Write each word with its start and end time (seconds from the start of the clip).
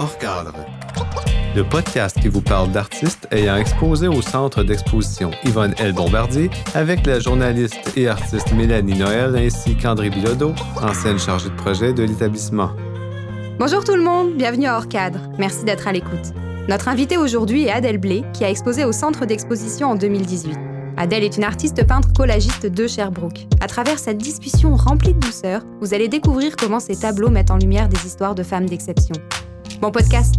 Hors 0.00 0.16
cadre. 0.18 0.54
Le 1.56 1.64
podcast 1.64 2.20
qui 2.20 2.28
vous 2.28 2.40
parle 2.40 2.70
d'artistes 2.70 3.26
ayant 3.32 3.56
exposé 3.56 4.06
au 4.06 4.22
centre 4.22 4.62
d'exposition 4.62 5.32
Yvonne 5.44 5.74
L. 5.78 5.92
Bombardier 5.92 6.50
avec 6.74 7.04
la 7.04 7.18
journaliste 7.18 7.96
et 7.96 8.06
artiste 8.06 8.52
Mélanie 8.52 8.96
Noël 8.96 9.34
ainsi 9.34 9.76
qu'André 9.76 10.10
Bilodeau, 10.10 10.52
ancienne 10.80 11.18
chargée 11.18 11.50
de 11.50 11.56
projet 11.56 11.92
de 11.92 12.04
l'établissement. 12.04 12.70
Bonjour 13.58 13.82
tout 13.82 13.96
le 13.96 14.04
monde, 14.04 14.34
bienvenue 14.36 14.66
à 14.66 14.76
Hors 14.76 14.86
cadre. 14.86 15.18
Merci 15.36 15.64
d'être 15.64 15.88
à 15.88 15.92
l'écoute. 15.92 16.32
Notre 16.68 16.86
invitée 16.86 17.16
aujourd'hui 17.16 17.64
est 17.64 17.72
Adèle 17.72 17.98
Blé, 17.98 18.22
qui 18.32 18.44
a 18.44 18.50
exposé 18.50 18.84
au 18.84 18.92
centre 18.92 19.26
d'exposition 19.26 19.88
en 19.88 19.94
2018. 19.96 20.56
Adèle 20.96 21.24
est 21.24 21.36
une 21.36 21.44
artiste 21.44 21.84
peintre 21.84 22.12
collagiste 22.12 22.66
de 22.66 22.86
Sherbrooke. 22.86 23.48
À 23.60 23.66
travers 23.66 23.98
cette 23.98 24.18
discussion 24.18 24.76
remplie 24.76 25.14
de 25.14 25.18
douceur, 25.18 25.62
vous 25.80 25.92
allez 25.92 26.06
découvrir 26.06 26.54
comment 26.54 26.78
ces 26.78 26.94
tableaux 26.94 27.30
mettent 27.30 27.50
en 27.50 27.56
lumière 27.56 27.88
des 27.88 28.06
histoires 28.06 28.36
de 28.36 28.44
femmes 28.44 28.66
d'exception. 28.66 29.16
Bon 29.80 29.90
podcast! 29.90 30.34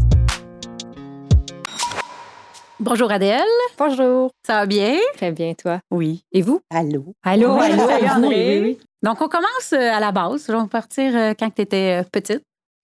Bonjour 2.80 3.12
Adèle. 3.12 3.42
Bonjour. 3.78 4.32
Ça 4.46 4.54
va 4.62 4.66
bien? 4.66 4.98
Très 5.18 5.32
bien, 5.32 5.54
toi? 5.54 5.80
Oui. 5.92 6.24
Et 6.32 6.42
vous? 6.42 6.62
Allô? 6.70 7.14
Allô, 7.24 7.56
Oui, 7.58 7.66
allô? 7.66 8.08
André. 8.26 8.60
Oui, 8.60 8.70
oui. 8.70 8.78
Donc, 9.04 9.22
on 9.22 9.28
commence 9.28 9.74
euh, 9.74 9.94
à 9.94 10.00
la 10.00 10.12
base. 10.12 10.50
On 10.50 10.62
va 10.62 10.68
partir 10.68 11.12
euh, 11.16 11.34
quand 11.38 11.50
tu 11.54 11.62
étais 11.62 12.04
petite. 12.12 12.42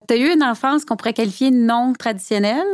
Tu 0.07 0.13
as 0.13 0.17
eu 0.17 0.33
une 0.33 0.43
enfance 0.43 0.85
qu'on 0.85 0.95
pourrait 0.97 1.13
qualifier 1.13 1.49
non 1.51 1.93
traditionnelle, 1.97 2.65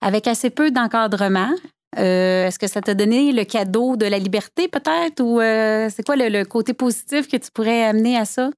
avec 0.00 0.26
assez 0.26 0.50
peu 0.50 0.70
d'encadrement. 0.70 1.50
Euh, 1.98 2.46
Est-ce 2.46 2.58
que 2.58 2.66
ça 2.66 2.80
t'a 2.80 2.94
donné 2.94 3.32
le 3.32 3.44
cadeau 3.44 3.96
de 3.96 4.06
la 4.06 4.18
liberté, 4.18 4.68
peut-être? 4.68 5.20
Ou 5.22 5.40
euh, 5.40 5.88
c'est 5.94 6.04
quoi 6.04 6.16
le, 6.16 6.28
le 6.28 6.44
côté 6.44 6.72
positif 6.72 7.28
que 7.28 7.36
tu 7.36 7.50
pourrais 7.52 7.84
amener 7.84 8.16
à 8.16 8.24
ça? 8.24 8.50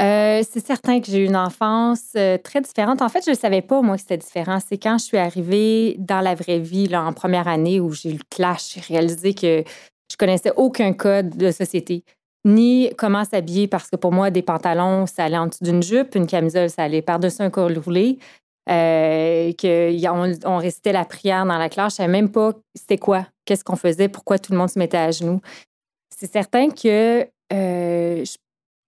Euh, 0.00 0.42
c'est 0.48 0.64
certain 0.64 1.00
que 1.00 1.06
j'ai 1.10 1.18
eu 1.18 1.26
une 1.26 1.36
enfance 1.36 2.12
euh, 2.16 2.38
très 2.38 2.62
différente. 2.62 3.02
En 3.02 3.08
fait, 3.10 3.24
je 3.24 3.30
ne 3.30 3.36
savais 3.36 3.60
pas, 3.60 3.82
moi, 3.82 3.96
que 3.96 4.00
c'était 4.00 4.16
différent. 4.16 4.58
C'est 4.66 4.78
quand 4.78 4.96
je 4.98 5.04
suis 5.04 5.18
arrivée 5.18 5.96
dans 5.98 6.20
la 6.20 6.34
vraie 6.34 6.60
vie, 6.60 6.94
en 6.96 7.12
première 7.12 7.46
année, 7.46 7.78
où 7.78 7.92
j'ai 7.92 8.10
eu 8.10 8.14
le 8.14 8.24
clash, 8.30 8.74
j'ai 8.74 8.80
réalisé 8.80 9.34
que 9.34 9.62
je 10.10 10.16
connaissais 10.16 10.52
aucun 10.56 10.94
code 10.94 11.36
de 11.36 11.50
société, 11.50 12.04
ni 12.46 12.90
comment 12.96 13.24
s'habiller, 13.24 13.68
parce 13.68 13.88
que 13.90 13.96
pour 13.96 14.12
moi, 14.12 14.30
des 14.30 14.42
pantalons, 14.42 15.06
ça 15.06 15.24
allait 15.24 15.38
en 15.38 15.46
dessous 15.46 15.64
d'une 15.64 15.82
jupe, 15.82 16.14
une 16.14 16.26
camisole, 16.26 16.70
ça 16.70 16.84
allait 16.84 17.02
par-dessus 17.02 17.42
un 17.42 17.50
col 17.50 17.78
roulé. 17.78 18.18
Euh, 18.70 19.52
qu'on 19.60 20.32
on 20.44 20.56
récitait 20.58 20.92
la 20.92 21.04
prière 21.04 21.44
dans 21.44 21.58
la 21.58 21.68
classe. 21.68 21.94
Je 21.94 21.96
savais 21.96 22.12
même 22.12 22.30
pas 22.30 22.52
c'était 22.76 22.96
quoi, 22.96 23.26
qu'est-ce 23.44 23.64
qu'on 23.64 23.74
faisait, 23.74 24.08
pourquoi 24.08 24.38
tout 24.38 24.52
le 24.52 24.58
monde 24.58 24.70
se 24.70 24.78
mettait 24.78 24.98
à 24.98 25.10
genoux. 25.10 25.40
C'est 26.16 26.30
certain 26.30 26.70
que 26.70 27.26
euh, 27.52 28.24
je 28.24 28.36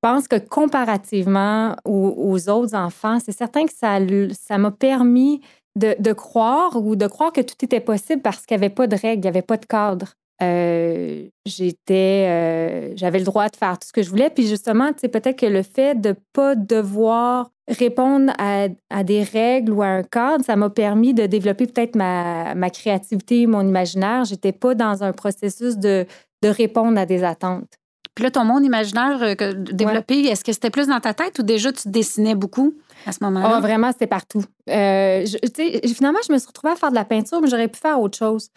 pense 0.04 0.28
que 0.28 0.36
comparativement 0.36 1.76
aux, 1.86 2.50
autres 2.50 2.74
enfants, 2.74 3.20
c'est 3.24 3.32
certain 3.32 3.64
que 3.64 3.72
ça 3.72 4.58
m'a 4.58 4.70
permis 4.70 5.40
de, 5.76 6.12
croire 6.12 6.76
ou 6.76 6.94
de 6.94 7.06
croire 7.06 7.32
que 7.32 7.40
tout 7.40 7.56
était 7.64 7.80
possible 7.80 8.20
parce 8.20 8.44
qu'il 8.44 8.54
n'y 8.58 8.64
avait 8.64 8.74
pas 8.74 8.86
de 8.86 8.96
règles, 8.96 9.20
il 9.20 9.22
n'y 9.22 9.28
avait 9.28 9.40
pas 9.40 9.56
de 9.56 9.64
cadre. 9.64 10.12
Euh, 10.42 11.26
j'étais 11.46 12.26
euh, 12.28 12.92
j'avais 12.96 13.18
le 13.20 13.24
droit 13.24 13.48
de 13.48 13.56
faire 13.56 13.78
tout 13.78 13.88
ce 13.88 13.94
que 13.94 14.02
je 14.02 14.10
voulais. 14.10 14.28
Puis 14.28 14.46
justement 14.46 14.90
sais 14.94 15.08
peut-être 15.08 15.38
que 15.38 15.46
le 15.46 15.62
fait 15.62 15.98
de 15.98 16.14
pas 16.34 16.54
devoir 16.54 17.50
répondre 17.66 18.30
à, 18.38 18.68
des 19.04 19.22
règles 19.22 19.72
ou 19.72 19.80
à 19.80 19.86
un 19.86 20.02
cadre 20.02 20.44
ça 20.44 20.54
m'a 20.54 20.68
permis 20.68 21.14
de 21.14 21.24
développer 21.24 21.66
peut-être 21.66 21.96
ma, 21.96 22.70
créativité 22.70 23.46
mon 23.46 23.66
imaginaire. 23.66 24.26
J'étais 24.26 24.52
pas 24.52 24.74
dans 24.74 25.02
un 25.02 25.12
processus 25.12 25.78
de 25.78 26.04
répondre 26.42 26.98
à 26.98 27.06
des 27.06 27.24
attentes 27.24 27.78
Puis 28.14 28.22
là, 28.24 28.30
ton 28.30 28.44
monde 28.44 28.64
imaginaire 28.64 29.18
euh, 29.22 29.54
développé, 29.54 30.20
est-ce 30.26 30.44
que 30.44 30.52
c'était 30.52 30.70
plus 30.70 30.86
dans 30.86 31.00
ta 31.00 31.14
tête 31.14 31.38
ou 31.38 31.42
déjà 31.42 31.72
tu 31.72 31.88
dessinais 31.88 32.34
beaucoup 32.34 32.74
à 33.06 33.12
ce 33.12 33.18
moment-là? 33.22 33.56
Ah, 33.56 33.60
vraiment, 33.60 33.90
c'était 33.92 34.06
partout. 34.06 34.44
Euh, 34.70 35.26
je- 35.26 35.92
finalement, 35.94 36.20
je 36.26 36.32
me 36.32 36.38
suis 36.38 36.46
retrouvée 36.46 36.72
à 36.72 36.76
faire 36.76 36.90
de 36.90 36.94
la 36.94 37.04
peinture, 37.04 37.40
mais 37.40 37.48
j'aurais 37.48 37.68
pu 37.68 37.78
faire 37.80 38.00
autre 38.00 38.16
chose. 38.16 38.50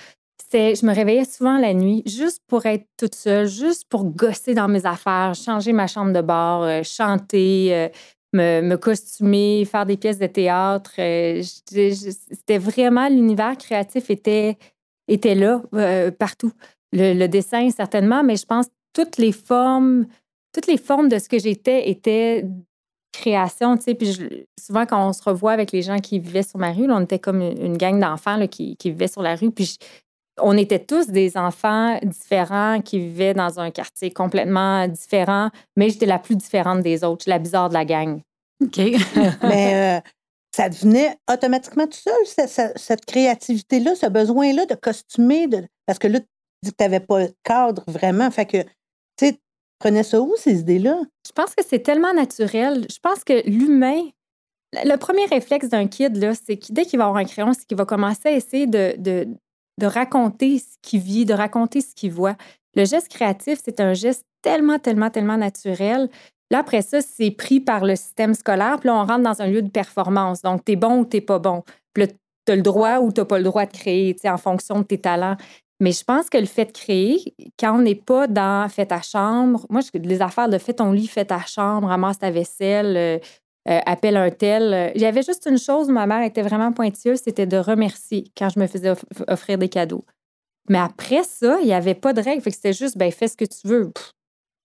Je 0.53 0.85
me 0.85 0.93
réveillais 0.93 1.25
souvent 1.25 1.57
la 1.57 1.73
nuit 1.73 2.03
juste 2.05 2.41
pour 2.47 2.65
être 2.67 2.85
toute 2.97 3.15
seule, 3.15 3.47
juste 3.47 3.85
pour 3.89 4.05
gosser 4.05 4.53
dans 4.53 4.67
mes 4.69 4.85
affaires, 4.85 5.33
changer 5.35 5.73
ma 5.73 5.87
chambre 5.87 6.13
de 6.13 6.21
bar, 6.21 6.61
euh, 6.61 6.83
chanter, 6.83 7.69
euh, 7.73 7.89
me, 8.33 8.61
me 8.61 8.77
costumer, 8.77 9.65
faire 9.65 9.85
des 9.85 9.97
pièces 9.97 10.19
de 10.19 10.27
théâtre. 10.27 10.91
C'était 10.95 12.57
vraiment 12.59 13.07
l'univers 13.09 13.57
créatif 13.57 14.09
était, 14.09 14.57
était 15.07 15.35
là, 15.35 15.61
partout. 16.19 16.51
Le, 16.93 17.13
le 17.13 17.27
dessin, 17.27 17.69
certainement, 17.71 18.23
mais 18.23 18.37
je 18.37 18.45
pense 18.45 18.67
toutes 18.93 19.17
les 19.17 19.31
formes, 19.31 20.05
toutes 20.53 20.67
les 20.67 20.77
formes 20.77 21.09
de 21.09 21.19
ce 21.19 21.29
que 21.29 21.39
j'étais 21.39 21.89
étaient 21.89 22.45
création, 23.13 23.77
tu 23.77 23.83
sais. 23.83 23.95
Puis 23.95 24.11
je- 24.13 24.43
souvent, 24.63 24.85
quand 24.85 25.07
on 25.07 25.13
se 25.13 25.23
revoit 25.23 25.51
avec 25.53 25.71
les 25.71 25.81
gens 25.81 25.99
qui 25.99 26.19
vivaient 26.19 26.43
sur 26.43 26.59
ma 26.59 26.71
rue, 26.71 26.87
là, 26.87 26.95
on 26.97 27.01
était 27.03 27.19
comme 27.19 27.41
une, 27.41 27.59
une 27.65 27.77
gang 27.77 27.99
d'enfants 27.99 28.37
là, 28.37 28.47
qui, 28.47 28.75
qui 28.77 28.91
vivaient 28.91 29.07
sur 29.07 29.21
la 29.21 29.35
rue. 29.35 29.51
Puis 29.51 29.65
je- 29.65 29.77
on 30.39 30.55
était 30.55 30.79
tous 30.83 31.07
des 31.07 31.35
enfants 31.35 31.99
différents 32.03 32.79
qui 32.81 32.99
vivaient 32.99 33.33
dans 33.33 33.59
un 33.59 33.71
quartier 33.71 34.11
complètement 34.11 34.87
différent, 34.87 35.49
mais 35.75 35.89
j'étais 35.89 36.05
la 36.05 36.19
plus 36.19 36.35
différente 36.35 36.81
des 36.83 37.03
autres. 37.03 37.27
La 37.27 37.39
bizarre 37.39 37.69
de 37.69 37.73
la 37.73 37.85
gang. 37.85 38.21
OK. 38.63 38.77
Mais 39.43 39.97
euh, 39.97 40.09
ça 40.55 40.69
devenait 40.69 41.15
automatiquement 41.31 41.85
tout 41.87 41.97
seul, 41.97 42.13
ce- 42.25 42.47
ce- 42.47 42.71
cette 42.79 43.05
créativité-là, 43.05 43.95
ce 43.95 44.05
besoin-là 44.07 44.65
de 44.67 44.75
costumer, 44.75 45.47
de... 45.47 45.63
parce 45.87 45.97
que 45.97 46.07
là, 46.07 46.19
tu 46.19 46.25
dis 46.63 46.71
que 46.71 46.75
tu 46.77 46.83
n'avais 46.83 46.99
pas 46.99 47.25
de 47.27 47.33
cadre 47.43 47.83
vraiment. 47.87 48.29
Fait 48.29 48.45
que, 48.45 48.57
tu 49.17 49.27
sais, 49.27 49.39
prenais 49.79 50.03
ça 50.03 50.21
où, 50.21 50.33
ces 50.37 50.59
idées-là? 50.59 51.01
Je 51.25 51.31
pense 51.31 51.55
que 51.55 51.63
c'est 51.67 51.79
tellement 51.79 52.13
naturel. 52.13 52.85
Je 52.89 52.99
pense 53.01 53.23
que 53.23 53.47
l'humain, 53.49 54.01
le 54.73 54.95
premier 54.97 55.25
réflexe 55.25 55.69
d'un 55.69 55.87
kid, 55.87 56.15
là, 56.17 56.33
c'est 56.33 56.57
que 56.57 56.71
dès 56.71 56.85
qu'il 56.85 56.99
va 56.99 57.05
avoir 57.05 57.21
un 57.21 57.25
crayon, 57.25 57.53
c'est 57.53 57.65
qu'il 57.65 57.77
va 57.77 57.85
commencer 57.85 58.29
à 58.29 58.31
essayer 58.31 58.67
de, 58.67 58.95
de, 58.97 59.27
de 59.79 59.85
raconter 59.85 60.59
ce 60.59 60.77
qu'il 60.81 60.99
vit, 60.99 61.25
de 61.25 61.33
raconter 61.33 61.81
ce 61.81 61.93
qu'il 61.95 62.11
voit. 62.11 62.35
Le 62.75 62.85
geste 62.85 63.09
créatif, 63.09 63.59
c'est 63.63 63.79
un 63.79 63.93
geste 63.93 64.23
tellement, 64.41 64.79
tellement, 64.79 65.09
tellement 65.09 65.37
naturel. 65.37 66.09
Là, 66.51 66.59
après 66.59 66.81
ça, 66.81 67.01
c'est 67.01 67.31
pris 67.31 67.59
par 67.59 67.83
le 67.83 67.95
système 67.95 68.33
scolaire. 68.33 68.77
Puis 68.79 68.87
là, 68.87 68.95
on 68.95 69.05
rentre 69.05 69.23
dans 69.23 69.41
un 69.41 69.47
lieu 69.47 69.61
de 69.61 69.69
performance. 69.69 70.41
Donc, 70.41 70.63
tu 70.63 70.73
es 70.73 70.75
bon 70.75 70.99
ou 70.99 71.05
tu 71.05 71.21
pas 71.21 71.39
bon. 71.39 71.63
Puis 71.93 72.05
là, 72.05 72.11
tu 72.45 72.51
as 72.51 72.55
le 72.55 72.61
droit 72.61 72.99
ou 72.99 73.11
tu 73.11 73.23
pas 73.25 73.37
le 73.37 73.43
droit 73.43 73.65
de 73.65 73.71
créer, 73.71 74.15
en 74.25 74.37
fonction 74.37 74.79
de 74.79 74.83
tes 74.83 74.99
talents. 74.99 75.35
Mais 75.79 75.91
je 75.91 76.03
pense 76.03 76.29
que 76.29 76.37
le 76.37 76.45
fait 76.47 76.65
de 76.65 76.71
créer, 76.71 77.35
quand 77.59 77.75
on 77.77 77.81
n'est 77.81 77.93
pas 77.95 78.27
dans 78.27 78.67
fais 78.69 78.85
ta 78.87 79.01
chambre, 79.01 79.65
moi, 79.69 79.81
je- 79.81 79.99
les 79.99 80.21
affaires 80.21 80.49
de 80.49 80.57
fais 80.57 80.73
ton 80.73 80.91
lit, 80.91 81.07
fais 81.07 81.25
ta 81.25 81.39
chambre, 81.45 81.87
ramasse 81.87 82.17
ta 82.19 82.31
vaisselle, 82.31 82.97
euh, 82.97 83.19
euh, 83.69 83.79
appelle 83.85 84.17
un 84.17 84.31
tel. 84.31 84.73
euh, 84.73 84.91
Il 84.95 85.01
y 85.01 85.05
avait 85.05 85.21
juste 85.23 85.45
une 85.49 85.59
chose 85.59 85.89
où 85.89 85.91
ma 85.93 86.07
mère 86.07 86.23
était 86.23 86.41
vraiment 86.41 86.71
pointilleuse, 86.71 87.21
c'était 87.23 87.45
de 87.45 87.57
remercier 87.57 88.31
quand 88.37 88.49
je 88.49 88.59
me 88.59 88.65
faisais 88.67 88.89
off- 88.91 89.05
offrir 89.27 89.57
des 89.59 89.69
cadeaux. 89.69 90.03
Mais 90.69 90.79
après 90.79 91.23
ça, 91.23 91.59
il 91.61 91.65
n'y 91.67 91.73
avait 91.73 91.93
pas 91.95 92.11
de 92.13 92.21
règle. 92.21 92.41
Fait 92.41 92.49
que 92.49 92.55
c'était 92.55 92.73
juste, 92.73 92.97
ben, 92.97 93.11
fais 93.11 93.27
ce 93.27 93.37
que 93.37 93.45
tu 93.45 93.67
veux. 93.67 93.91
Pff, 93.91 94.11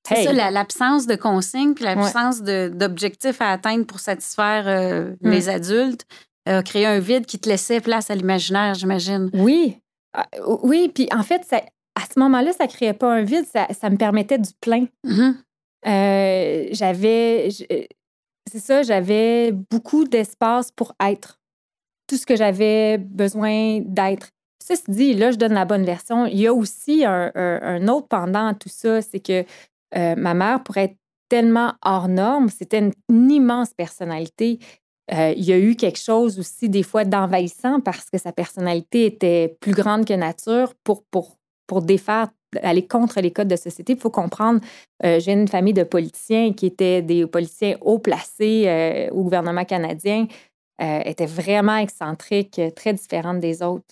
C'est 0.09 0.19
hey. 0.21 0.25
ça, 0.25 0.33
la- 0.33 0.51
l'absence 0.51 1.07
de 1.07 1.15
consignes 1.15 1.75
puis 1.75 1.85
Ouais. 1.85 1.95
l'absence 1.95 2.43
de- 2.43 2.71
d'objectifs 2.75 3.41
à 3.41 3.51
atteindre 3.53 3.85
pour 3.87 4.01
satisfaire 4.01 4.65
euh, 4.67 5.11
Hmm. 5.21 5.31
les 5.31 5.49
adultes 5.49 6.07
a 6.47 6.63
créé 6.63 6.87
un 6.87 6.99
vide 6.99 7.27
qui 7.27 7.39
te 7.39 7.49
laissait 7.49 7.81
place 7.81 8.11
à 8.11 8.15
l'imaginaire, 8.17 8.75
j'imagine. 8.75 9.31
Oui. 9.35 9.77
Ah, 10.15 10.27
Oui, 10.63 10.91
puis 10.95 11.09
en 11.15 11.23
fait, 11.23 11.45
ça- 11.45 11.63
à 11.95 12.03
ce 12.13 12.19
moment-là, 12.21 12.53
ça 12.53 12.65
ne 12.65 12.71
créait 12.71 12.95
pas 12.95 13.13
un 13.13 13.23
vide, 13.23 13.47
ça, 13.47 13.67
ça 13.73 13.91
me 13.91 13.97
permettait 13.97 14.39
du 14.39 14.51
plein. 14.61 14.87
Mhm. 15.05 15.37
Euh, 15.87 16.67
j'avais, 16.73 17.49
euh, 17.71 17.83
c'est 18.51 18.59
ça, 18.61 18.83
j'avais 18.83 19.53
beaucoup 19.53 20.05
d'espace 20.05 20.71
pour 20.73 20.95
être. 21.03 21.39
Tout 22.09 22.17
ce 22.17 22.27
que 22.27 22.37
j'avais 22.37 22.99
besoin 22.99 23.81
d'être. 23.81 24.29
Ceci 24.63 24.85
dit, 24.89 25.15
là, 25.15 25.31
je 25.33 25.37
donne 25.39 25.55
la 25.55 25.65
bonne 25.65 25.85
version. 25.85 26.27
Il 26.27 26.39
y 26.39 26.47
a 26.47 26.55
aussi 26.55 27.05
un, 27.05 27.33
un- 27.35 27.61
un 27.63 27.89
autre 27.89 28.09
pendant 28.09 28.49
à 28.49 28.55
tout 28.55 28.69
ça, 28.69 29.03
c'est 29.03 29.21
que 29.21 29.45
euh, 29.97 30.15
ma 30.17 30.35
mère, 30.35 30.63
pour 30.63 30.77
être 30.77 30.95
tellement 31.29 31.73
hors 31.85 32.09
norme, 32.09 32.49
c'était 32.49 32.79
une, 32.79 32.93
une 33.11 33.31
immense 33.31 33.73
personnalité. 33.75 34.59
Euh, 35.11 35.35
il 35.37 35.45
y 35.45 35.53
a 35.53 35.59
eu 35.59 35.75
quelque 35.75 35.99
chose 35.99 36.39
aussi, 36.39 36.69
des 36.69 36.83
fois, 36.83 37.05
d'envahissant 37.05 37.81
parce 37.81 38.09
que 38.09 38.19
sa 38.19 38.33
personnalité 38.33 39.07
était 39.07 39.57
plus 39.61 39.73
grande 39.73 40.05
que 40.05 40.15
nature 40.15 40.75
pour, 40.85 41.03
défaire, 41.83 42.29
aller 42.63 42.87
contre 42.87 43.21
les 43.21 43.33
codes 43.33 43.49
de 43.49 43.57
société. 43.57 43.95
Il 43.95 43.99
faut 43.99 44.11
comprendre, 44.11 44.61
euh, 45.05 45.19
j'ai 45.19 45.33
une 45.33 45.49
famille 45.49 45.73
de 45.73 45.83
politiciens 45.83 46.53
qui 46.53 46.67
étaient 46.67 47.03
des 47.03 47.27
politiciens 47.27 47.77
haut 47.81 47.99
placés 47.99 48.65
euh, 48.67 49.11
au 49.11 49.23
gouvernement 49.23 49.65
canadien, 49.65 50.27
étaient 50.79 51.27
vraiment 51.27 51.77
excentriques, 51.77 52.61
très 52.75 52.93
différentes 52.93 53.39
des 53.39 53.63
autres. 53.63 53.85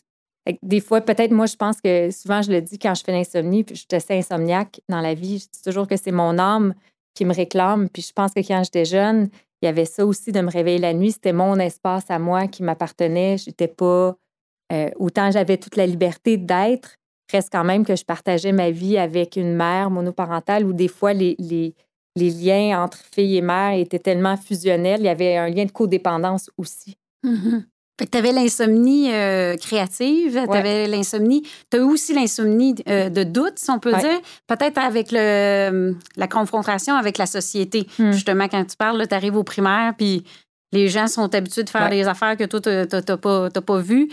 Des 0.61 0.81
fois, 0.81 1.01
peut-être, 1.01 1.31
moi, 1.31 1.47
je 1.47 1.55
pense 1.55 1.81
que 1.81 2.11
souvent, 2.11 2.43
je 2.43 2.51
le 2.51 2.61
dis 2.61 2.81
quand 2.81 2.97
je 2.97 3.05
fais 3.05 3.13
l'insomnie, 3.13 3.63
puis 3.63 3.77
je 3.77 3.81
suis 3.83 3.89
assez 3.93 4.19
insomniaque 4.19 4.81
dans 4.89 5.01
la 5.01 5.15
vie, 5.15 5.39
je 5.39 5.45
dis 5.45 5.63
toujours 5.63 5.87
que 5.87 5.97
c'est 5.97 6.11
mon 6.11 6.37
âme 6.41 6.75
qui 7.15 7.25
me 7.25 7.33
réclame. 7.33 7.89
Puis 7.89 8.03
je 8.03 8.13
pense 8.13 8.33
que 8.33 8.41
quand 8.41 8.65
j'étais 8.65 8.87
jeune, 8.87 9.31
il 9.63 9.67
y 9.67 9.69
avait 9.69 9.85
ça 9.85 10.07
aussi 10.07 10.33
de 10.33 10.41
me 10.41 10.51
réveiller 10.51 10.79
la 10.79 10.95
nuit. 10.95 11.13
C'était 11.13 11.33
mon 11.33 11.59
espace 11.59 12.11
à 12.11 12.19
moi 12.19 12.47
qui 12.49 12.63
m'appartenait. 12.63 13.39
Je 13.39 13.51
n'étais 13.51 13.69
pas. 13.69 14.17
euh, 14.73 14.91
autant 14.99 15.31
j'avais 15.31 15.59
toute 15.59 15.77
la 15.77 15.87
liberté 15.87 16.37
d'être, 16.37 16.97
reste 17.33 17.51
quand 17.53 17.65
même 17.65 17.85
que 17.85 17.97
je 17.97 18.05
partageais 18.05 18.53
ma 18.53 18.71
vie 18.71 18.99
avec 18.99 19.37
une 19.37 19.55
mère 19.55 19.91
monoparentale 19.91 20.65
où 20.65 20.73
des 20.73 20.89
fois 20.89 21.13
les, 21.13 21.37
les, 21.39 21.75
les 22.17 22.31
liens 22.31 22.83
entre 22.85 22.99
fille 23.15 23.37
et 23.37 23.43
mère 23.43 23.75
étaient 23.79 23.99
tellement 23.99 24.37
fusionnels. 24.37 25.01
Il 25.01 25.07
y 25.07 25.09
avait 25.09 25.37
un 25.37 25.49
lien 25.51 25.65
de 25.65 25.73
codépendance 25.73 26.51
aussi. 26.59 26.97
Mhm. 27.25 27.67
Fait 28.01 28.07
que 28.07 28.13
tu 28.13 28.17
avais 28.17 28.33
l'insomnie 28.33 29.13
euh, 29.13 29.59
créative, 29.59 30.43
tu 30.51 30.57
avais 30.57 30.87
l'insomnie. 30.89 31.43
Tu 31.71 31.77
as 31.77 31.81
eu 31.81 31.83
aussi 31.83 32.15
l'insomnie 32.15 32.75
euh, 32.89 33.11
de 33.11 33.25
doute, 33.25 33.59
si 33.59 33.71
on 33.71 33.79
peut 33.79 33.93
dire. 33.93 34.19
Peut-être 34.47 34.79
avec 34.79 35.09
le, 35.13 35.95
la 36.17 36.27
confrontation 36.27 36.95
avec 36.95 37.19
la 37.19 37.27
société. 37.27 37.87
Hmm. 37.99 38.13
Justement, 38.13 38.49
quand 38.49 38.65
tu 38.65 38.75
parles, 38.79 39.07
tu 39.07 39.15
arrives 39.15 39.37
au 39.37 39.45
primaire, 39.45 39.93
puis 39.99 40.25
les 40.73 40.89
gens 40.89 41.09
sont 41.09 41.35
habitués 41.35 41.63
de 41.63 41.69
faire 41.69 41.91
des 41.91 42.09
affaires 42.09 42.39
que 42.39 42.45
toi, 42.45 42.59
tu 42.63 42.71
n'as 42.71 43.17
pas, 43.19 43.51
pas 43.51 43.79
vues. 43.81 44.09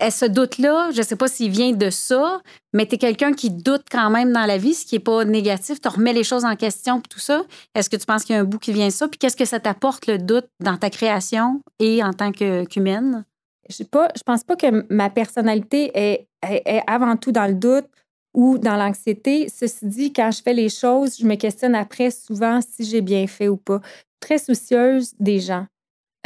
Et 0.00 0.10
ce 0.10 0.24
doute-là, 0.24 0.90
je 0.92 0.98
ne 0.98 1.02
sais 1.02 1.16
pas 1.16 1.28
s'il 1.28 1.50
vient 1.50 1.72
de 1.72 1.90
ça, 1.90 2.40
mais 2.72 2.86
tu 2.86 2.94
es 2.94 2.98
quelqu'un 2.98 3.34
qui 3.34 3.50
doute 3.50 3.84
quand 3.90 4.10
même 4.10 4.32
dans 4.32 4.46
la 4.46 4.56
vie, 4.56 4.74
ce 4.74 4.86
qui 4.86 4.94
n'est 4.94 5.00
pas 5.00 5.24
négatif. 5.24 5.80
Tu 5.80 5.88
remets 5.88 6.14
les 6.14 6.24
choses 6.24 6.44
en 6.44 6.56
question 6.56 6.98
et 6.98 7.08
tout 7.08 7.18
ça. 7.18 7.44
Est-ce 7.74 7.90
que 7.90 7.96
tu 7.96 8.06
penses 8.06 8.24
qu'il 8.24 8.34
y 8.34 8.38
a 8.38 8.40
un 8.40 8.44
bout 8.44 8.58
qui 8.58 8.72
vient 8.72 8.88
de 8.88 8.92
ça? 8.92 9.06
Puis 9.06 9.18
qu'est-ce 9.18 9.36
que 9.36 9.44
ça 9.44 9.60
t'apporte, 9.60 10.06
le 10.06 10.18
doute, 10.18 10.46
dans 10.60 10.76
ta 10.76 10.88
création 10.88 11.60
et 11.78 12.02
en 12.02 12.12
tant 12.12 12.32
qu'humaine? 12.32 13.24
je 13.68 13.82
ne 13.82 14.22
pense 14.24 14.44
pas 14.44 14.56
que 14.56 14.92
ma 14.92 15.10
personnalité 15.10 15.90
est, 15.94 16.26
est, 16.42 16.82
avant 16.86 17.16
tout 17.16 17.32
dans 17.32 17.46
le 17.46 17.54
doute 17.54 17.86
ou 18.34 18.58
dans 18.58 18.76
l'anxiété. 18.76 19.48
Ceci 19.48 19.86
dit, 19.86 20.12
quand 20.12 20.30
je 20.30 20.42
fais 20.42 20.54
les 20.54 20.68
choses, 20.68 21.18
je 21.18 21.26
me 21.26 21.36
questionne 21.36 21.74
après 21.74 22.10
souvent 22.10 22.60
si 22.60 22.84
j'ai 22.84 23.00
bien 23.00 23.26
fait 23.26 23.48
ou 23.48 23.56
pas. 23.56 23.80
Très 24.20 24.38
soucieuse 24.38 25.14
des 25.18 25.40
gens, 25.40 25.66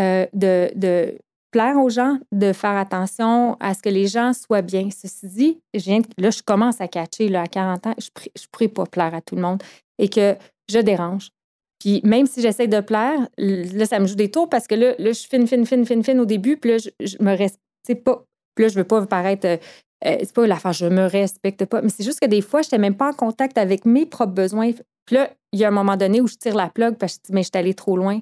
euh, 0.01 0.27
de, 0.33 0.71
de 0.77 1.19
plaire 1.57 1.79
aux 1.79 1.89
gens, 1.89 2.19
de 2.33 2.53
faire 2.53 2.77
attention 2.77 3.57
à 3.61 3.73
ce 3.73 3.81
que 3.81 3.89
les 3.89 4.09
gens 4.09 4.35
soient 4.35 4.61
bien. 4.61 4.91
Ceci 4.91 5.27
dit, 5.27 5.59
je 5.73 5.85
viens 5.85 6.03
là, 6.19 6.29
je 6.29 6.43
commence 6.43 6.83
à 6.83 6.87
catcher 6.87 7.31
là, 7.31 7.41
à 7.41 7.47
40 7.47 7.87
ans, 7.87 7.95
je 7.99 8.09
ne 8.09 8.47
pourrais 8.53 8.69
pas 8.69 8.85
plaire 8.85 9.15
à 9.15 9.23
tout 9.23 9.37
le 9.37 9.41
monde 9.41 9.63
et 9.99 10.11
que 10.11 10.37
je 10.71 10.79
dérange. 10.81 11.31
Puis 11.79 12.03
même 12.05 12.27
si 12.27 12.43
j'essaie 12.43 12.67
de 12.67 12.81
plaire, 12.81 13.27
là, 13.39 13.87
ça 13.87 13.99
me 14.01 14.07
joue 14.07 14.17
des 14.17 14.31
tours 14.31 14.51
parce 14.51 14.67
que 14.67 14.75
là, 14.75 14.95
là 14.99 15.09
je 15.09 15.13
suis 15.13 15.31
fine, 15.31 15.47
fine, 15.47 15.65
fine, 15.65 15.87
fine, 15.87 16.05
fine 16.05 16.21
au 16.21 16.27
début, 16.27 16.59
puis 16.59 16.73
là, 16.73 16.77
je, 16.77 17.17
me 17.21 17.35
respecte 17.35 18.05
pas. 18.05 18.23
Puis 18.55 18.65
là, 18.65 18.69
je 18.69 18.75
veux 18.75 18.85
pas 18.85 19.07
paraître. 19.07 19.47
Euh, 19.47 19.57
euh, 20.05 20.17
c'est 20.21 20.35
pas 20.35 20.47
l'affaire, 20.47 20.75
je 20.75 20.85
me 20.85 21.07
respecte 21.07 21.65
pas. 21.65 21.81
Mais 21.81 21.89
c'est 21.89 22.05
juste 22.05 22.21
que 22.21 22.27
des 22.27 22.43
fois, 22.43 22.61
je 22.61 22.67
n'étais 22.67 22.79
même 22.79 22.99
pas 22.99 23.09
en 23.09 23.15
contact 23.15 23.57
avec 23.57 23.87
mes 23.87 24.05
propres 24.05 24.35
besoins. 24.35 24.73
Puis 25.07 25.17
là, 25.17 25.31
il 25.53 25.61
y 25.61 25.65
a 25.65 25.69
un 25.69 25.71
moment 25.71 25.97
donné 25.97 26.21
où 26.21 26.27
je 26.27 26.35
tire 26.35 26.55
la 26.55 26.69
plug 26.69 26.97
parce 26.97 27.15
que 27.15 27.23
je 27.23 27.27
dis, 27.29 27.33
mais 27.33 27.43
je 27.43 27.49
suis 27.49 27.59
allée 27.59 27.73
trop 27.73 27.97
loin. 27.97 28.21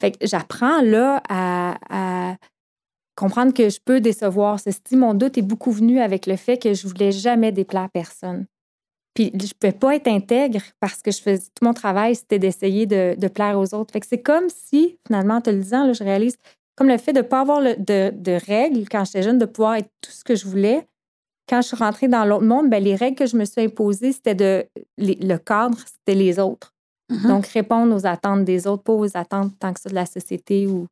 Fait 0.00 0.12
que 0.12 0.24
j'apprends 0.24 0.80
là 0.80 1.20
à, 1.28 2.36
comprendre 3.18 3.52
que 3.52 3.68
je 3.68 3.80
peux 3.84 4.00
décevoir. 4.00 4.60
Ceci, 4.60 4.96
mon 4.96 5.12
doute 5.12 5.36
est 5.38 5.42
beaucoup 5.42 5.72
venu 5.72 6.00
avec 6.00 6.26
le 6.26 6.36
fait 6.36 6.56
que 6.56 6.72
je 6.72 6.86
voulais 6.86 7.10
jamais 7.10 7.50
déplaire 7.50 7.90
personne. 7.90 8.46
Puis 9.12 9.32
je 9.34 9.46
ne 9.46 9.52
pouvais 9.58 9.72
pas 9.72 9.96
être 9.96 10.06
intègre 10.06 10.60
parce 10.78 11.02
que 11.02 11.10
je 11.10 11.20
faisais 11.20 11.48
tout 11.52 11.64
mon 11.64 11.74
travail, 11.74 12.14
c'était 12.14 12.38
d'essayer 12.38 12.86
de, 12.86 13.28
plaire 13.28 13.58
aux 13.58 13.74
autres. 13.74 13.92
Fait 13.92 13.98
que 13.98 14.06
c'est 14.06 14.22
comme 14.22 14.48
si, 14.48 14.98
finalement, 15.04 15.34
en 15.34 15.40
te 15.40 15.50
le 15.50 15.58
disant, 15.58 15.84
là, 15.84 15.92
je 15.92 16.04
réalise 16.04 16.36
comme 16.76 16.86
le 16.86 16.96
fait 16.96 17.12
de 17.12 17.18
ne 17.18 17.22
pas 17.22 17.40
avoir 17.40 17.60
de, 17.60 18.46
règles 18.46 18.88
quand 18.88 19.04
j'étais 19.04 19.24
jeune, 19.24 19.38
de 19.38 19.46
pouvoir 19.46 19.74
être 19.74 19.90
tout 20.00 20.12
ce 20.12 20.22
que 20.22 20.36
je 20.36 20.46
voulais. 20.46 20.86
Quand 21.48 21.60
je 21.60 21.68
suis 21.68 21.76
rentrée 21.76 22.06
dans 22.06 22.24
l'autre 22.24 22.44
monde, 22.44 22.70
bien, 22.70 22.78
les 22.78 22.94
règles 22.94 23.16
que 23.16 23.26
je 23.26 23.36
me 23.36 23.44
suis 23.44 23.62
imposées, 23.62 24.12
c'était 24.12 24.36
de 24.36 24.64
le 24.96 25.36
cadre, 25.38 25.78
c'était 25.78 26.16
les 26.16 26.38
autres. 26.38 26.72
Mm-hmm. 27.10 27.26
Donc, 27.26 27.46
répondre 27.48 27.96
aux 27.96 28.06
attentes 28.06 28.44
des 28.44 28.68
autres, 28.68 28.84
pas 28.84 28.92
aux 28.92 29.16
attentes 29.16 29.58
tant 29.58 29.72
que 29.72 29.80
ça 29.80 29.88
de 29.88 29.94
la 29.96 30.06
société 30.06 30.68
ou. 30.68 30.86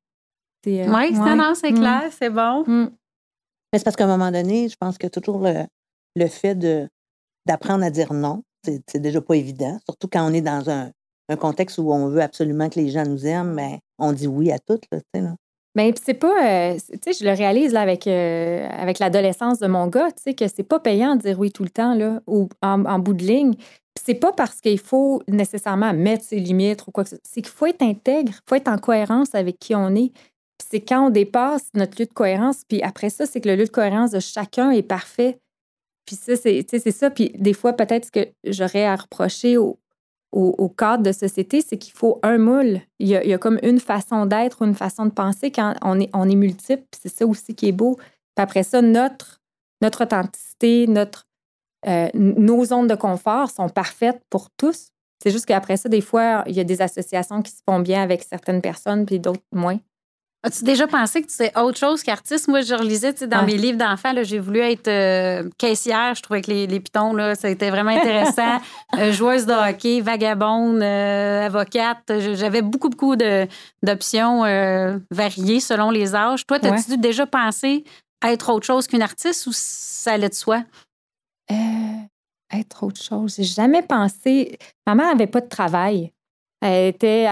Euh, 0.67 0.87
oui, 0.89 1.15
c'est 1.55 1.73
mm. 1.73 1.79
clair, 1.79 2.03
c'est 2.11 2.31
bon. 2.31 2.65
Mm. 2.67 2.91
Mais 3.73 3.79
c'est 3.79 3.85
parce 3.85 3.97
qu'à 3.97 4.05
un 4.05 4.09
moment 4.17 4.31
donné, 4.31 4.69
je 4.69 4.77
pense 4.79 4.99
que 4.99 5.07
toujours 5.07 5.39
le, 5.39 5.65
le 6.17 6.27
fait 6.27 6.55
de 6.55 6.89
d'apprendre 7.47 7.85
à 7.85 7.91
dire 7.91 8.13
non. 8.13 8.43
C'est 8.89 8.99
déjà 8.99 9.21
pas 9.21 9.37
évident, 9.37 9.79
surtout 9.85 10.09
quand 10.13 10.29
on 10.29 10.35
est 10.35 10.41
dans 10.41 10.69
un, 10.69 10.91
contexte 11.39 11.79
où 11.79 11.93
on 11.93 12.09
veut 12.09 12.21
absolument 12.21 12.69
que 12.69 12.81
les 12.81 12.89
gens 12.91 13.05
nous 13.05 13.27
aiment, 13.27 13.55
mais 13.55 13.79
on 13.99 14.13
dit 14.13 14.27
oui 14.27 14.51
à 14.51 14.59
tout. 14.59 14.81
Là, 14.91 14.99
là. 15.15 15.35
Mais 15.77 15.95
c'est 16.03 16.15
pas, 16.15 16.73
euh, 16.73 16.75
tu 16.75 16.99
sais, 17.05 17.13
je 17.13 17.25
le 17.25 17.37
réalise 17.37 17.73
là 17.73 17.83
avec, 17.83 18.07
euh, 18.07 18.67
avec 18.71 18.99
l'adolescence 18.99 19.59
de 19.59 19.67
mon 19.67 19.87
gars, 19.89 20.11
tu 20.11 20.23
sais, 20.23 20.35
que 20.35 20.49
c'est 20.49 20.63
pas 20.63 20.81
payant 20.81 21.15
de 21.15 21.21
dire 21.21 21.39
oui 21.39 21.53
tout 21.53 21.65
le 21.65 21.69
temps, 21.69 21.95
là, 21.95 22.21
ou 22.27 22.49
en, 22.63 22.99
bout 22.99 23.13
de 23.13 23.25
ligne. 23.25 23.55
c'est 24.03 24.15
pas 24.15 24.33
parce 24.33 24.61
qu'il 24.61 24.79
faut 24.79 25.23
nécessairement 25.29 25.93
mettre 25.93 26.25
ses 26.25 26.41
limites 26.41 26.87
ou 26.87 26.93
quoi 26.93 27.05
que 27.05 27.11
ce 27.11 27.17
soit. 27.17 27.25
C'est 27.29 27.43
qu'il 27.43 27.53
faut 27.53 27.67
être 27.67 27.83
intègre, 27.83 28.33
il 28.35 28.49
faut 28.49 28.55
être 28.55 28.69
en 28.69 28.79
cohérence 28.79 29.35
avec 29.35 29.59
qui 29.59 29.75
on 29.75 29.95
est. 29.95 30.13
c'est 30.63 30.81
quand 30.81 31.07
on 31.07 31.11
dépasse 31.11 31.69
notre 31.75 32.01
lieu 32.01 32.07
de 32.07 32.13
cohérence, 32.13 32.63
puis 32.69 32.83
après 32.83 33.11
ça, 33.11 33.27
c'est 33.27 33.41
que 33.41 33.49
le 33.49 33.57
lieu 33.57 33.65
de 33.65 33.71
cohérence 33.71 34.11
de 34.11 34.21
chacun 34.21 34.71
est 34.71 34.83
parfait. 34.83 35.39
Puis 36.07 36.17
ça, 36.17 36.37
c'est 36.37 36.91
ça. 36.91 37.11
Puis 37.11 37.33
des 37.37 37.53
fois, 37.53 37.73
peut-être 37.73 38.07
ce 38.07 38.11
que 38.13 38.29
j'aurais 38.45 38.85
à 38.85 38.97
reprocher 38.97 39.59
au, 39.59 39.79
au, 40.33 40.69
cadre 40.69 41.03
de 41.03 41.13
société, 41.13 41.61
c'est 41.63 41.79
qu'il 41.79 41.93
faut 41.93 42.19
un 42.23 42.39
moule. 42.39 42.81
Il 42.99 43.09
y, 43.09 43.17
a, 43.17 43.39
comme 43.39 43.59
une 43.63 43.81
façon 43.81 44.27
d'être 44.27 44.63
ou 44.63 44.65
une 44.67 44.75
façon 44.75 45.07
de 45.07 45.11
penser 45.11 45.51
quand 45.51 45.75
on 45.83 45.99
est, 46.01 46.11
on 46.13 46.29
est 46.29 46.37
multiple. 46.37 46.85
C'est 47.01 47.09
ça 47.09 47.27
aussi 47.27 47.55
qui 47.55 47.69
est 47.69 47.73
beau. 47.73 47.97
Puis 47.97 48.43
après 48.43 48.63
ça, 48.63 48.83
notre, 48.83 49.41
notre 49.81 50.05
authenticité, 50.05 50.87
notre, 50.87 51.27
euh, 51.87 52.09
nos 52.15 52.65
zones 52.67 52.87
de 52.87 52.95
confort 52.95 53.51
sont 53.51 53.69
parfaites 53.69 54.21
pour 54.31 54.51
tous. 54.51 54.91
C'est 55.23 55.31
juste 55.31 55.47
qu'après 55.47 55.77
ça, 55.77 55.89
des 55.89 56.03
fois, 56.03 56.45
il 56.47 56.55
y 56.55 56.61
a 56.61 56.65
des 56.65 56.83
associations 56.83 57.41
qui 57.43 57.53
se 57.53 57.63
font 57.67 57.81
bien 57.81 58.03
avec 58.03 58.23
certaines 58.23 58.61
personnes, 58.61 59.07
puis 59.07 59.19
d'autres 59.19 59.41
moins. 59.53 59.79
As-tu 60.43 60.63
déjà 60.63 60.87
pensé 60.87 61.23
que 61.23 61.27
tu 61.27 61.35
sais 61.35 61.53
autre 61.59 61.79
chose 61.79 62.03
qu'artiste? 62.05 62.47
Moi, 62.47 62.61
je 62.61 62.75
relisais 62.75 63.13
dans 63.27 63.45
mes 63.45 63.57
livres 63.57 63.79
d'enfants, 63.79 64.13
j'ai 64.23 64.39
voulu 64.39 64.61
être 64.61 64.87
euh, 64.87 65.49
caissière. 65.59 66.15
Je 66.15 66.23
trouvais 66.23 66.41
que 66.41 66.51
les, 66.51 66.69
les 66.69 66.79
pitons, 66.79 67.15
là, 67.15 67.35
ça 67.35 67.49
été 67.49 67.71
vraiment 67.71 67.91
intéressant. 67.91 68.61
Euh, 68.97 69.13
joueuse 69.13 69.47
de 69.47 69.53
hockey, 69.53 70.01
vagabonde, 70.01 70.81
euh, 70.81 71.47
avocate. 71.47 72.13
J'avais 72.35 72.63
beaucoup, 72.63 72.89
beaucoup 72.89 73.17
d'options 73.17 74.43
variées 75.11 75.61
selon 75.61 75.91
les 75.91 76.15
âges. 76.15 76.47
Toi, 76.47 76.59
as-tu 76.65 76.97
déjà 76.97 77.27
pensé 77.27 77.85
à 78.23 78.33
être 78.33 78.49
autre 78.51 78.65
chose 78.65 78.87
qu'une 78.87 79.03
artiste 79.03 79.47
ou 79.47 79.51
ça 79.53 80.13
allait 80.13 80.29
de 80.29 80.35
soi? 80.35 80.63
être 82.53 82.85
autre 82.85 83.03
chose. 83.03 83.35
J'ai 83.37 83.45
jamais 83.45 83.83
pensé. 83.83 84.59
Ma 84.87 84.95
mère 84.95 85.09
n'avait 85.09 85.27
pas 85.27 85.41
de 85.41 85.49
travail. 85.49 86.13
Était 86.67 87.27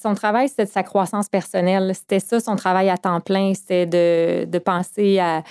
son 0.00 0.14
travail, 0.14 0.48
c'était 0.48 0.64
de 0.64 0.70
sa 0.70 0.82
croissance 0.82 1.28
personnelle. 1.28 1.94
C'était 1.94 2.20
ça, 2.20 2.40
son 2.40 2.56
travail 2.56 2.90
à 2.90 2.98
temps 2.98 3.20
plein, 3.20 3.54
c'était 3.54 3.86
de, 3.86 4.58
penser 4.58 5.18
à, 5.18 5.42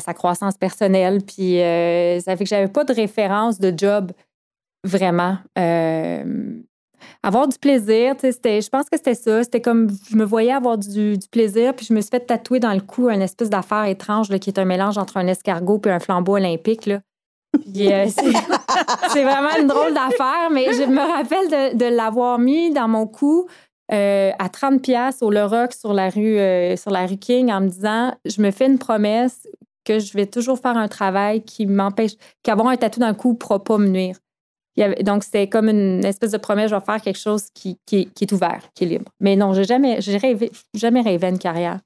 sa 0.00 0.14
croissance 0.14 0.56
personnelle. 0.56 1.20
Puis 1.22 1.60
euh, 1.60 2.20
ça 2.20 2.36
fait 2.36 2.44
que 2.44 2.50
j'avais 2.50 2.68
pas 2.68 2.84
de 2.84 2.92
référence 2.92 3.58
de 3.58 3.72
job 3.76 4.12
vraiment. 4.84 5.36
Euh, 5.58 6.54
avoir 7.22 7.48
du 7.48 7.58
plaisir, 7.58 8.14
je 8.22 8.68
pense 8.68 8.88
que 8.88 8.96
c'était 8.96 9.14
ça. 9.14 9.42
C'était 9.42 9.60
comme 9.60 9.88
je 10.10 10.16
me 10.16 10.24
voyais 10.24 10.52
avoir 10.52 10.78
du, 10.78 11.18
plaisir, 11.30 11.74
puis 11.74 11.86
je 11.86 11.94
me 11.94 12.00
suis 12.00 12.10
fait 12.10 12.20
tatouer 12.20 12.60
dans 12.60 12.72
le 12.72 12.80
cou 12.80 13.08
un 13.08 13.20
espèce 13.20 13.50
d'affaire 13.50 13.84
étrange 13.84 14.28
qui 14.38 14.50
est 14.50 14.58
un 14.58 14.64
mélange 14.64 14.98
entre 14.98 15.16
un 15.16 15.26
escargot 15.26 15.80
et 15.86 15.90
un 15.90 16.00
flambeau 16.00 16.36
olympique. 16.36 16.86
Là. 16.86 17.00
Euh, 17.76 18.06
c'est 19.12 19.22
vraiment 19.22 19.56
une 19.58 19.66
drôle 19.66 19.94
d'affaire, 19.94 20.50
mais 20.50 20.72
je 20.72 20.84
me 20.84 21.00
rappelle 21.00 21.76
de, 21.76 21.84
l'avoir 21.86 22.38
mis 22.38 22.72
dans 22.72 22.88
mon 22.88 23.06
cou 23.06 23.46
euh, 23.92 24.30
à 24.38 24.48
30 24.48 24.82
pièces 24.82 25.22
au 25.22 25.30
Le 25.30 25.44
Rock 25.44 25.72
sur 25.72 25.92
la 25.92 26.08
rue 26.08 26.38
euh, 26.38 26.76
sur 26.76 26.90
la 26.90 27.06
rue 27.06 27.18
King 27.18 27.52
en 27.52 27.60
me 27.60 27.68
disant 27.68 28.14
je 28.24 28.40
me 28.40 28.50
fais 28.50 28.66
une 28.66 28.78
promesse 28.78 29.46
que 29.84 29.98
je 29.98 30.12
vais 30.14 30.26
toujours 30.26 30.58
faire 30.58 30.76
un 30.76 30.88
travail 30.88 31.42
qui 31.42 31.66
m'empêche 31.66 32.12
qu'avoir 32.42 32.68
un 32.68 32.76
tatou 32.76 33.00
dans 33.00 33.08
le 33.08 33.14
cou 33.14 33.32
ne 33.32 33.36
pourra 33.36 33.62
pas 33.62 33.78
me 33.78 33.88
nuire. 33.88 34.16
donc 35.02 35.24
c'était 35.24 35.48
comme 35.48 35.68
une 35.68 36.04
espèce 36.04 36.30
de 36.30 36.38
promesse 36.38 36.70
je 36.70 36.76
vais 36.76 36.80
faire 36.80 37.00
quelque 37.00 37.18
chose 37.18 37.48
qui, 37.52 37.78
est 37.90 38.32
ouvert, 38.32 38.62
qui 38.74 38.84
est 38.84 38.88
libre. 38.88 39.10
Mais 39.20 39.36
non, 39.36 39.52
j'ai 39.52 39.64
jamais 39.64 40.00
jamais 40.00 41.00
rêvé 41.00 41.28
une 41.28 41.38
carrière. 41.38 41.80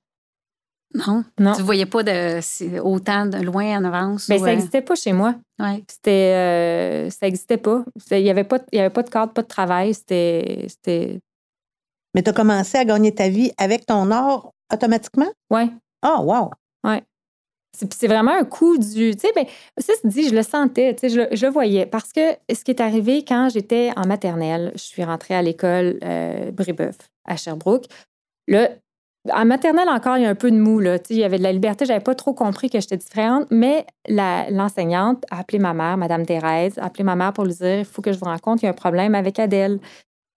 Non. 0.94 1.24
non. 1.38 1.52
Tu 1.52 1.60
ne 1.60 1.66
voyais 1.66 1.86
pas 1.86 2.02
de, 2.02 2.80
autant 2.80 3.26
de 3.26 3.38
loin 3.38 3.78
en 3.78 3.84
avance? 3.84 4.28
Mais 4.28 4.38
ben, 4.38 4.44
ça 4.44 4.50
n'existait 4.50 4.82
pas 4.82 4.94
chez 4.94 5.12
moi. 5.12 5.34
Ouais. 5.58 5.82
C'était, 5.90 6.10
euh, 6.10 7.10
ça 7.10 7.26
n'existait 7.26 7.58
pas. 7.58 7.84
Il 8.10 8.22
n'y 8.22 8.30
avait, 8.30 8.44
pas, 8.44 8.58
avait 8.72 8.90
pas 8.90 9.02
de 9.02 9.10
cadre, 9.10 9.32
pas 9.32 9.42
de 9.42 9.48
travail. 9.48 9.94
C'était. 9.94 10.68
Mais 12.14 12.22
tu 12.22 12.30
as 12.30 12.32
commencé 12.32 12.78
à 12.78 12.84
gagner 12.84 13.14
ta 13.14 13.28
vie 13.28 13.52
avec 13.58 13.84
ton 13.84 14.10
art 14.10 14.52
automatiquement? 14.72 15.30
Oui. 15.50 15.70
Ah, 16.02 16.16
oh, 16.18 16.24
wow! 16.24 16.50
Oui. 16.84 17.02
C'est 17.90 18.06
vraiment 18.06 18.32
un 18.32 18.44
coup 18.44 18.78
du. 18.78 19.14
Tu 19.14 19.18
sais, 19.18 19.32
ben, 19.34 19.44
ça 19.76 19.92
se 20.00 20.06
dit, 20.06 20.28
je 20.28 20.34
le 20.34 20.42
sentais, 20.42 20.94
tu 20.94 21.00
sais, 21.00 21.08
je, 21.10 21.36
je, 21.36 21.44
le 21.44 21.52
voyais. 21.52 21.84
Parce 21.84 22.10
que 22.10 22.32
ce 22.50 22.64
qui 22.64 22.70
est 22.70 22.80
arrivé 22.80 23.22
quand 23.22 23.50
j'étais 23.52 23.90
en 23.96 24.06
maternelle, 24.06 24.72
je 24.74 24.80
suis 24.80 25.04
rentrée 25.04 25.34
à 25.34 25.42
l'école 25.42 25.98
euh, 26.02 26.50
Brébeuf 26.52 26.96
à 27.26 27.36
Sherbrooke. 27.36 27.84
Là, 28.48 28.70
en 29.32 29.44
maternelle 29.44 29.88
encore, 29.88 30.16
il 30.16 30.22
y 30.22 30.26
a 30.26 30.30
un 30.30 30.34
peu 30.34 30.50
de 30.50 30.56
mou. 30.56 30.78
Là. 30.80 30.98
Il 31.10 31.16
y 31.16 31.24
avait 31.24 31.38
de 31.38 31.42
la 31.42 31.52
liberté. 31.52 31.84
Je 31.84 31.92
n'avais 31.92 32.02
pas 32.02 32.14
trop 32.14 32.34
compris 32.34 32.70
que 32.70 32.80
j'étais 32.80 32.96
différente. 32.96 33.46
Mais 33.50 33.86
l'enseignante 34.08 35.24
a 35.30 35.40
appelé 35.40 35.58
ma 35.58 35.74
mère, 35.74 35.96
Madame 35.96 36.26
Thérèse, 36.26 36.78
a 36.78 36.86
appelé 36.86 37.04
ma 37.04 37.16
mère 37.16 37.32
pour 37.32 37.44
lui 37.44 37.54
dire 37.54 37.80
il 37.80 37.84
faut 37.84 38.02
que 38.02 38.12
je 38.12 38.18
vous 38.18 38.26
rencontre, 38.26 38.62
il 38.62 38.66
y 38.66 38.68
a 38.68 38.70
un 38.70 38.74
problème 38.74 39.14
avec 39.14 39.38
Adèle. 39.38 39.78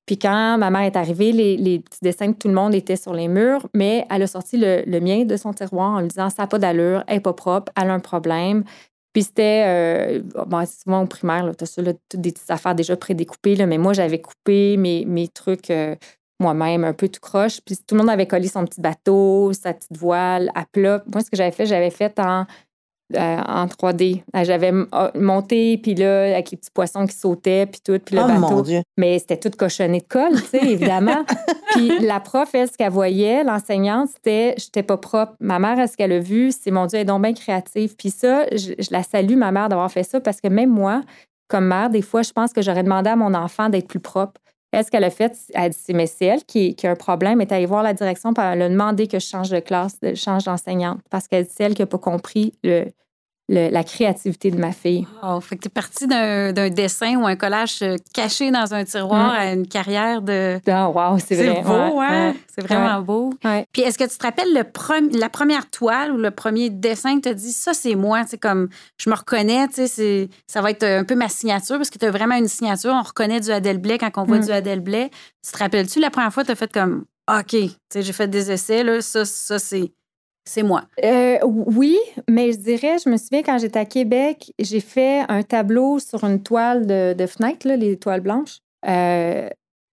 Puis 0.06 0.18
quand 0.18 0.58
ma 0.58 0.72
mère 0.72 0.82
est 0.82 0.96
arrivée, 0.96 1.32
les, 1.32 1.80
petits 1.80 2.00
dessins 2.02 2.30
de 2.30 2.34
tout 2.34 2.48
le 2.48 2.56
monde 2.56 2.74
étaient 2.74 2.96
sur 2.96 3.14
les 3.14 3.28
murs, 3.28 3.68
mais 3.76 4.08
elle 4.10 4.24
a 4.24 4.28
sorti 4.28 4.58
le, 4.58 5.00
mien 5.00 5.24
de 5.24 5.38
son 5.38 5.54
tiroir 5.54 5.92
en 5.92 6.00
lui 6.00 6.08
disant 6.08 6.32
ça 6.32 6.44
n'a 6.44 6.48
pas 6.48 6.58
d'allure, 6.58 7.04
elle 7.08 7.18
n'est 7.18 7.20
pas 7.22 7.34
propre, 7.34 7.72
elle 7.80 7.92
a 7.92 7.94
un 7.94 8.00
problème. 8.00 8.64
Puis 9.14 9.24
c'était, 9.24 9.66
euh, 9.68 10.22
souvent 10.66 11.04
au 11.04 11.06
primaire, 11.06 11.52
tu 11.56 11.66
ça, 11.66 11.82
des 11.82 11.94
petites 12.32 12.50
affaires 12.50 12.74
déjà 12.74 12.96
prédécoupées, 12.96 13.64
mais 13.66 13.78
moi, 13.78 13.94
j'avais 13.94 14.20
coupé 14.20 14.78
mes, 14.78 15.06
mes 15.06 15.28
trucs. 15.28 15.70
Euh, 15.70 15.96
moi-même, 16.40 16.84
un 16.84 16.94
peu 16.94 17.10
tout 17.10 17.20
croche. 17.22 17.60
Puis 17.66 17.78
tout 17.86 17.96
le 17.96 18.02
monde 18.02 18.10
avait 18.10 18.28
collé 18.28 18.48
son 18.48 18.66
petit 18.66 18.82
bateau, 18.82 19.52
sa 19.54 19.74
petite 19.74 19.98
voile 19.98 20.52
à 20.56 20.66
plat. 20.66 21.04
Moi, 21.14 21.22
ce 21.24 21.30
que 21.30 21.38
j'avais 21.38 21.52
fait, 21.52 21.66
j'avais 21.66 21.90
fait 21.90 22.18
en, 22.20 22.46
euh, 23.16 23.38
en 23.48 23.66
3D. 23.66 24.24
Euh, 24.36 24.44
j'avais 24.44 24.72
ah, 24.92 25.12
monté, 25.16 25.78
puis 25.78 25.96
là, 25.96 26.24
avec 26.34 26.52
les 26.52 26.58
petits 26.58 26.72
poissons 26.72 27.06
qui 27.08 27.16
sautaient, 27.16 27.66
puis 27.66 27.82
tout, 27.84 28.00
puis 28.00 28.16
le 28.16 28.22
Oh, 28.24 28.28
bateau. 28.28 28.40
mon 28.40 28.62
Dieu. 28.62 28.82
Mais 28.98 29.18
c'était 29.20 29.38
tout 29.38 29.50
cochonné 29.50 30.00
de 30.00 30.08
colle, 30.08 30.40
tu 30.42 30.48
sais, 30.48 30.64
évidemment. 30.64 31.26
puis 31.72 32.00
la 32.00 32.20
prof, 32.20 32.50
elle, 32.54 32.70
ce 32.70 32.78
qu'elle 32.78 32.92
voyait, 32.92 33.44
l'enseignante, 33.44 34.10
c'était 34.10 34.54
j'étais 34.58 34.84
pas 34.84 34.98
propre. 34.98 35.34
Ma 35.40 35.58
mère, 35.60 35.80
elle, 35.80 35.90
ce 35.90 35.98
qu'elle 35.98 36.12
a 36.12 36.20
vu, 36.20 36.52
c'est 36.52 36.72
mon 36.72 36.86
Dieu, 36.86 36.98
elle 36.98 37.02
est 37.02 37.06
donc 37.06 37.24
bien 37.24 37.34
créative. 37.34 37.96
Puis 37.98 38.12
ça, 38.12 38.46
je, 38.52 38.74
je 38.78 38.90
la 38.92 39.04
salue, 39.04 39.36
ma 39.36 39.52
mère, 39.52 39.70
d'avoir 39.70 39.92
fait 39.92 40.04
ça, 40.04 40.20
parce 40.22 40.40
que 40.40 40.48
même 40.48 40.70
moi, 40.70 41.02
comme 41.48 41.66
mère, 41.66 41.90
des 41.90 42.04
fois, 42.04 42.22
je 42.22 42.32
pense 42.32 42.54
que 42.54 42.62
j'aurais 42.62 42.84
demandé 42.84 43.10
à 43.10 43.16
mon 43.16 43.34
enfant 43.34 43.70
d'être 43.70 43.88
plus 43.88 44.00
propre. 44.00 44.40
Elle, 44.72 44.86
ce 44.86 44.92
qu'elle 44.92 45.04
a 45.04 45.10
fait, 45.10 45.36
elle 45.54 45.64
a 45.64 45.70
dit, 45.70 45.78
mais 45.94 46.06
c'est 46.06 46.26
elle 46.26 46.44
qui, 46.44 46.76
qui 46.76 46.86
a 46.86 46.92
un 46.92 46.96
problème. 46.96 47.42
Elle 47.42 47.48
est 47.48 47.54
allée 47.54 47.66
voir 47.66 47.82
la 47.82 47.94
direction, 47.94 48.34
puis 48.34 48.44
elle 48.46 48.62
a 48.62 48.70
demandé 48.70 49.08
que 49.08 49.20
je 49.20 49.26
change 49.26 49.50
de 49.50 49.60
classe, 49.60 50.00
de, 50.00 50.14
change 50.14 50.44
d'enseignante, 50.44 51.00
parce 51.10 51.28
qu'elle 51.28 51.48
c'est 51.50 51.64
elle 51.64 51.74
qui 51.74 51.82
n'a 51.82 51.88
pas 51.88 51.98
compris 51.98 52.54
le, 52.64 52.86
le- 53.50 53.70
la 53.70 53.84
créativité 53.84 54.52
de 54.52 54.58
ma 54.58 54.72
fille. 54.72 55.06
Oh, 55.24 55.42
fait 55.42 55.58
que 55.58 55.64
t'es 55.64 55.70
parti 55.70 56.06
d'un 56.08 56.54
d'un 56.54 56.70
dessin 56.70 57.16
ou 57.18 57.26
un 57.26 57.36
collage 57.36 57.80
euh, 57.82 57.96
caché 58.14 58.52
dans 58.52 58.74
un 58.74 58.84
tiroir 58.86 59.34
Mm. 59.34 59.38
à 59.38 59.54
une 59.54 59.68
carrière 59.68 60.22
de. 60.22 60.60
Ah, 60.68 60.90
wow, 60.90 61.18
c'est 61.18 61.36
C'est 61.36 61.50
vrai. 61.50 61.62
beau, 61.64 61.98
ouais, 62.00 62.06
hein? 62.06 62.30
ouais. 62.30 62.36
C'est 62.56 62.66
vraiment 62.66 63.02
beau. 63.02 63.34
Puis 63.74 63.82
est-ce 63.82 63.98
que 63.98 64.04
tu 64.04 64.18
te 64.18 64.24
rappelles 64.24 64.54
le 64.54 64.64
la 65.20 65.30
première 65.30 65.70
toile 65.70 66.12
ou 66.12 66.18
le 66.18 66.32
premier 66.32 66.70
dessin 66.70 67.18
que 67.18 67.22
tu 67.24 67.30
as 67.30 67.34
dit, 67.34 67.52
ça, 67.52 67.74
c'est 67.74 67.96
moi, 67.96 68.24
tu 68.24 68.30
sais, 68.30 68.38
comme 68.38 68.70
je 68.98 69.10
me 69.10 69.16
reconnais, 69.16 69.68
tu 69.68 69.74
sais, 69.76 69.88
c'est- 69.88 70.30
ça 70.48 70.62
va 70.62 70.70
être 70.72 70.84
un 70.84 71.04
peu 71.04 71.16
ma 71.16 71.28
signature 71.30 71.78
parce 71.78 71.90
que 71.90 71.98
tu 71.98 72.06
as 72.06 72.12
vraiment 72.12 72.36
une 72.36 72.48
signature. 72.48 72.92
On 72.94 73.02
reconnaît 73.02 73.40
du 73.40 73.50
Adèle 73.52 73.80
Blais 73.80 73.98
quand 73.98 74.12
on 74.18 74.24
voit 74.26 74.38
Mm. 74.38 74.46
du 74.46 74.52
Adèle 74.52 74.80
Blais. 74.82 75.10
Tu 75.44 75.52
te 75.52 75.58
rappelles-tu 75.58 76.00
la 76.00 76.10
première 76.12 76.32
fois, 76.34 76.44
tu 76.44 76.52
as 76.52 76.56
fait 76.56 76.72
comme, 76.72 77.06
OK, 77.30 77.48
tu 77.52 77.70
sais, 77.92 78.02
j'ai 78.04 78.14
fait 78.14 78.28
des 78.28 78.52
essais, 78.52 78.84
là, 78.84 79.02
ça, 79.02 79.26
ça, 79.26 79.58
c'est. 79.60 79.92
C'est 80.46 80.64
moi. 80.64 80.84
Euh, 81.04 81.38
oui, 81.44 81.98
mais 82.28 82.52
je 82.52 82.58
dirais, 82.58 82.98
je 83.04 83.10
me 83.10 83.18
souviens 83.18 83.44
quand 83.44 83.60
j'étais 83.60 83.80
à 83.80 83.86
Québec, 83.86 84.52
j'ai 84.58 84.80
fait 84.80 85.24
un 85.30 85.44
tableau 85.44 86.00
sur 86.00 86.24
une 86.24 86.42
toile 86.42 86.88
de, 86.88 87.26
fenêtre, 87.28 87.68
les 87.68 87.98
toiles 87.98 88.22
blanches. 88.22 88.60
Euh, 88.88 89.50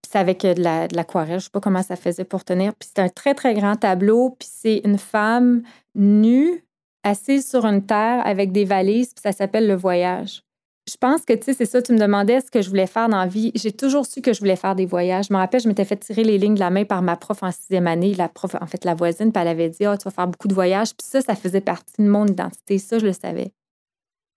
c'est 0.08 0.18
avec 0.18 0.44
euh, 0.44 0.54
de 0.54 0.62
de 0.62 0.96
l'aquarelle, 0.96 1.40
je 1.40 1.44
sais 1.44 1.50
pas 1.50 1.60
comment 1.60 1.82
ça 1.82 1.96
faisait 1.96 2.24
pour 2.24 2.44
tenir. 2.44 2.74
Puis 2.74 2.88
c'est 2.94 3.02
un 3.02 3.08
très, 3.08 3.34
très 3.34 3.54
grand 3.54 3.76
tableau. 3.76 4.30
Puis 4.30 4.48
c'est 4.50 4.80
une 4.84 4.98
femme 4.98 5.62
nue, 5.94 6.64
assise 7.02 7.48
sur 7.48 7.66
une 7.66 7.84
terre 7.84 8.22
avec 8.24 8.52
des 8.52 8.64
valises, 8.64 9.12
puis 9.12 9.22
ça 9.22 9.32
s'appelle 9.32 9.66
Le 9.66 9.74
Voyage. 9.74 10.45
Je 10.88 10.96
pense 10.96 11.22
que, 11.22 11.32
tu 11.32 11.42
sais, 11.42 11.52
c'est 11.52 11.66
ça, 11.66 11.82
tu 11.82 11.92
me 11.92 11.98
demandais 11.98 12.40
ce 12.40 12.48
que 12.48 12.62
je 12.62 12.68
voulais 12.68 12.86
faire 12.86 13.08
dans 13.08 13.18
la 13.18 13.26
vie. 13.26 13.50
J'ai 13.56 13.72
toujours 13.72 14.06
su 14.06 14.20
que 14.20 14.32
je 14.32 14.38
voulais 14.38 14.54
faire 14.54 14.76
des 14.76 14.86
voyages. 14.86 15.26
Je 15.28 15.32
me 15.32 15.38
rappelle, 15.38 15.60
je 15.60 15.66
m'étais 15.66 15.84
fait 15.84 15.96
tirer 15.96 16.22
les 16.22 16.38
lignes 16.38 16.54
de 16.54 16.60
la 16.60 16.70
main 16.70 16.84
par 16.84 17.02
ma 17.02 17.16
prof 17.16 17.42
en 17.42 17.50
sixième 17.50 17.88
année, 17.88 18.14
la 18.14 18.28
prof, 18.28 18.54
en 18.60 18.66
fait, 18.66 18.84
la 18.84 18.94
voisine, 18.94 19.32
puis 19.32 19.42
elle 19.42 19.48
avait 19.48 19.68
dit, 19.68 19.84
ah, 19.84 19.96
tu 19.96 20.04
vas 20.04 20.12
faire 20.12 20.28
beaucoup 20.28 20.46
de 20.46 20.54
voyages. 20.54 20.94
Puis 20.94 21.06
ça, 21.08 21.20
ça 21.20 21.34
faisait 21.34 21.60
partie 21.60 21.94
de 21.98 22.08
mon 22.08 22.24
identité. 22.26 22.78
Ça, 22.78 23.00
je 23.00 23.06
le 23.06 23.12
savais. 23.12 23.52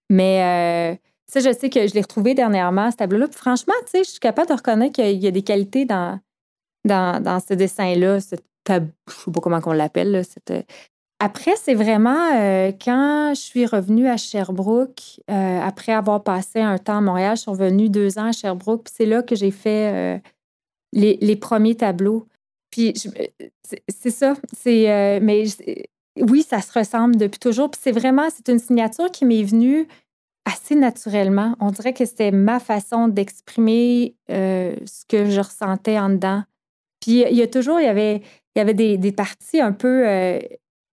Mais 0.09 0.95
euh, 0.95 0.97
ça, 1.27 1.39
je 1.39 1.55
sais 1.55 1.69
que 1.69 1.85
je 1.85 1.93
l'ai 1.93 2.01
retrouvé 2.01 2.33
dernièrement, 2.33 2.89
ce 2.89 2.97
tableau-là. 2.97 3.27
Puis 3.27 3.37
franchement, 3.37 3.75
tu 3.85 3.91
sais, 3.91 4.03
je 4.03 4.09
suis 4.09 4.19
capable 4.19 4.49
de 4.49 4.55
reconnaître 4.55 4.93
qu'il 4.93 5.23
y 5.23 5.27
a 5.27 5.31
des 5.31 5.43
qualités 5.43 5.85
dans, 5.85 6.19
dans, 6.83 7.21
dans 7.21 7.39
ce 7.39 7.53
dessin-là, 7.53 8.21
ce 8.21 8.35
tab- 8.63 8.89
je 9.07 9.13
sais 9.13 9.31
pas 9.31 9.39
comment 9.39 9.59
on 9.67 9.71
l'appelle, 9.71 10.25
cette, 10.25 10.49
euh, 10.49 10.63
après, 11.21 11.57
c'est 11.57 11.73
vraiment 11.73 12.31
euh, 12.33 12.71
quand 12.71 13.33
je 13.35 13.41
suis 13.41 13.65
revenue 13.65 14.07
à 14.07 14.15
Sherbrooke, 14.15 15.19
euh, 15.29 15.59
après 15.61 15.91
avoir 15.91 16.23
passé 16.23 16.61
un 16.61 16.77
temps 16.77 16.97
à 16.97 17.01
Montréal, 17.01 17.35
je 17.35 17.41
suis 17.41 17.51
revenue 17.51 17.89
deux 17.89 18.17
ans 18.17 18.27
à 18.27 18.31
Sherbrooke, 18.31 18.85
puis 18.85 18.93
c'est 18.95 19.05
là 19.05 19.21
que 19.21 19.35
j'ai 19.35 19.51
fait 19.51 19.93
euh, 19.93 20.19
les, 20.93 21.35
premiers 21.35 21.75
tableaux. 21.75 22.25
Puis 22.71 22.93
c'est 23.89 24.11
ça, 24.11 24.35
c'est 24.57 25.19
mais 25.21 25.43
oui, 26.21 26.41
ça 26.41 26.61
se 26.61 26.71
ressemble 26.77 27.17
depuis 27.17 27.39
toujours. 27.39 27.69
Puis 27.69 27.81
c'est 27.83 27.91
vraiment, 27.91 28.29
c'est 28.29 28.47
une 28.49 28.59
signature 28.59 29.11
qui 29.11 29.25
m'est 29.25 29.43
venue 29.43 29.87
assez 30.45 30.75
naturellement. 30.75 31.55
On 31.59 31.71
dirait 31.71 31.93
que 31.93 32.05
c'était 32.05 32.31
ma 32.31 32.59
façon 32.59 33.07
d'exprimer 33.09 34.15
ce 34.29 35.05
que 35.07 35.29
je 35.29 35.41
ressentais 35.41 35.99
en 35.99 36.11
dedans. 36.11 36.43
Puis 37.01 37.23
il 37.29 37.35
y 37.35 37.41
a 37.41 37.47
toujours, 37.47 37.79
il 37.79 37.85
y 37.85 37.89
avait, 37.89 38.17
il 38.55 38.59
y 38.59 38.61
avait 38.61 38.73
des, 38.73 39.11
parties 39.11 39.59
un 39.59 39.73
peu 39.73 40.05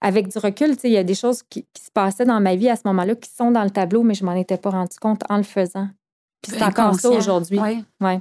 avec 0.06 0.28
du 0.28 0.38
recul. 0.38 0.74
tu 0.76 0.82
sais, 0.82 0.88
Il 0.88 0.92
y 0.94 0.98
a 0.98 1.04
des 1.04 1.14
choses 1.14 1.42
qui, 1.42 1.64
qui 1.72 1.82
se 1.82 1.90
passaient 1.90 2.24
dans 2.24 2.40
ma 2.40 2.54
vie 2.56 2.68
à 2.68 2.76
ce 2.76 2.82
moment-là 2.86 3.14
qui 3.16 3.30
sont 3.30 3.50
dans 3.50 3.64
le 3.64 3.70
tableau, 3.70 4.02
mais 4.02 4.14
je 4.14 4.24
m'en 4.24 4.34
étais 4.34 4.56
pas 4.56 4.70
rendu 4.70 4.96
compte 5.00 5.22
en 5.28 5.36
le 5.36 5.42
faisant. 5.42 5.88
Puis 6.42 6.52
c'est 6.52 6.62
encore 6.64 6.94
ça 7.00 7.08
aujourd'hui. 7.18 7.58
Ouais. 8.00 8.20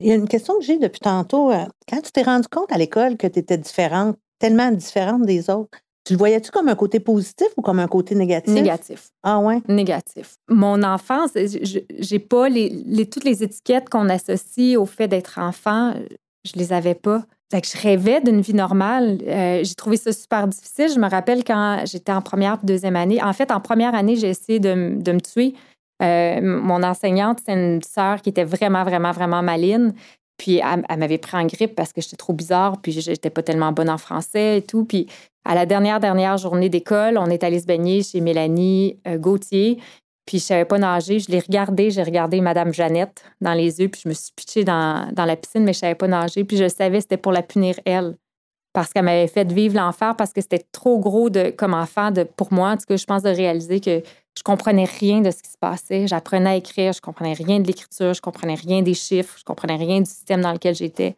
Il 0.00 0.08
y 0.08 0.12
a 0.12 0.14
une 0.14 0.28
question 0.28 0.54
que 0.58 0.64
j'ai 0.64 0.78
depuis 0.78 1.00
tantôt. 1.00 1.50
euh, 1.50 1.64
Quand 1.88 2.00
tu 2.02 2.12
t'es 2.12 2.22
rendu 2.22 2.46
compte 2.48 2.70
à 2.70 2.78
l'école 2.78 3.16
que 3.16 3.26
tu 3.26 3.38
étais 3.38 3.56
différente, 3.58 4.16
tellement 4.38 4.70
différente 4.70 5.22
des 5.22 5.48
autres, 5.50 5.78
tu 6.04 6.12
le 6.12 6.18
voyais-tu 6.18 6.50
comme 6.52 6.68
un 6.68 6.76
côté 6.76 7.00
positif 7.00 7.48
ou 7.56 7.62
comme 7.62 7.80
un 7.80 7.88
côté 7.88 8.14
négatif? 8.14 8.52
Négatif. 8.54 9.08
Ah 9.24 9.40
ouais? 9.40 9.60
Négatif. 9.68 10.36
Mon 10.48 10.82
enfance, 10.84 11.30
je- 11.34 11.80
j'ai 11.98 12.18
pas 12.20 12.48
les, 12.48 12.68
les- 12.68 13.08
toutes 13.08 13.24
les 13.24 13.42
étiquettes 13.42 13.88
qu'on 13.88 14.08
associe 14.08 14.76
au 14.78 14.86
fait 14.86 15.08
d'être 15.08 15.38
enfant, 15.40 15.94
je 16.44 16.52
les 16.54 16.72
avais 16.72 16.94
pas. 16.94 17.24
Fait 17.50 17.60
que 17.60 17.68
je 17.68 17.80
rêvais 17.80 18.20
d'une 18.20 18.40
vie 18.40 18.54
normale. 18.54 19.18
Euh, 19.26 19.62
j'ai 19.62 19.74
trouvé 19.74 19.96
ça 19.96 20.12
super 20.12 20.48
difficile. 20.48 20.88
Je 20.92 20.98
me 20.98 21.08
rappelle 21.08 21.44
quand 21.44 21.84
j'étais 21.84 22.12
en 22.12 22.20
première 22.20 22.58
deuxième 22.64 22.96
année. 22.96 23.22
En 23.22 23.32
fait, 23.32 23.52
en 23.52 23.60
première 23.60 23.94
année, 23.94 24.16
j'ai 24.16 24.28
essayé 24.28 24.58
de, 24.58 24.96
de 25.00 25.12
me 25.12 25.20
tuer. 25.20 25.54
Euh, 26.02 26.40
mon 26.42 26.82
enseignante, 26.82 27.38
c'est 27.44 27.54
une 27.54 27.82
sœur 27.82 28.20
qui 28.20 28.30
était 28.30 28.44
vraiment, 28.44 28.82
vraiment, 28.82 29.12
vraiment 29.12 29.42
maline. 29.42 29.94
Puis 30.38 30.56
elle, 30.56 30.84
elle 30.88 30.98
m'avait 30.98 31.18
pris 31.18 31.36
en 31.36 31.46
grippe 31.46 31.74
parce 31.74 31.92
que 31.92 32.00
j'étais 32.00 32.16
trop 32.16 32.32
bizarre, 32.32 32.80
puis 32.82 32.92
j'étais 32.92 33.30
pas 33.30 33.42
tellement 33.42 33.72
bonne 33.72 33.88
en 33.88 33.96
français 33.96 34.58
et 34.58 34.62
tout. 34.62 34.84
Puis 34.84 35.06
à 35.44 35.54
la 35.54 35.64
dernière, 35.64 36.00
dernière 36.00 36.36
journée 36.36 36.68
d'école, 36.68 37.16
on 37.16 37.26
est 37.26 37.44
allé 37.44 37.60
se 37.60 37.66
baigner 37.66 38.02
chez 38.02 38.20
Mélanie 38.20 38.98
euh, 39.06 39.16
Gauthier. 39.16 39.78
Puis 40.26 40.40
je 40.40 40.44
savais 40.44 40.64
pas 40.64 40.78
nager. 40.78 41.20
Je 41.20 41.30
l'ai 41.30 41.38
regardé, 41.38 41.90
j'ai 41.90 42.02
regardé 42.02 42.40
Madame 42.40 42.74
Jeannette 42.74 43.22
dans 43.40 43.54
les 43.54 43.80
yeux, 43.80 43.88
puis 43.88 44.00
je 44.04 44.08
me 44.08 44.14
suis 44.14 44.32
pitchée 44.34 44.64
dans, 44.64 45.08
la 45.16 45.36
piscine, 45.36 45.64
mais 45.64 45.72
je 45.72 45.78
savais 45.78 45.94
pas 45.94 46.08
nager. 46.08 46.44
Puis 46.44 46.56
je 46.56 46.68
savais 46.68 47.00
c'était 47.00 47.16
pour 47.16 47.32
la 47.32 47.42
punir, 47.42 47.76
elle. 47.84 48.16
Parce 48.72 48.92
qu'elle 48.92 49.04
m'avait 49.04 49.28
fait 49.28 49.50
vivre 49.50 49.76
l'enfer, 49.76 50.14
parce 50.16 50.32
que 50.32 50.40
c'était 50.42 50.66
trop 50.72 50.98
gros 50.98 51.30
comme 51.56 51.72
enfant 51.72 52.10
de, 52.10 52.24
pour 52.24 52.52
moi. 52.52 52.72
En 52.72 52.76
tout 52.76 52.84
cas, 52.86 52.96
je 52.96 53.06
pense 53.06 53.22
de 53.22 53.30
réaliser 53.30 53.80
que 53.80 54.02
je 54.36 54.42
comprenais 54.42 54.84
rien 54.84 55.20
de 55.20 55.30
ce 55.30 55.42
qui 55.42 55.50
se 55.50 55.56
passait. 55.58 56.06
J'apprenais 56.06 56.50
à 56.50 56.56
écrire, 56.56 56.92
je 56.92 57.00
comprenais 57.00 57.32
rien 57.32 57.60
de 57.60 57.66
l'écriture, 57.66 58.12
je 58.12 58.20
comprenais 58.20 58.56
rien 58.56 58.82
des 58.82 58.92
chiffres, 58.92 59.36
je 59.38 59.44
comprenais 59.44 59.76
rien 59.76 60.00
du 60.00 60.10
système 60.10 60.42
dans 60.42 60.52
lequel 60.52 60.74
j'étais. 60.74 61.16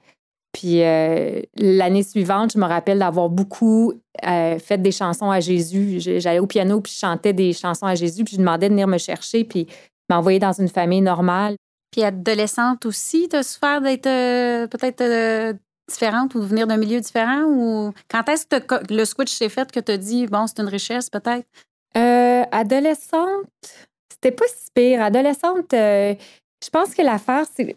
Puis 0.58 0.82
euh, 0.82 1.40
l'année 1.56 2.02
suivante, 2.02 2.54
je 2.54 2.58
me 2.58 2.64
rappelle 2.64 2.98
d'avoir 2.98 3.28
beaucoup 3.28 3.92
euh, 4.26 4.58
fait 4.58 4.78
des 4.78 4.90
chansons 4.90 5.30
à 5.30 5.38
Jésus. 5.38 6.00
J'allais 6.00 6.40
au 6.40 6.48
piano 6.48 6.80
puis 6.80 6.92
je 6.92 6.98
chantais 6.98 7.32
des 7.32 7.52
chansons 7.52 7.86
à 7.86 7.94
Jésus 7.94 8.24
puis 8.24 8.32
je 8.32 8.38
lui 8.38 8.44
demandais 8.44 8.68
de 8.68 8.72
venir 8.72 8.88
me 8.88 8.98
chercher 8.98 9.44
puis 9.44 9.68
m'envoyer 10.10 10.40
dans 10.40 10.52
une 10.52 10.66
famille 10.66 11.00
normale. 11.00 11.54
Puis 11.92 12.02
adolescente 12.02 12.86
aussi, 12.86 13.28
tu 13.28 13.36
as 13.36 13.44
souffert 13.44 13.80
d'être 13.80 14.08
euh, 14.08 14.66
peut-être 14.66 15.00
euh, 15.00 15.52
différente 15.88 16.34
ou 16.34 16.40
de 16.40 16.46
venir 16.46 16.66
d'un 16.66 16.76
milieu 16.76 17.00
différent? 17.00 17.44
Ou 17.44 17.92
quand 18.10 18.28
est-ce 18.28 18.46
que 18.46 18.92
le 18.92 19.04
switch 19.04 19.32
s'est 19.32 19.48
fait 19.48 19.70
que 19.70 19.78
tu 19.78 19.92
as 19.92 19.96
dit, 19.96 20.26
bon, 20.26 20.48
c'est 20.48 20.60
une 20.60 20.68
richesse 20.68 21.08
peut-être? 21.08 21.46
Euh, 21.96 22.42
adolescente, 22.50 23.46
c'était 24.10 24.32
pas 24.32 24.46
si 24.48 24.72
pire. 24.74 25.02
Adolescente, 25.02 25.68
je 25.70 26.70
pense 26.72 26.96
que 26.96 27.02
l'affaire, 27.02 27.44
c'est. 27.54 27.76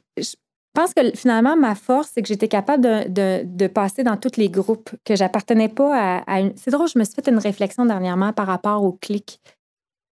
Je 0.74 0.82
pense 0.82 0.94
que 0.94 1.01
finalement, 1.16 1.58
ma 1.58 1.75
force, 1.75 2.12
c'est 2.13 2.22
que 2.22 2.28
j'étais 2.30 2.48
capable 2.48 2.84
de, 2.84 3.10
de- 3.10 3.44
de 3.46 3.68
passer 3.68 4.04
dans 4.04 4.16
tous 4.16 4.38
les 4.38 4.50
groupes, 4.50 4.90
que 5.04 5.16
j'appartenais 5.18 5.68
pas 5.68 5.94
à, 5.94 6.18
à 6.34 6.40
une. 6.40 6.54
C'est 6.56 6.72
drôle, 6.72 6.88
je 6.88 6.98
me 6.98 7.04
suis 7.04 7.13
fait 7.13 7.28
une 7.30 7.40
réflexion 7.40 7.86
dernièrement 7.86 8.32
par 8.32 8.48
rapport 8.48 8.82
au 8.84 8.94
clic. 8.94 9.42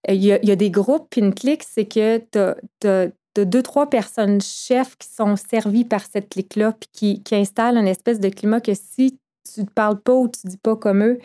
Euh, 0.10 0.14
Il 0.14 0.24
y, 0.24 0.34
a, 0.34 0.40
il 0.44 0.50
y 0.50 0.52
a 0.52 0.58
des 0.58 0.70
groupes, 0.70 1.08
puis 1.10 1.22
une 1.22 1.34
clique, 1.34 1.64
c'est 1.64 1.86
que 1.86 2.18
tu 2.18 2.88
as, 2.88 3.08
deux, 3.38 3.62
trois 3.64 3.90
personnes 3.90 4.42
chefs 4.42 4.98
qui 4.98 5.08
sont 5.08 5.38
servies 5.38 5.86
par 5.86 6.02
cette 6.06 6.28
clique-là, 6.30 6.74
puis 6.74 6.90
qui, 6.92 7.24
qui 7.24 7.36
installent 7.36 7.78
une 7.78 7.88
espèce 7.88 8.20
de 8.20 8.28
climat 8.28 8.60
que 8.60 8.74
si 8.74 9.18
tu 9.54 9.62
ne 9.62 9.66
parles 9.66 10.02
pas 10.02 10.14
ou 10.14 10.28
tu 10.28 10.46
dis 10.46 10.58
pas 10.58 10.76
comme 10.76 11.04
eux, 11.04 11.20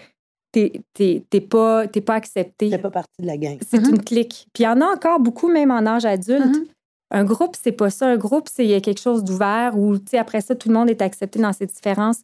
t'es 0.52 0.80
t'es- 0.92 1.24
t'es 1.28 1.40
pas, 1.40 1.88
t'es 1.88 2.00
pas 2.00 2.14
accepté. 2.14 2.70
Tu 2.70 2.78
pas 2.78 2.90
partie 2.90 3.20
de 3.20 3.26
la 3.26 3.36
gang. 3.36 3.58
C'est 3.68 3.80
Mhm. 3.80 3.96
une 3.96 4.04
clique. 4.04 4.46
Puis 4.52 4.62
il 4.62 4.66
y 4.66 4.68
en 4.68 4.80
a 4.80 4.86
encore 4.86 5.18
beaucoup, 5.18 5.48
même 5.48 5.72
en 5.72 5.84
âge 5.86 6.04
adulte. 6.04 6.46
Mhm. 6.46 6.66
Un 7.14 7.24
groupe, 7.24 7.56
c'est 7.60 7.72
pas 7.72 7.90
ça. 7.90 8.06
Un 8.08 8.16
groupe, 8.16 8.48
c'est 8.52 8.80
quelque 8.80 9.00
chose 9.00 9.22
d'ouvert 9.24 9.78
où, 9.78 9.96
tu 9.98 10.04
sais, 10.10 10.18
après 10.18 10.40
ça, 10.40 10.54
tout 10.54 10.68
le 10.68 10.74
monde 10.74 10.90
est 10.90 11.00
accepté 11.00 11.38
dans 11.38 11.52
ses 11.52 11.66
différences. 11.66 12.20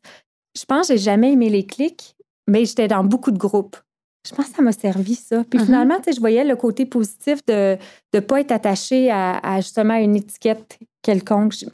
Je 0.59 0.65
pense 0.65 0.89
que 0.89 0.95
j'ai 0.95 0.99
jamais 1.03 1.33
aimé 1.33 1.49
les 1.49 1.65
clics, 1.65 2.17
mais 2.49 2.65
j'étais 2.65 2.89
dans 2.89 3.05
beaucoup 3.05 3.31
de 3.31 3.39
groupes. 3.39 3.77
Je 4.29 4.35
pense 4.35 4.49
que 4.49 4.57
ça 4.57 4.63
m'a 4.63 4.73
servi, 4.73 5.15
ça. 5.15 5.45
Puis 5.49 5.59
Mhm. 5.61 5.65
finalement, 5.65 5.97
tu 5.99 6.05
sais, 6.05 6.13
je 6.13 6.21
voyais 6.21 6.45
le 6.45 6.57
côté 6.57 6.85
positif 6.87 7.39
de 7.47 7.79
ne 8.13 8.21
pas 8.21 8.41
être 8.41 8.51
attaché 8.53 9.11
à, 9.11 9.39
à, 9.39 9.61
justement 9.61 9.95
une 9.95 10.17
étiquette 10.17 10.79
quelconque. 11.03 11.53
Je, 11.55 11.67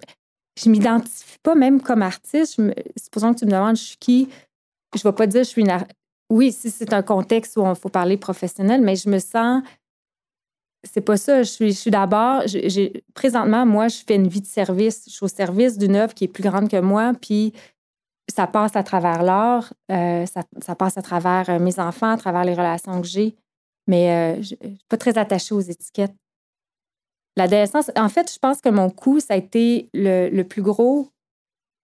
je 0.62 0.68
m'identifie 0.70 1.38
pas 1.42 1.54
même 1.54 1.80
comme 1.80 2.02
artiste. 2.02 2.56
Je 2.58 2.62
me- 2.62 2.74
supposons 3.02 3.32
que 3.34 3.40
tu 3.40 3.46
me 3.46 3.50
demandes 3.50 3.76
je 3.76 3.82
suis 3.82 3.96
qui, 3.96 4.28
je 4.94 5.02
vais 5.02 5.12
pas 5.12 5.26
dire 5.26 5.42
je 5.42 5.48
suis 5.48 5.62
une 5.62 5.70
ar- 5.70 5.86
Oui, 6.30 6.52
si 6.52 6.70
c'est 6.70 6.92
un 6.92 7.02
contexte 7.02 7.56
où 7.56 7.66
il 7.66 7.74
faut 7.74 7.88
parler 7.88 8.16
professionnel, 8.16 8.80
mais 8.82 8.94
je 8.96 9.08
me 9.08 9.18
sens 9.18 9.62
c'est 10.84 11.00
pas 11.00 11.16
ça. 11.16 11.42
Je 11.42 11.50
suis, 11.50 11.72
je 11.72 11.90
d'abord, 11.90 12.42
présentement, 13.14 13.66
moi, 13.66 13.88
je 13.88 13.98
fais 14.06 14.14
une 14.16 14.28
vie 14.28 14.40
de 14.40 14.46
service. 14.46 15.04
Je 15.06 15.12
suis 15.12 15.24
au 15.24 15.28
service 15.28 15.78
d'une 15.78 15.96
œuvre 15.96 16.14
qui 16.14 16.24
est 16.24 16.28
plus 16.28 16.42
grande 16.42 16.68
que 16.68 16.80
moi. 16.80 17.12
Puis 17.20 17.52
ça 18.28 18.46
passe 18.46 18.76
à 18.76 18.82
travers 18.82 19.22
l'art, 19.22 19.72
euh, 19.90 20.26
ça, 20.26 20.74
passe 20.74 20.98
à 20.98 21.02
travers 21.02 21.48
euh, 21.48 21.58
mes 21.58 21.78
enfants, 21.78 22.10
à 22.10 22.16
travers 22.16 22.44
les 22.44 22.54
relations 22.54 23.00
que 23.00 23.06
j'ai, 23.06 23.36
mais 23.86 24.42
je 24.42 24.56
ne 24.60 24.66
suis 24.68 24.78
pas 24.88 24.96
très 24.96 25.16
attachée 25.16 25.54
aux 25.54 25.60
étiquettes. 25.60 26.14
L'adolescence, 27.36 27.90
en 27.96 28.08
fait, 28.08 28.32
je 28.32 28.38
pense 28.38 28.60
que 28.60 28.68
mon 28.68 28.90
coup, 28.90 29.20
ça 29.20 29.34
a 29.34 29.36
été 29.36 29.88
le, 29.94 30.28
le 30.28 30.44
plus 30.44 30.62
gros, 30.62 31.08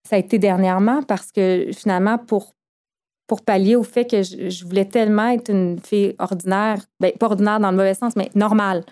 ça 0.08 0.16
a 0.16 0.18
été 0.18 0.38
dernièrement 0.38 1.02
parce 1.02 1.30
que 1.30 1.70
finalement, 1.72 2.18
pour, 2.18 2.54
pour 3.32 3.40
pallier 3.40 3.76
au 3.76 3.82
fait 3.82 4.04
que 4.04 4.22
je, 4.22 4.62
voulais 4.66 4.84
tellement 4.84 5.28
être 5.28 5.48
une 5.48 5.80
fille 5.82 6.14
ordinaire, 6.18 6.84
ben, 7.00 7.12
pas 7.12 7.28
ordinaire 7.28 7.60
dans 7.60 7.70
le 7.70 7.78
mauvais 7.78 7.94
sens, 7.94 8.14
mais 8.14 8.28
normale. 8.34 8.84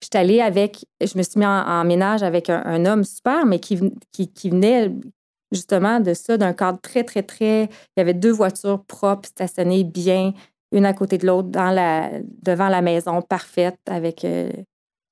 Je 0.00 0.06
suis 0.06 0.18
allée 0.18 0.40
avec, 0.40 0.86
je 1.02 1.18
me 1.18 1.22
suis 1.22 1.38
mis 1.38 1.44
en, 1.44 1.84
ménage 1.84 2.22
avec 2.22 2.48
un, 2.48 2.86
homme 2.86 3.04
super, 3.04 3.44
mais 3.44 3.58
qui, 3.58 3.78
qui, 4.10 4.32
qui, 4.32 4.48
venait 4.48 4.90
justement 5.52 6.00
de 6.00 6.14
ça, 6.14 6.38
d'un 6.38 6.54
cadre 6.54 6.80
très, 6.80 7.04
très, 7.04 7.22
très. 7.22 7.64
Il 7.64 7.98
y 7.98 8.00
avait 8.00 8.14
deux 8.14 8.30
voitures 8.30 8.82
propres, 8.86 9.28
stationnées 9.28 9.84
bien, 9.84 10.32
une 10.72 10.86
à 10.86 10.94
côté 10.94 11.18
de 11.18 11.26
l'autre, 11.26 11.48
dans 11.48 11.70
la, 11.70 12.08
devant 12.42 12.70
la 12.70 12.80
maison, 12.80 13.20
parfaite, 13.20 13.80
avec. 13.86 14.24
Euh, 14.24 14.50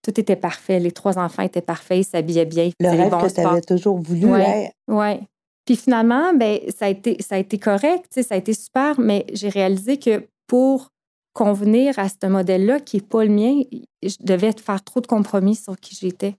tout 0.02 0.18
était 0.18 0.34
parfait. 0.34 0.80
Les 0.80 0.92
trois 0.92 1.18
enfants 1.18 1.42
étaient 1.42 1.60
parfaits, 1.60 1.98
ils 1.98 2.04
s'habillaient 2.04 2.46
bien. 2.46 2.70
Le 2.80 2.88
rêve 2.88 3.10
que 3.10 3.34
tu 3.34 3.40
avais 3.40 3.60
toujours 3.60 3.98
voulu. 3.98 4.32
Oui. 4.32 4.40
Ouais. 4.88 5.20
Puis 5.64 5.76
finalement, 5.76 6.32
ben, 6.34 6.58
ça, 6.76 6.86
a 6.86 6.88
été, 6.88 7.16
ça 7.20 7.36
a 7.36 7.38
été 7.38 7.58
correct, 7.58 8.06
ça 8.10 8.34
a 8.34 8.38
été 8.38 8.52
super, 8.52 8.98
mais 8.98 9.26
j'ai 9.32 9.48
réalisé 9.48 9.98
que 9.98 10.26
pour 10.46 10.88
convenir 11.32 11.98
à 11.98 12.08
ce 12.08 12.26
modèle-là, 12.26 12.80
qui 12.80 12.96
n'est 12.96 13.02
pas 13.02 13.24
le 13.24 13.30
mien, 13.30 13.62
je 14.02 14.16
devais 14.20 14.52
faire 14.52 14.82
trop 14.82 15.00
de 15.00 15.06
compromis 15.06 15.54
sur 15.54 15.78
qui 15.78 15.94
j'étais. 15.94 16.34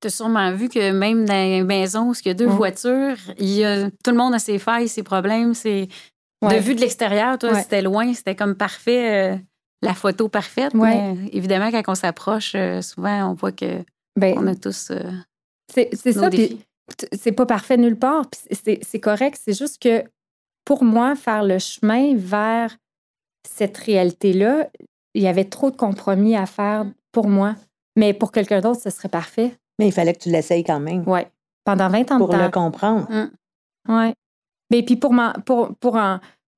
Tu 0.00 0.08
as 0.08 0.10
sûrement 0.10 0.52
vu 0.52 0.68
que 0.68 0.92
même 0.92 1.24
dans 1.24 1.58
une 1.58 1.64
maison 1.64 2.10
où 2.10 2.14
il 2.14 2.28
y 2.28 2.30
a 2.30 2.34
deux 2.34 2.46
voitures, 2.46 3.16
il 3.38 3.48
y 3.48 3.64
a, 3.64 3.90
tout 3.90 4.10
le 4.10 4.16
monde 4.16 4.34
a 4.34 4.38
ses 4.38 4.58
failles, 4.58 4.88
ses 4.88 5.02
problèmes. 5.02 5.54
C'est... 5.54 5.88
De 6.42 6.56
vue 6.56 6.74
de 6.74 6.80
l'extérieur, 6.80 7.38
toi, 7.38 7.54
c'était 7.54 7.82
loin, 7.82 8.12
c'était 8.12 8.36
comme 8.36 8.54
parfait, 8.54 9.32
euh, 9.32 9.36
la 9.82 9.94
photo 9.94 10.28
parfaite. 10.28 10.74
Mais 10.74 11.16
évidemment, 11.32 11.70
quand 11.70 11.82
on 11.88 11.94
s'approche, 11.94 12.52
euh, 12.54 12.82
souvent, 12.82 13.30
on 13.30 13.34
voit 13.34 13.52
que 13.52 13.82
ben, 14.16 14.34
on 14.36 14.46
a 14.46 14.54
tous. 14.54 14.90
Euh, 14.90 15.10
c'est, 15.72 15.90
ça. 16.12 16.30
C'est 17.12 17.32
pas 17.32 17.46
parfait 17.46 17.76
nulle 17.76 17.98
part. 17.98 18.26
C'est, 18.50 18.78
c'est 18.82 19.00
correct. 19.00 19.40
C'est 19.42 19.56
juste 19.56 19.82
que 19.82 20.04
pour 20.64 20.84
moi, 20.84 21.14
faire 21.14 21.44
le 21.44 21.58
chemin 21.58 22.14
vers 22.16 22.76
cette 23.48 23.76
réalité-là, 23.76 24.68
il 25.14 25.22
y 25.22 25.28
avait 25.28 25.44
trop 25.44 25.70
de 25.70 25.76
compromis 25.76 26.36
à 26.36 26.46
faire 26.46 26.86
pour 27.12 27.28
moi. 27.28 27.54
Mais 27.96 28.12
pour 28.12 28.32
quelqu'un 28.32 28.60
d'autre, 28.60 28.80
ce 28.80 28.90
serait 28.90 29.08
parfait. 29.08 29.56
Mais 29.78 29.88
il 29.88 29.92
fallait 29.92 30.12
que 30.12 30.20
tu 30.20 30.30
l'essayes 30.30 30.64
quand 30.64 30.80
même. 30.80 31.04
Oui. 31.06 31.20
Pendant 31.64 31.88
20 31.88 32.12
ans 32.12 32.18
pour 32.18 32.28
de 32.28 32.32
temps. 32.32 32.38
Pour 32.38 32.38
le 32.38 32.50
comprendre. 32.50 33.10
Mmh. 33.10 33.30
Oui. 33.88 34.12
Mais 34.70 34.82
puis 34.82 34.96
pour 34.96 35.14
pour, 35.44 35.74
pour 35.76 35.96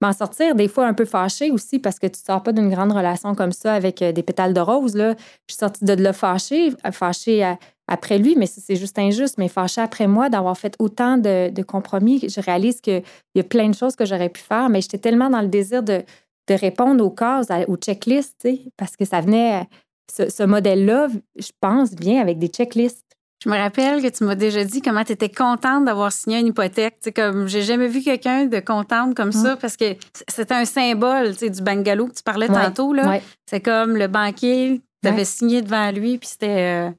m'en 0.01 0.13
sortir, 0.13 0.55
des 0.55 0.69
fois 0.69 0.87
un 0.87 0.95
peu 0.95 1.05
fâchée 1.05 1.51
aussi, 1.51 1.79
parce 1.79 1.99
que 1.99 2.07
tu 2.07 2.21
ne 2.21 2.25
sors 2.25 2.43
pas 2.43 2.53
d'une 2.53 2.71
grande 2.71 2.93
relation 2.93 3.35
comme 3.35 3.53
ça 3.53 3.75
avec 3.75 4.01
euh, 4.03 4.13
des 4.13 4.23
pétales 4.23 4.55
de 4.55 4.61
rose. 4.61 4.95
Là. 4.95 5.15
Je 5.49 5.55
suis 5.55 5.59
sortie 5.59 5.85
de 5.85 5.93
là 5.95 6.13
fâchée, 6.13 6.73
fâchée 6.93 7.55
après 7.89 8.19
lui, 8.19 8.37
mais 8.37 8.47
c'est 8.47 8.77
juste 8.77 8.99
injuste, 8.99 9.39
mais 9.39 9.49
fâchée 9.49 9.81
après 9.81 10.07
moi 10.07 10.29
d'avoir 10.29 10.57
fait 10.57 10.75
autant 10.79 11.17
de, 11.17 11.51
de 11.51 11.63
compromis. 11.63 12.21
Je 12.29 12.41
réalise 12.41 12.81
qu'il 12.81 13.03
y 13.35 13.41
a 13.41 13.45
plein 13.45 13.69
de 13.69 13.75
choses 13.75 13.97
que 13.97 14.05
j'aurais 14.05 14.29
pu 14.29 14.41
faire, 14.41 14.69
mais 14.69 14.81
j'étais 14.81 14.99
tellement 14.99 15.31
dans 15.31 15.41
le 15.41 15.49
désir 15.49 15.83
de, 15.83 16.05
de 16.49 16.55
répondre 16.55 17.05
aux 17.05 17.11
cases, 17.11 17.49
aux 17.69 17.77
checklists, 17.77 18.49
parce 18.77 18.97
que 18.97 19.05
ça 19.05 19.21
venait, 19.21 19.67
ce, 20.11 20.43
modèle-là, 20.43 21.09
je 21.37 21.51
pense, 21.61 21.95
bien 21.95 22.21
avec 22.21 22.39
des 22.39 22.49
checklists. 22.49 23.05
Je 23.45 23.49
me 23.49 23.57
rappelle 23.57 24.03
que 24.03 24.09
tu 24.09 24.25
m'as 24.25 24.35
déjà 24.35 24.65
dit 24.65 24.83
comment 24.83 25.05
tu 25.05 25.13
étais 25.13 25.29
contente 25.29 25.85
d'avoir 25.85 26.11
signé 26.11 26.41
une 26.41 26.49
hypothèque. 26.49 26.97
sais, 27.01 27.13
comme 27.13 27.47
j'ai 27.47 27.63
jamais 27.63 27.87
vu 27.87 28.03
quelqu'un 28.03 28.47
de 28.47 28.59
contente 28.59 29.15
comme 29.15 29.31
ça 29.31 29.57
parce 29.57 29.77
que 29.77 29.95
c'était 30.27 30.55
un 30.55 30.65
symbole 30.65 31.37
du 31.37 31.63
bungalow 31.63 32.09
que 32.09 32.15
tu 32.15 32.23
parlais 32.23 32.49
tantôt. 32.49 32.93
Là. 32.93 33.21
C'est 33.47 33.61
comme 33.61 33.97
le 33.97 34.09
banquier, 34.09 34.81
tu 35.03 35.09
avais 35.09 35.25
signé 35.25 35.63
devant 35.63 35.91
lui, 35.93 36.19
puis 36.19 36.29
c'était. 36.29 36.89
Euh, 36.89 36.91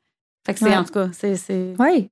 fait 0.46 0.54
que 0.54 0.60
c'est 0.60 0.76
en 0.76 0.84
tout 0.84 0.94
cas, 0.94 1.10
c'est. 1.12 1.74
Oui. 1.78 2.10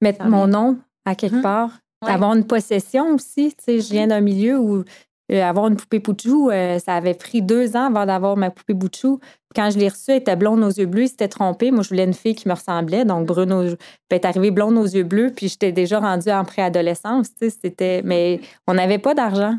Mettre 0.00 0.24
mon 0.24 0.46
nom 0.46 0.78
à 1.04 1.14
quelque 1.14 1.36
hum. 1.36 1.42
part. 1.42 1.70
Avoir 2.06 2.34
une 2.34 2.46
possession 2.46 3.14
aussi. 3.14 3.54
Je 3.68 3.90
viens 3.90 4.06
d'un 4.06 4.22
milieu 4.22 4.58
où 4.58 4.84
euh, 5.30 5.42
avoir 5.42 5.68
une 5.68 5.76
poupée 5.76 6.00
Pouchou, 6.00 6.50
euh, 6.50 6.78
ça 6.78 6.94
avait 6.94 7.14
pris 7.14 7.40
deux 7.40 7.76
ans 7.76 7.86
avant 7.86 8.06
d'avoir 8.06 8.36
ma 8.36 8.50
poupée 8.50 8.74
Pouchou. 8.74 9.20
Quand 9.54 9.70
je 9.70 9.78
l'ai 9.78 9.88
reçue, 9.88 10.10
elle 10.10 10.18
était 10.18 10.36
blonde 10.36 10.62
aux 10.62 10.70
yeux 10.70 10.86
bleus, 10.86 11.08
c'était 11.08 11.28
trompé. 11.28 11.70
Moi, 11.70 11.82
je 11.82 11.90
voulais 11.90 12.04
une 12.04 12.14
fille 12.14 12.34
qui 12.34 12.48
me 12.48 12.54
ressemblait, 12.54 13.04
donc 13.04 13.26
brune 13.26 13.52
aux... 13.52 13.62
Elle 13.62 13.76
est 14.10 14.24
arrivée 14.24 14.50
blonde 14.50 14.76
aux 14.76 14.86
yeux 14.86 15.04
bleus, 15.04 15.32
puis 15.34 15.48
j'étais 15.48 15.72
déjà 15.72 16.00
rendue 16.00 16.30
en 16.30 16.44
préadolescence. 16.44 17.28
C'était... 17.40 18.02
Mais 18.04 18.40
on 18.66 18.74
n'avait 18.74 18.98
pas 18.98 19.14
d'argent. 19.14 19.56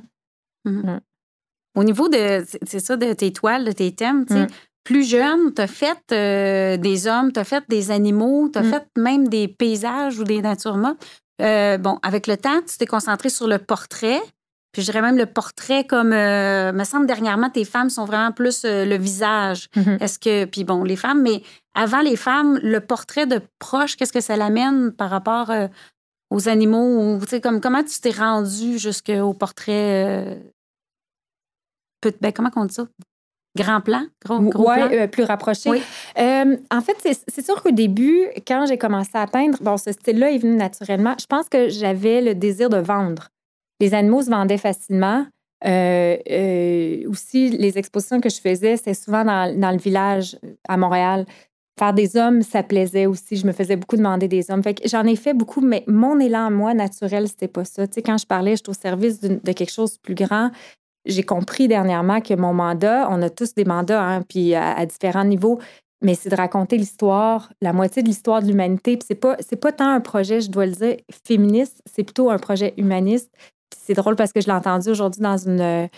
Mm-hmm. 0.67 0.99
Au 1.75 1.83
niveau 1.83 2.09
de, 2.09 2.43
c'est 2.65 2.79
ça, 2.79 2.97
de 2.97 3.13
tes 3.13 3.31
toiles, 3.31 3.63
de 3.63 3.71
tes 3.71 3.93
thèmes, 3.93 4.25
mm. 4.29 4.47
plus 4.83 5.09
jeune, 5.09 5.53
tu 5.53 5.61
as 5.61 5.67
fait 5.67 5.99
euh, 6.11 6.75
des 6.75 7.07
hommes, 7.07 7.31
tu 7.31 7.39
as 7.39 7.45
fait 7.45 7.63
des 7.69 7.91
animaux, 7.91 8.49
tu 8.51 8.59
as 8.59 8.63
mm. 8.63 8.69
fait 8.69 8.87
même 8.97 9.27
des 9.29 9.47
paysages 9.47 10.19
ou 10.19 10.25
des 10.25 10.41
natures 10.41 10.77
bon, 10.77 11.97
avec 12.03 12.27
le 12.27 12.35
temps, 12.35 12.61
tu 12.67 12.77
t'es 12.77 12.85
concentré 12.85 13.29
sur 13.29 13.47
le 13.47 13.57
portrait. 13.57 14.21
Puis 14.71 14.83
je 14.83 14.91
dirais 14.91 15.01
même 15.01 15.17
le 15.17 15.25
portrait 15.25 15.83
comme, 15.83 16.13
euh, 16.13 16.71
me 16.71 16.83
semble 16.85 17.05
dernièrement, 17.05 17.49
tes 17.49 17.65
femmes 17.65 17.89
sont 17.89 18.05
vraiment 18.05 18.31
plus 18.31 18.63
euh, 18.63 18.85
le 18.85 18.95
visage. 18.95 19.67
Mm-hmm. 19.75 20.01
Est-ce 20.01 20.17
que, 20.17 20.45
puis 20.45 20.63
bon, 20.63 20.83
les 20.83 20.95
femmes, 20.95 21.21
mais 21.21 21.43
avant 21.73 22.01
les 22.01 22.15
femmes, 22.15 22.57
le 22.63 22.79
portrait 22.79 23.25
de 23.25 23.41
proche, 23.59 23.97
qu'est-ce 23.97 24.13
que 24.13 24.21
ça 24.21 24.37
l'amène 24.37 24.93
par 24.93 25.09
rapport 25.09 25.49
euh, 25.49 25.67
aux 26.29 26.47
animaux? 26.47 27.19
Tu 27.21 27.27
sais, 27.27 27.41
comme, 27.41 27.59
comment 27.59 27.83
tu 27.83 27.99
t'es 27.99 28.11
rendu 28.11 28.79
jusqu'au 28.79 29.33
portrait, 29.33 30.41
ben, 32.21 32.31
comment 32.31 32.49
on 32.55 32.65
dit 32.65 32.73
ça? 32.73 32.87
Grand 33.57 33.81
plan? 33.81 34.05
Gros, 34.23 34.39
gros 34.39 34.69
ouais, 34.69 35.09
plus 35.09 35.23
rapproché. 35.23 35.69
en 35.69 36.81
fait, 36.81 37.17
c'est 37.27 37.45
sûr 37.45 37.61
qu'au 37.61 37.71
début, 37.71 38.27
quand 38.47 38.65
j'ai 38.67 38.77
commencé 38.77 39.11
à 39.15 39.27
peindre, 39.27 39.57
bon, 39.59 39.75
ce 39.75 39.91
style-là 39.91 40.31
est 40.31 40.37
venu 40.37 40.55
naturellement. 40.55 41.15
Je 41.19 41.25
pense 41.25 41.49
que 41.49 41.67
j'avais 41.67 42.21
le 42.21 42.35
désir 42.35 42.69
de 42.69 42.77
vendre. 42.77 43.27
Les 43.81 43.93
animaux 43.95 44.21
se 44.21 44.29
vendaient 44.29 44.59
facilement. 44.59 45.25
Euh, 45.65 46.17
euh, 46.29 47.09
aussi, 47.09 47.49
les 47.49 47.77
expositions 47.77 48.21
que 48.21 48.29
je 48.29 48.39
faisais, 48.39 48.77
c'est 48.77 48.93
souvent 48.93 49.25
dans, 49.25 49.71
le 49.71 49.77
village 49.77 50.37
à 50.67 50.77
Montréal. 50.77 51.25
Faire 51.79 51.93
des 51.93 52.15
hommes, 52.15 52.43
ça 52.43 52.61
plaisait 52.61 53.07
aussi. 53.07 53.37
Je 53.37 53.47
me 53.47 53.51
faisais 53.51 53.75
beaucoup 53.75 53.97
demander 53.97 54.27
des 54.27 54.51
hommes. 54.51 54.61
J'en 54.85 55.03
ai 55.05 55.15
fait 55.15 55.33
beaucoup, 55.33 55.61
mais 55.61 55.83
mon 55.87 56.19
élan 56.19 56.45
à 56.45 56.49
moi, 56.51 56.73
naturel, 56.75 57.27
c'était 57.27 57.47
pas 57.47 57.65
ça. 57.65 57.87
Tu 57.87 57.95
sais, 57.95 58.01
quand 58.03 58.17
je 58.17 58.25
parlais, 58.27 58.51
je 58.51 58.61
suis 58.63 58.69
au 58.69 58.73
service 58.73 59.19
de 59.19 59.51
quelque 59.51 59.71
chose 59.71 59.93
de 59.93 59.99
plus 59.99 60.15
grand. 60.15 60.51
J'ai 61.05 61.23
compris 61.23 61.67
dernièrement 61.67 62.21
que 62.21 62.35
mon 62.35 62.53
mandat, 62.53 63.07
on 63.09 63.19
a 63.23 63.29
tous 63.31 63.55
des 63.55 63.65
mandats, 63.65 64.03
hein, 64.03 64.21
puis 64.21 64.53
à, 64.53 64.85
différents 64.85 65.23
niveaux, 65.23 65.57
mais 66.03 66.13
c'est 66.13 66.29
de 66.29 66.35
raconter 66.35 66.77
l'histoire, 66.77 67.51
la 67.61 67.73
moitié 67.73 68.03
de 68.03 68.07
l'histoire 68.07 68.43
de 68.43 68.47
l'humanité. 68.47 68.97
Puis 68.97 69.05
c'est 69.07 69.15
pas, 69.15 69.35
c'est 69.39 69.55
pas 69.59 69.71
tant 69.71 69.89
un 69.89 70.01
projet, 70.01 70.41
je 70.41 70.51
dois 70.51 70.67
le 70.67 70.73
dire, 70.73 70.97
féministe, 71.25 71.81
c'est 71.91 72.03
plutôt 72.03 72.29
un 72.29 72.37
projet 72.37 72.75
humaniste 72.77 73.31
c'est 73.77 73.93
drôle 73.93 74.15
parce 74.15 74.31
que 74.31 74.41
je 74.41 74.47
l'ai 74.47 74.53
entendu 74.53 74.89
aujourd'hui 74.89 75.21
dans 75.21 75.37
une, 75.37 75.89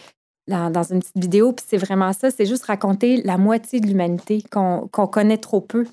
dans, 0.48 0.84
une 0.84 1.00
petite 1.00 1.18
vidéo, 1.18 1.54
puis 1.54 1.66
c'est 1.68 1.78
vraiment 1.78 2.14
ça, 2.14 2.32
c'est 2.32 2.46
juste 2.46 2.66
raconter 2.66 3.22
la 3.24 3.38
moitié 3.38 3.80
de 3.80 3.88
l'humanité 3.88 4.44
qu'on 4.52 4.88
connaît 4.88 5.38
trop 5.38 5.62
peu. 5.62 5.86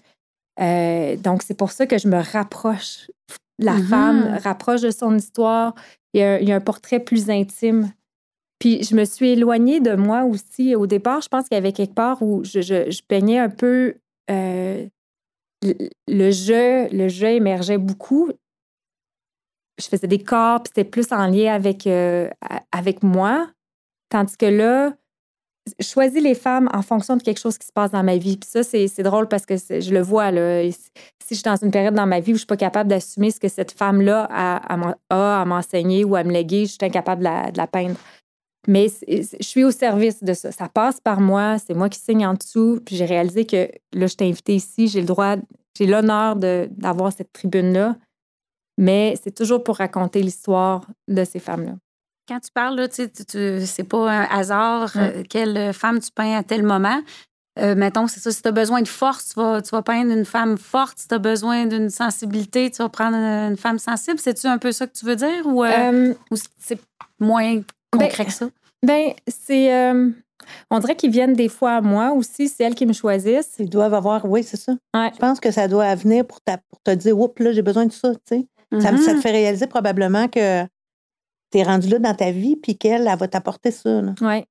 Euh, 0.60 1.16
donc, 1.16 1.42
c'est 1.42 1.56
pour 1.56 1.70
ça 1.70 1.86
que 1.86 1.98
je 1.98 2.08
me 2.08 2.20
rapproche. 2.20 3.10
La 3.58 3.74
mm-hmm. 3.74 3.88
femme 3.88 4.38
rapproche 4.42 4.82
de 4.82 4.90
son 4.90 5.16
histoire. 5.16 5.74
Il 6.12 6.20
y, 6.20 6.52
a, 6.52 6.56
un 6.56 6.60
portrait 6.60 7.00
plus 7.00 7.30
intime. 7.30 7.92
Puis, 8.58 8.82
je 8.82 8.94
me 8.94 9.04
suis 9.04 9.30
éloignée 9.30 9.80
de 9.80 9.94
moi 9.94 10.24
aussi. 10.24 10.74
Au 10.74 10.86
départ, 10.86 11.20
je 11.22 11.28
pense 11.28 11.48
qu'il 11.48 11.54
y 11.54 11.58
avait 11.58 11.72
quelque 11.72 11.94
part 11.94 12.20
où 12.22 12.42
je, 12.44 12.60
je, 12.60 13.02
peignais 13.06 13.38
un 13.38 13.48
peu 13.48 13.94
euh, 14.30 14.86
le 15.62 16.30
jeu. 16.30 16.88
Le 16.88 17.08
jeu 17.08 17.28
émergeait 17.28 17.78
beaucoup 17.78 18.30
je 19.80 19.88
faisais 19.88 20.06
des 20.06 20.22
corps, 20.22 20.62
puis 20.62 20.72
c'était 20.74 20.88
plus 20.88 21.12
en 21.12 21.26
lien 21.26 21.54
avec, 21.54 21.86
euh, 21.86 22.28
avec 22.72 23.02
moi. 23.02 23.48
Tandis 24.10 24.36
que 24.36 24.46
là, 24.46 24.92
je 25.78 25.86
choisis 25.86 26.22
les 26.22 26.34
femmes 26.34 26.68
en 26.72 26.82
fonction 26.82 27.16
de 27.16 27.22
quelque 27.22 27.40
chose 27.40 27.58
qui 27.58 27.66
se 27.66 27.72
passe 27.72 27.90
dans 27.90 28.02
ma 28.02 28.16
vie. 28.16 28.36
Puis 28.36 28.48
ça, 28.50 28.62
c'est 28.62 29.02
drôle 29.02 29.28
parce 29.28 29.46
que 29.46 29.56
je 29.56 29.92
le 29.92 30.00
vois. 30.00 30.30
Là. 30.30 30.62
Si 30.70 30.80
je 31.30 31.34
suis 31.34 31.42
dans 31.44 31.56
une 31.56 31.70
période 31.70 31.94
dans 31.94 32.06
ma 32.06 32.20
vie 32.20 32.32
où 32.32 32.34
je 32.34 32.36
ne 32.36 32.38
suis 32.38 32.46
pas 32.46 32.56
capable 32.56 32.90
d'assumer 32.90 33.30
ce 33.30 33.38
que 33.38 33.48
cette 33.48 33.72
femme-là 33.72 34.26
a, 34.30 34.82
a, 35.10 35.40
à 35.40 35.44
m'enseigner 35.44 36.04
ou 36.04 36.16
à 36.16 36.24
me 36.24 36.32
léguer, 36.32 36.66
je 36.66 36.72
suis 36.72 36.78
incapable 36.82 37.22
de 37.22 37.56
la, 37.56 37.66
peindre. 37.66 37.96
Mais 38.66 38.88
je 39.08 39.36
suis 39.40 39.64
au 39.64 39.70
service 39.70 40.22
de 40.22 40.34
ça. 40.34 40.50
Ça 40.52 40.68
passe 40.68 41.00
par 41.00 41.20
moi, 41.20 41.58
c'est 41.58 41.74
moi 41.74 41.88
qui 41.88 41.98
signe 41.98 42.26
en 42.26 42.34
dessous. 42.34 42.80
Puis 42.84 42.96
j'ai 42.96 43.06
réalisé 43.06 43.46
que 43.46 43.68
là, 43.92 44.06
je 44.06 44.14
t'ai 44.14 44.28
invité 44.28 44.54
ici, 44.54 44.88
j'ai 44.88 45.00
le 45.00 45.06
droit, 45.06 45.36
j'ai 45.78 45.86
l'honneur 45.86 46.36
d'avoir 46.36 47.12
cette 47.12 47.32
tribune-là 47.32 47.96
mais 48.78 49.14
c'est 49.22 49.34
toujours 49.34 49.62
pour 49.62 49.76
raconter 49.76 50.22
l'histoire 50.22 50.86
de 51.08 51.24
ces 51.24 51.38
femmes-là. 51.38 51.74
Quand 52.30 52.38
tu 52.38 52.52
parles, 52.52 52.76
là, 52.76 52.88
tu, 52.88 53.08
c'est 53.66 53.88
pas 53.88 54.08
un 54.08 54.22
hasard 54.22 54.92
euh, 54.96 55.24
quelle 55.28 55.72
femme 55.72 55.98
tu 55.98 56.12
peins 56.12 56.36
à 56.36 56.44
tel 56.44 56.62
moment. 56.62 57.00
euh, 57.58 57.74
mettons, 57.74 58.06
c'est 58.06 58.20
ça, 58.20 58.30
si 58.30 58.40
tu 58.40 58.46
as 58.46 58.52
besoin 58.52 58.82
de 58.82 58.88
force, 58.88 59.34
tu 59.34 59.40
vas, 59.40 59.60
tu 59.60 59.70
vas 59.70 59.82
peindre 59.82 60.12
une 60.12 60.24
femme 60.24 60.56
forte. 60.56 60.98
Si 61.00 61.08
tu 61.08 61.14
as 61.14 61.18
besoin 61.18 61.66
d'une 61.66 61.90
sensibilité, 61.90 62.70
tu 62.70 62.82
vas 62.82 62.88
prendre 62.88 63.16
une, 63.16 63.56
femme 63.56 63.80
sensible. 63.80 64.20
C'est-tu 64.20 64.46
un 64.46 64.58
peu 64.58 64.70
ça 64.70 64.86
que 64.86 64.96
tu 64.96 65.04
veux 65.04 65.16
dire 65.16 65.44
ou, 65.44 65.64
euh, 65.64 66.14
ou 66.30 66.36
c'est 66.58 66.78
moins 67.18 67.56
ben, 67.56 67.64
concret 67.90 68.26
que 68.26 68.32
ça? 68.32 68.48
Ben, 68.86 69.12
c'est. 69.26 69.92
on 70.70 70.78
dirait 70.78 70.94
qu'ils 70.94 71.10
viennent 71.10 71.34
des 71.34 71.48
fois 71.48 71.72
à 71.72 71.80
moi 71.80 72.12
aussi, 72.12 72.46
c'est 72.46 72.62
elles 72.62 72.76
qui 72.76 72.86
me 72.86 72.92
choisissent. 72.92 73.56
Ils 73.58 73.68
doivent 73.68 73.94
avoir, 73.94 74.24
oui, 74.24 74.44
c'est 74.44 74.56
ça. 74.56 74.74
Je 74.94 75.18
pense 75.18 75.40
que 75.40 75.50
ça 75.50 75.66
doit 75.66 75.92
venir 75.96 76.24
pour, 76.24 76.38
pour 76.42 76.80
te 76.84 76.92
dire, 76.92 77.18
oups, 77.18 77.40
là, 77.40 77.50
j'ai 77.50 77.62
besoin 77.62 77.86
de 77.86 77.92
ça, 77.92 78.14
tu 78.14 78.20
sais. 78.26 78.46
Ça, 78.72 78.80
ça, 78.80 78.90
te 78.90 78.96
Mm-hmm. 78.96 79.20
fait 79.20 79.30
réaliser 79.30 79.66
probablement 79.66 80.28
que 80.28 80.64
tu 81.50 81.58
es 81.58 81.62
rendu 81.62 81.88
là 81.88 81.98
dans 81.98 82.14
ta 82.14 82.30
vie, 82.30 82.56
puis 82.56 82.76
qu'elle, 82.76 83.06
elle 83.06 83.18
va 83.18 83.28
t'apporter 83.28 83.70
ça. 83.70 84.00
Là. 84.00 84.14
Ouais. 84.20 84.46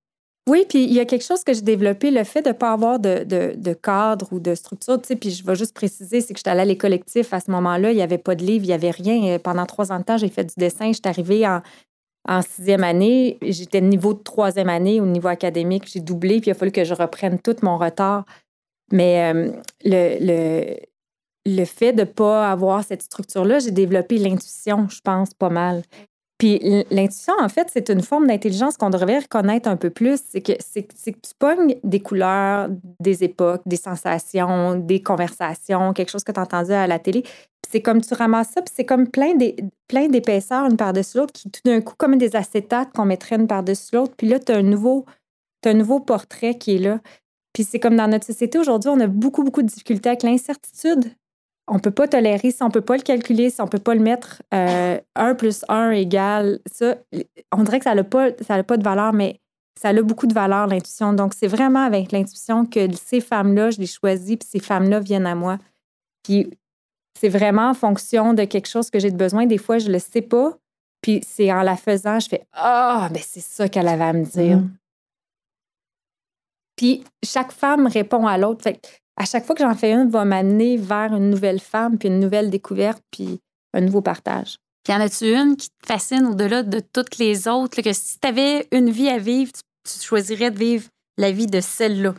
Oui, 0.49 0.65
puis 0.67 0.83
il 0.83 0.93
y 0.93 0.99
a 0.99 1.05
quelque 1.05 1.23
chose 1.23 1.43
que 1.43 1.53
j'ai 1.53 1.61
développé, 1.61 2.09
le 2.09 2.23
fait 2.23 2.41
de 2.41 2.49
ne 2.49 2.53
pas 2.53 2.71
avoir 2.71 2.99
de, 2.99 3.23
de, 3.23 3.53
de, 3.55 3.73
cadre 3.73 4.27
ou 4.31 4.39
de 4.39 4.55
structure, 4.55 4.99
tu 4.99 5.07
sais, 5.07 5.15
puis 5.15 5.29
je 5.29 5.45
vais 5.45 5.55
juste 5.55 5.75
préciser, 5.75 6.21
c'est 6.21 6.33
que 6.33 6.39
j'étais 6.39 6.49
allée 6.49 6.61
à 6.61 6.65
les 6.65 6.77
collectifs 6.77 7.33
à 7.33 7.39
ce 7.39 7.51
moment-là, 7.51 7.91
il 7.91 7.95
n'y 7.95 8.01
avait 8.01 8.17
pas 8.17 8.33
de 8.33 8.43
livre, 8.43 8.65
il 8.65 8.69
n'y 8.69 8.73
avait 8.73 8.89
rien. 8.89 9.37
Pendant 9.37 9.67
trois 9.67 9.91
ans 9.91 9.99
de 9.99 10.03
temps, 10.03 10.17
j'ai 10.17 10.27
fait 10.27 10.45
du 10.45 10.55
dessin, 10.57 10.91
j'étais 10.91 11.09
arrivée 11.09 11.47
en, 11.47 11.61
en 12.27 12.41
sixième 12.41 12.83
année, 12.83 13.37
j'étais 13.43 13.79
niveau 13.79 14.15
de 14.15 14.23
troisième 14.23 14.69
année 14.69 14.99
au 14.99 15.05
niveau 15.05 15.27
académique, 15.27 15.83
j'ai 15.87 15.99
doublé, 15.99 16.39
puis 16.41 16.49
il 16.49 16.51
a 16.51 16.55
fallu 16.55 16.71
que 16.71 16.83
je 16.83 16.95
reprenne 16.95 17.37
tout 17.39 17.55
mon 17.61 17.77
retard. 17.77 18.25
Mais 18.91 19.31
euh, 19.31 19.51
le, 19.83 20.17
le, 20.19 20.75
le 21.45 21.65
fait 21.65 21.93
de 21.93 22.01
ne 22.01 22.05
pas 22.05 22.51
avoir 22.51 22.83
cette 22.83 23.01
structure-là, 23.01 23.59
j'ai 23.59 23.71
développé 23.71 24.17
l'intuition, 24.17 24.87
je 24.89 25.01
pense, 25.01 25.33
pas 25.33 25.49
mal. 25.49 25.83
Puis 26.39 26.57
l'intuition, 26.89 27.33
en 27.41 27.49
fait, 27.49 27.67
c'est 27.71 27.89
une 27.89 28.01
forme 28.01 28.27
d'intelligence 28.27 28.77
qu'on 28.77 28.89
devrait 28.89 29.19
reconnaître 29.19 29.67
un 29.67 29.75
peu 29.75 29.89
plus. 29.89 30.21
C'est 30.25 30.39
que, 30.39 30.53
c'est, 30.59 30.87
tu 30.87 31.31
pognes 31.37 31.75
des 31.83 31.99
couleurs, 31.99 32.69
des 33.01 33.25
époques, 33.25 33.61
des 33.65 33.75
sensations, 33.75 34.75
des 34.75 35.03
conversations, 35.03 35.91
quelque 35.91 36.09
chose 36.09 36.23
que 36.23 36.31
tu 36.31 36.39
as 36.39 36.43
entendu 36.43 36.71
à 36.71 36.87
la 36.87 36.97
télé. 36.97 37.23
Puis 37.23 37.69
c'est 37.69 37.81
comme 37.81 37.99
tu 37.99 38.13
ramasses 38.13 38.51
ça, 38.51 38.61
puis 38.61 38.73
c'est 38.73 38.85
comme 38.85 39.09
plein, 39.09 39.35
des, 39.35 39.57
plein 39.89 40.07
d'épaisseurs 40.07 40.65
une 40.65 40.77
par-dessus 40.77 41.17
l'autre 41.17 41.33
qui, 41.33 41.51
tout 41.51 41.61
d'un 41.65 41.81
coup, 41.81 41.95
comme 41.97 42.17
des 42.17 42.37
acétates 42.37 42.93
qu'on 42.93 43.05
mettrait 43.05 43.35
une 43.35 43.47
par-dessus 43.47 43.95
l'autre. 43.95 44.13
Puis 44.15 44.27
là, 44.27 44.39
tu 44.39 44.53
as 44.53 44.55
un 44.55 44.63
nouveau, 44.63 45.05
un 45.65 45.73
nouveau 45.73 45.99
portrait 45.99 46.57
qui 46.57 46.75
est 46.75 46.79
là. 46.79 47.01
Puis 47.51 47.65
c'est 47.65 47.81
comme 47.81 47.97
dans 47.97 48.07
notre 48.07 48.25
société 48.25 48.57
aujourd'hui, 48.57 48.89
on 48.89 48.99
a 49.01 49.07
beaucoup, 49.07 49.43
beaucoup 49.43 49.61
de 49.61 49.67
difficultés 49.67 50.07
avec 50.07 50.23
l'incertitude 50.23 51.03
on 51.69 51.75
ne 51.75 51.79
peut 51.79 51.91
pas 51.91 52.07
tolérer, 52.07 52.51
si 52.51 52.61
on 52.63 52.67
ne 52.67 52.71
peut 52.71 52.81
pas 52.81 52.97
le 52.97 53.03
calculer, 53.03 53.49
si 53.49 53.61
on 53.61 53.65
ne 53.65 53.69
peut 53.69 53.79
pas 53.79 53.93
le 53.93 54.01
mettre 54.01 54.41
euh, 54.53 54.99
1 55.15 55.35
plus 55.35 55.63
1 55.69 55.91
égale 55.91 56.59
ça, 56.71 56.95
on 57.51 57.63
dirait 57.63 57.79
que 57.79 57.85
ça 57.85 57.95
n'a 57.95 58.03
pas, 58.03 58.31
pas 58.31 58.77
de 58.77 58.83
valeur, 58.83 59.13
mais 59.13 59.39
ça 59.79 59.89
a 59.89 60.01
beaucoup 60.01 60.27
de 60.27 60.33
valeur, 60.33 60.67
l'intuition. 60.67 61.13
Donc, 61.13 61.33
c'est 61.33 61.47
vraiment 61.47 61.83
avec 61.83 62.11
l'intuition 62.11 62.65
que 62.65 62.93
ces 62.93 63.21
femmes-là, 63.21 63.71
je 63.71 63.79
les 63.79 63.87
choisis, 63.87 64.35
puis 64.35 64.47
ces 64.49 64.59
femmes-là 64.59 64.99
viennent 64.99 65.27
à 65.27 65.35
moi. 65.35 65.57
Puis, 66.23 66.49
c'est 67.17 67.29
vraiment 67.29 67.69
en 67.69 67.73
fonction 67.73 68.33
de 68.33 68.43
quelque 68.43 68.67
chose 68.67 68.89
que 68.89 68.99
j'ai 68.99 69.11
de 69.11 69.15
besoin. 69.15 69.45
Des 69.45 69.57
fois, 69.57 69.77
je 69.77 69.87
ne 69.87 69.93
le 69.93 69.99
sais 69.99 70.21
pas, 70.21 70.57
puis 71.01 71.21
c'est 71.25 71.51
en 71.53 71.61
la 71.61 71.77
faisant, 71.77 72.19
je 72.19 72.27
fais 72.27 72.45
Ah, 72.51 73.05
oh, 73.05 73.13
ben 73.13 73.21
c'est 73.25 73.39
ça 73.39 73.69
qu'elle 73.69 73.87
avait 73.87 74.03
à 74.03 74.13
me 74.13 74.25
dire. 74.25 74.57
Mm. 74.57 74.71
Puis, 76.75 77.03
chaque 77.23 77.51
femme 77.51 77.87
répond 77.87 78.27
à 78.27 78.37
l'autre. 78.37 78.63
Fait 78.63 78.81
à 79.19 79.25
chaque 79.25 79.45
fois 79.45 79.53
que 79.53 79.61
j'en 79.61 79.75
fais 79.75 79.91
une, 79.91 80.09
va 80.09 80.25
m'amener 80.25 80.77
vers 80.77 81.13
une 81.13 81.29
nouvelle 81.29 81.59
femme, 81.59 81.97
puis 81.97 82.07
une 82.07 82.19
nouvelle 82.19 82.49
découverte, 82.49 83.03
puis 83.11 83.41
un 83.73 83.81
nouveau 83.81 84.01
partage. 84.01 84.57
Puis 84.83 84.93
y 84.93 84.95
en 84.95 85.01
a-tu 85.01 85.35
une 85.35 85.57
qui 85.57 85.69
te 85.69 85.85
fascine 85.85 86.25
au-delà 86.25 86.63
de 86.63 86.79
toutes 86.79 87.17
les 87.17 87.47
autres, 87.47 87.77
là, 87.77 87.83
que 87.83 87.93
si 87.93 88.17
tu 88.17 88.27
avais 88.27 88.67
une 88.71 88.89
vie 88.89 89.09
à 89.09 89.17
vivre, 89.17 89.51
tu, 89.51 89.61
tu, 89.83 90.05
choisirais 90.05 90.51
de 90.51 90.57
vivre 90.57 90.87
la 91.17 91.31
vie 91.31 91.47
de 91.47 91.59
celle-là? 91.59 92.15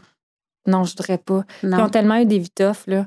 Non, 0.67 0.85
je 0.85 0.95
dirais 0.95 1.19
pas. 1.19 1.43
Non. 1.63 1.79
Ils 1.79 1.83
ont 1.85 1.89
tellement 1.89 2.17
eu 2.17 2.27
des 2.27 2.43
tough, 2.49 2.87
là. 2.87 3.07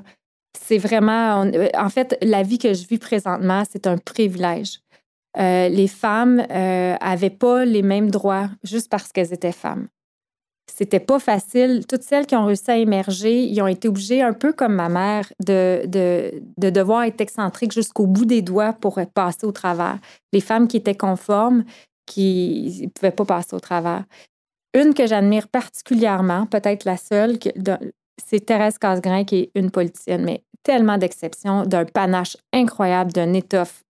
C'est 0.58 0.78
vraiment... 0.78 1.42
On, 1.42 1.52
en 1.78 1.88
fait, 1.88 2.18
la 2.20 2.42
vie 2.42 2.58
que 2.58 2.74
je 2.74 2.86
vis 2.86 2.98
présentement, 2.98 3.62
c'est 3.70 3.86
un 3.86 3.96
privilège. 3.96 4.80
Euh, 5.38 5.68
les 5.68 5.88
femmes 5.88 6.44
euh, 6.50 6.96
avaient 7.00 7.30
pas 7.30 7.64
les 7.64 7.82
mêmes 7.82 8.10
droits 8.10 8.48
juste 8.64 8.90
parce 8.90 9.12
qu'elles 9.12 9.32
étaient 9.32 9.52
femmes 9.52 9.86
c'était 10.66 11.00
pas 11.00 11.18
facile. 11.18 11.86
Toutes 11.86 12.02
celles 12.02 12.26
qui 12.26 12.34
ont 12.34 12.46
réussi 12.46 12.70
à 12.70 12.76
émerger, 12.76 13.44
ils 13.44 13.60
ont 13.62 13.66
été 13.66 13.88
obligées, 13.88 14.22
un 14.22 14.32
peu 14.32 14.52
comme 14.52 14.74
ma 14.74 14.88
mère, 14.88 15.32
de, 15.44 15.82
de, 15.86 16.42
de 16.58 16.70
devoir 16.70 17.04
être 17.04 17.20
excentriques 17.20 17.72
jusqu'au 17.72 18.06
bout 18.06 18.24
des 18.24 18.42
doigts 18.42 18.72
pour 18.72 18.98
passer 19.14 19.46
au 19.46 19.52
travers. 19.52 19.98
Les 20.32 20.40
femmes 20.40 20.66
qui 20.66 20.76
étaient 20.76 20.96
conformes, 20.96 21.64
qui 22.06 22.80
ne 22.82 22.88
pouvaient 22.88 23.12
pas 23.12 23.24
passer 23.24 23.54
au 23.54 23.60
travers. 23.60 24.04
Une 24.74 24.94
que 24.94 25.06
j'admire 25.06 25.48
particulièrement, 25.48 26.46
peut-être 26.46 26.84
la 26.84 26.96
seule, 26.96 27.38
c'est 28.24 28.40
Thérèse 28.40 28.78
Casgrain, 28.78 29.24
qui 29.24 29.36
est 29.36 29.50
une 29.54 29.70
politicienne, 29.70 30.24
mais 30.24 30.42
tellement 30.64 30.98
d'exceptions, 30.98 31.64
d'un 31.64 31.84
panache 31.84 32.36
incroyable, 32.52 33.12
d'un 33.12 33.32
étoffe 33.34 33.83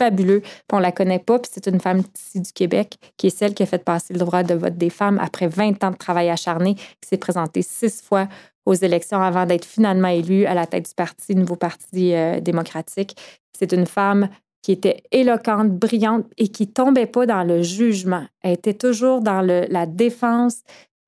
fabuleux. 0.00 0.40
Puis 0.40 0.72
on 0.72 0.78
la 0.78 0.92
connaît 0.92 1.18
pas, 1.18 1.38
puis 1.38 1.50
c'est 1.52 1.66
une 1.66 1.80
femme 1.80 2.02
ici 2.16 2.40
du 2.40 2.52
Québec 2.52 2.96
qui 3.16 3.26
est 3.26 3.36
celle 3.36 3.54
qui 3.54 3.62
a 3.62 3.66
fait 3.66 3.84
passer 3.84 4.14
le 4.14 4.18
droit 4.18 4.42
de 4.42 4.54
vote 4.54 4.76
des 4.76 4.90
femmes 4.90 5.18
après 5.20 5.46
20 5.46 5.84
ans 5.84 5.90
de 5.90 5.96
travail 5.96 6.30
acharné, 6.30 6.74
qui 6.74 7.08
s'est 7.08 7.18
présentée 7.18 7.62
six 7.62 8.02
fois 8.02 8.28
aux 8.64 8.74
élections 8.74 9.20
avant 9.20 9.44
d'être 9.46 9.64
finalement 9.64 10.08
élue 10.08 10.46
à 10.46 10.54
la 10.54 10.66
tête 10.66 10.88
du 10.88 10.94
parti, 10.94 11.34
nouveau 11.34 11.56
parti 11.56 12.14
euh, 12.14 12.40
démocratique. 12.40 13.16
C'est 13.58 13.72
une 13.72 13.86
femme 13.86 14.28
qui 14.62 14.72
était 14.72 15.02
éloquente, 15.10 15.70
brillante 15.70 16.26
et 16.36 16.48
qui 16.48 16.66
tombait 16.68 17.06
pas 17.06 17.26
dans 17.26 17.44
le 17.44 17.62
jugement. 17.62 18.24
Elle 18.42 18.52
était 18.52 18.74
toujours 18.74 19.20
dans 19.20 19.40
la 19.40 19.86
défense 19.86 20.62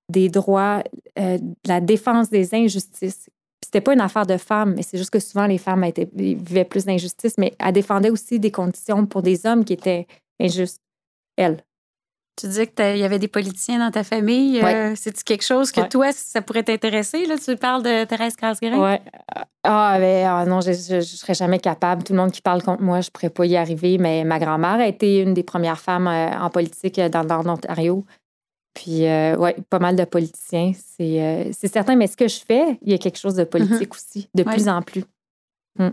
des 0.09 0.29
droits, 0.29 0.83
euh, 1.19 1.39
la 1.67 1.81
défense 1.81 2.31
des 2.31 2.55
injustices 2.55 3.29
c'était 3.65 3.81
pas 3.81 3.93
une 3.93 4.01
affaire 4.01 4.27
de 4.27 4.37
femmes, 4.37 4.75
mais 4.75 4.83
c'est 4.83 4.99
juste 4.99 5.11
que 5.11 5.21
souvent 5.21 5.47
les 5.47 5.59
femmes 5.59 5.85
étaient, 5.85 6.09
vivaient 6.15 6.65
plus 6.65 6.85
d'injustice, 6.85 7.35
mais 7.39 7.55
elle 7.59 7.73
défendait 7.73 8.11
aussi 8.11 8.39
des 8.39 8.51
conditions 8.51 9.07
pour 9.07 9.23
des 9.23 9.47
hommes 9.47 9.65
qui 9.65 9.73
étaient 9.73 10.07
injustes. 10.41 10.81
Elle. 11.37 11.63
Tu 12.41 12.47
disais 12.47 12.67
qu'il 12.67 12.97
y 12.97 13.05
avait 13.05 13.19
des 13.19 13.29
politiciens 13.29 13.79
dans 13.79 13.91
ta 13.91 14.05
famille. 14.05 14.63
Ouais. 14.63 14.75
Euh, 14.75 14.93
C'est-tu 14.97 15.23
quelque 15.23 15.45
chose 15.45 15.71
que 15.71 15.83
ouais. 15.83 15.89
toi, 15.89 16.13
ça 16.13 16.41
pourrait 16.41 16.63
t'intéresser? 16.63 17.27
Là? 17.27 17.37
Tu 17.37 17.57
parles 17.57 17.83
de 17.83 18.05
Thérèse 18.05 18.37
Casgrain? 18.37 18.79
Oui. 18.79 18.97
Ah, 19.65 19.97
ben, 19.99 20.27
ah, 20.27 20.45
non, 20.47 20.63
je 20.63 20.71
ne 20.71 21.01
serais 21.03 21.35
jamais 21.35 21.59
capable. 21.59 22.03
Tout 22.05 22.15
le 22.15 22.19
monde 22.19 22.33
qui 22.33 22.41
parle 22.41 22.63
contre 22.63 22.83
moi, 22.83 23.03
je 23.03 23.09
ne 23.09 23.11
pourrais 23.11 23.29
pas 23.29 23.45
y 23.45 23.57
arriver. 23.57 23.99
Mais 23.99 24.25
ma 24.25 24.39
grand-mère 24.39 24.81
a 24.81 24.87
été 24.87 25.21
une 25.21 25.35
des 25.35 25.43
premières 25.43 25.79
femmes 25.79 26.09
euh, 26.09 26.31
en 26.39 26.49
politique 26.49 26.99
dans 26.99 27.21
le 27.21 27.29
nord 27.29 27.45
d'Ontario. 27.45 28.07
Puis, 28.75 29.07
euh, 29.07 29.37
oui, 29.37 29.51
pas 29.69 29.79
mal 29.79 29.97
de 29.97 30.05
politiciens. 30.05 30.73
C'est 30.75 31.23
euh, 31.23 31.53
certain, 31.53 31.95
mais 31.95 32.07
ce 32.07 32.17
que 32.17 32.29
je 32.29 32.41
fais, 32.41 32.79
il 32.83 32.91
y 32.91 32.95
a 32.95 32.99
quelque 32.99 33.19
chose 33.19 33.35
de 33.35 33.45
politique 33.45 33.73
mm 33.73 33.83
-hmm. 33.83 33.91
aussi, 33.91 34.29
de 34.35 34.43
ouais. 34.43 34.55
plus 34.55 34.69
en 34.69 34.83
plus. 34.83 35.05
Mm. 35.79 35.89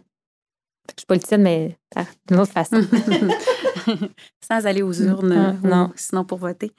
Je 0.89 0.99
suis 1.01 1.05
politicienne, 1.07 1.41
mais 1.41 1.77
ah, 1.95 2.05
d'une 2.27 2.39
autre 2.39 2.53
façon. 2.53 2.81
Sans 4.49 4.65
aller 4.65 4.81
aux 4.81 4.93
urnes, 4.93 5.59
mm. 5.61 5.67
non. 5.67 5.91
Sinon 5.95 6.23
pour 6.23 6.37
voter. 6.37 6.71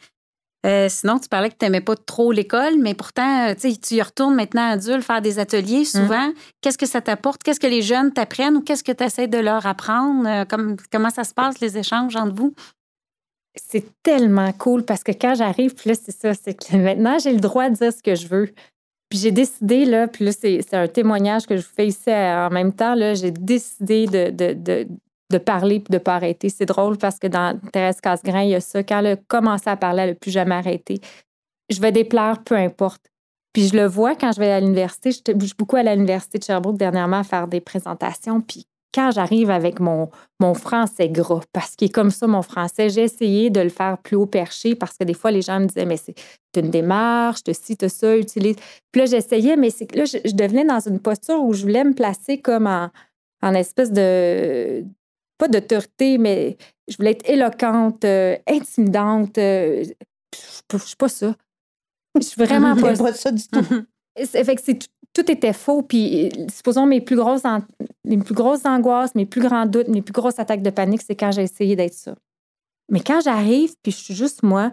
Euh, 0.66 0.88
sinon, 0.90 1.18
tu 1.18 1.28
parlais 1.28 1.48
que 1.48 1.56
tu 1.58 1.64
n'aimais 1.64 1.80
pas 1.80 1.96
trop 1.96 2.32
l'école, 2.32 2.76
mais 2.78 2.94
pourtant, 2.94 3.54
tu 3.54 3.94
y 3.94 4.02
retournes 4.02 4.34
maintenant 4.34 4.68
adulte 4.70 5.02
faire 5.02 5.22
des 5.22 5.38
ateliers 5.38 5.86
souvent. 5.86 6.32
Qu'est-ce 6.60 6.76
que 6.76 6.86
ça 6.86 7.00
t'apporte? 7.00 7.42
Qu'est-ce 7.42 7.60
que 7.60 7.66
les 7.66 7.80
jeunes 7.80 8.12
t'apprennent 8.12 8.56
ou 8.58 8.62
qu'est-ce 8.62 8.84
que 8.84 8.92
tu 8.92 9.04
essaies 9.04 9.26
de 9.26 9.38
leur 9.38 9.64
apprendre? 9.64 10.44
Comme, 10.48 10.76
comment 10.92 11.08
ça 11.10 11.24
se 11.24 11.32
passe, 11.32 11.60
les 11.60 11.78
échanges 11.78 12.14
entre 12.16 12.34
vous? 12.34 12.54
C'est 13.56 14.02
tellement 14.02 14.52
cool 14.52 14.84
parce 14.84 15.02
que 15.02 15.12
quand 15.12 15.34
j'arrive, 15.34 15.74
puis 15.74 15.90
là, 15.90 15.96
c'est 16.00 16.12
ça, 16.12 16.34
c'est 16.34 16.54
que 16.54 16.76
maintenant, 16.82 17.18
j'ai 17.18 17.32
le 17.32 17.40
droit 17.40 17.68
de 17.68 17.74
dire 17.74 17.92
ce 17.92 18.02
que 18.02 18.14
je 18.14 18.28
veux. 18.28 18.50
Puis 19.08 19.18
j'ai 19.18 19.32
décidé, 19.32 19.84
là, 19.84 20.06
puis 20.06 20.24
là, 20.24 20.32
c'est 20.32 20.72
un 20.72 20.86
témoignage 20.86 21.46
que 21.46 21.56
je 21.56 21.62
vous 21.62 21.74
fais 21.74 21.88
ici 21.88 22.10
en 22.10 22.50
même 22.50 22.72
temps, 22.72 22.94
là, 22.94 23.14
j'ai 23.14 23.32
décidé 23.32 24.06
de, 24.06 25.38
parler 25.38 25.76
et 25.76 25.78
de 25.80 25.94
ne 25.94 25.98
pas 25.98 26.14
arrêter. 26.14 26.48
C'est 26.48 26.66
drôle 26.66 26.96
parce 26.96 27.18
que 27.18 27.26
dans 27.26 27.58
Thérèse 27.72 28.00
Casgrain, 28.00 28.42
il 28.42 28.50
y 28.50 28.54
a 28.54 28.60
ça. 28.60 28.84
Quand 28.84 29.00
elle 29.00 29.06
a 29.06 29.16
commencé 29.16 29.68
à 29.68 29.76
parler, 29.76 30.02
elle 30.02 30.10
n'a 30.10 30.14
plus 30.14 30.30
jamais 30.30 30.54
arrêté. 30.54 31.00
Je 31.70 31.80
vais 31.80 31.90
déplaire, 31.90 32.42
peu 32.44 32.54
importe. 32.54 33.02
Puis 33.52 33.66
je 33.66 33.76
le 33.76 33.86
vois 33.86 34.14
quand 34.14 34.30
je 34.30 34.38
vais 34.38 34.52
à 34.52 34.60
l'université. 34.60 35.10
Je 35.10 35.32
bouge 35.32 35.56
beaucoup 35.56 35.74
à 35.74 35.82
l'université 35.82 36.38
de 36.38 36.44
Sherbrooke 36.44 36.78
dernièrement 36.78 37.18
à 37.18 37.24
faire 37.24 37.48
des 37.48 37.60
présentations. 37.60 38.40
Puis 38.40 38.64
quand 38.94 39.10
j'arrive 39.12 39.50
avec 39.50 39.80
mon, 39.80 40.10
mon 40.40 40.54
français 40.54 41.08
gras, 41.08 41.42
parce 41.52 41.76
qu'il 41.76 41.86
est 41.86 41.92
comme 41.92 42.10
ça, 42.10 42.26
mon 42.26 42.42
français, 42.42 42.90
j'ai 42.90 43.02
essayé 43.02 43.50
de 43.50 43.60
le 43.60 43.68
faire 43.68 43.98
plus 43.98 44.16
haut 44.16 44.26
perché 44.26 44.74
parce 44.74 44.96
que 44.96 45.04
des 45.04 45.14
fois, 45.14 45.30
les 45.30 45.42
gens 45.42 45.60
me 45.60 45.66
disaient, 45.66 45.86
mais 45.86 45.96
c'est 45.96 46.14
une 46.56 46.70
démarche, 46.70 47.44
de 47.44 47.52
ci, 47.52 47.76
de 47.76 47.88
ça, 47.88 48.16
utilise. 48.16 48.56
Puis 48.90 49.00
là, 49.00 49.06
j'essayais, 49.06 49.56
mais 49.56 49.70
c'est 49.70 49.94
là, 49.94 50.04
je, 50.04 50.18
je, 50.24 50.34
devenais 50.34 50.64
dans 50.64 50.80
une 50.80 50.98
posture 50.98 51.42
où 51.42 51.52
je 51.52 51.62
voulais 51.62 51.84
me 51.84 51.94
placer 51.94 52.38
comme 52.38 52.66
en, 52.66 52.90
en 53.42 53.54
espèce 53.54 53.92
de. 53.92 54.84
pas 55.38 55.48
d'autorité, 55.48 56.18
mais 56.18 56.56
je 56.88 56.96
voulais 56.96 57.12
être 57.12 57.28
éloquente, 57.28 58.04
euh, 58.04 58.36
intimidante. 58.48 59.38
Euh, 59.38 59.84
je 60.34 60.76
ne 60.76 60.78
suis 60.78 60.96
pas 60.96 61.08
ça. 61.08 61.34
Je 62.16 62.26
suis 62.26 62.42
vraiment 62.42 62.74
pas, 62.80 62.96
pas 62.96 63.12
ça 63.12 63.30
du 63.30 63.46
tout. 63.46 63.84
Fait 64.16 64.56
que 64.56 64.72
tout 65.12 65.30
était 65.30 65.52
faux. 65.52 65.82
Puis, 65.82 66.30
supposons, 66.52 66.86
mes 66.86 67.00
plus 67.00 67.16
grosses, 67.16 67.42
mes 68.04 68.18
plus 68.18 68.34
grosses 68.34 68.64
angoisses, 68.64 69.14
mes 69.14 69.26
plus 69.26 69.40
grands 69.40 69.66
doutes, 69.66 69.88
mes 69.88 70.02
plus 70.02 70.12
grosses 70.12 70.38
attaques 70.38 70.62
de 70.62 70.70
panique, 70.70 71.02
c'est 71.02 71.16
quand 71.16 71.32
j'ai 71.32 71.42
essayé 71.42 71.76
d'être 71.76 71.94
ça. 71.94 72.14
Mais 72.90 73.00
quand 73.00 73.20
j'arrive, 73.20 73.74
puis 73.82 73.92
je 73.92 73.96
suis 73.96 74.14
juste 74.14 74.42
moi, 74.42 74.72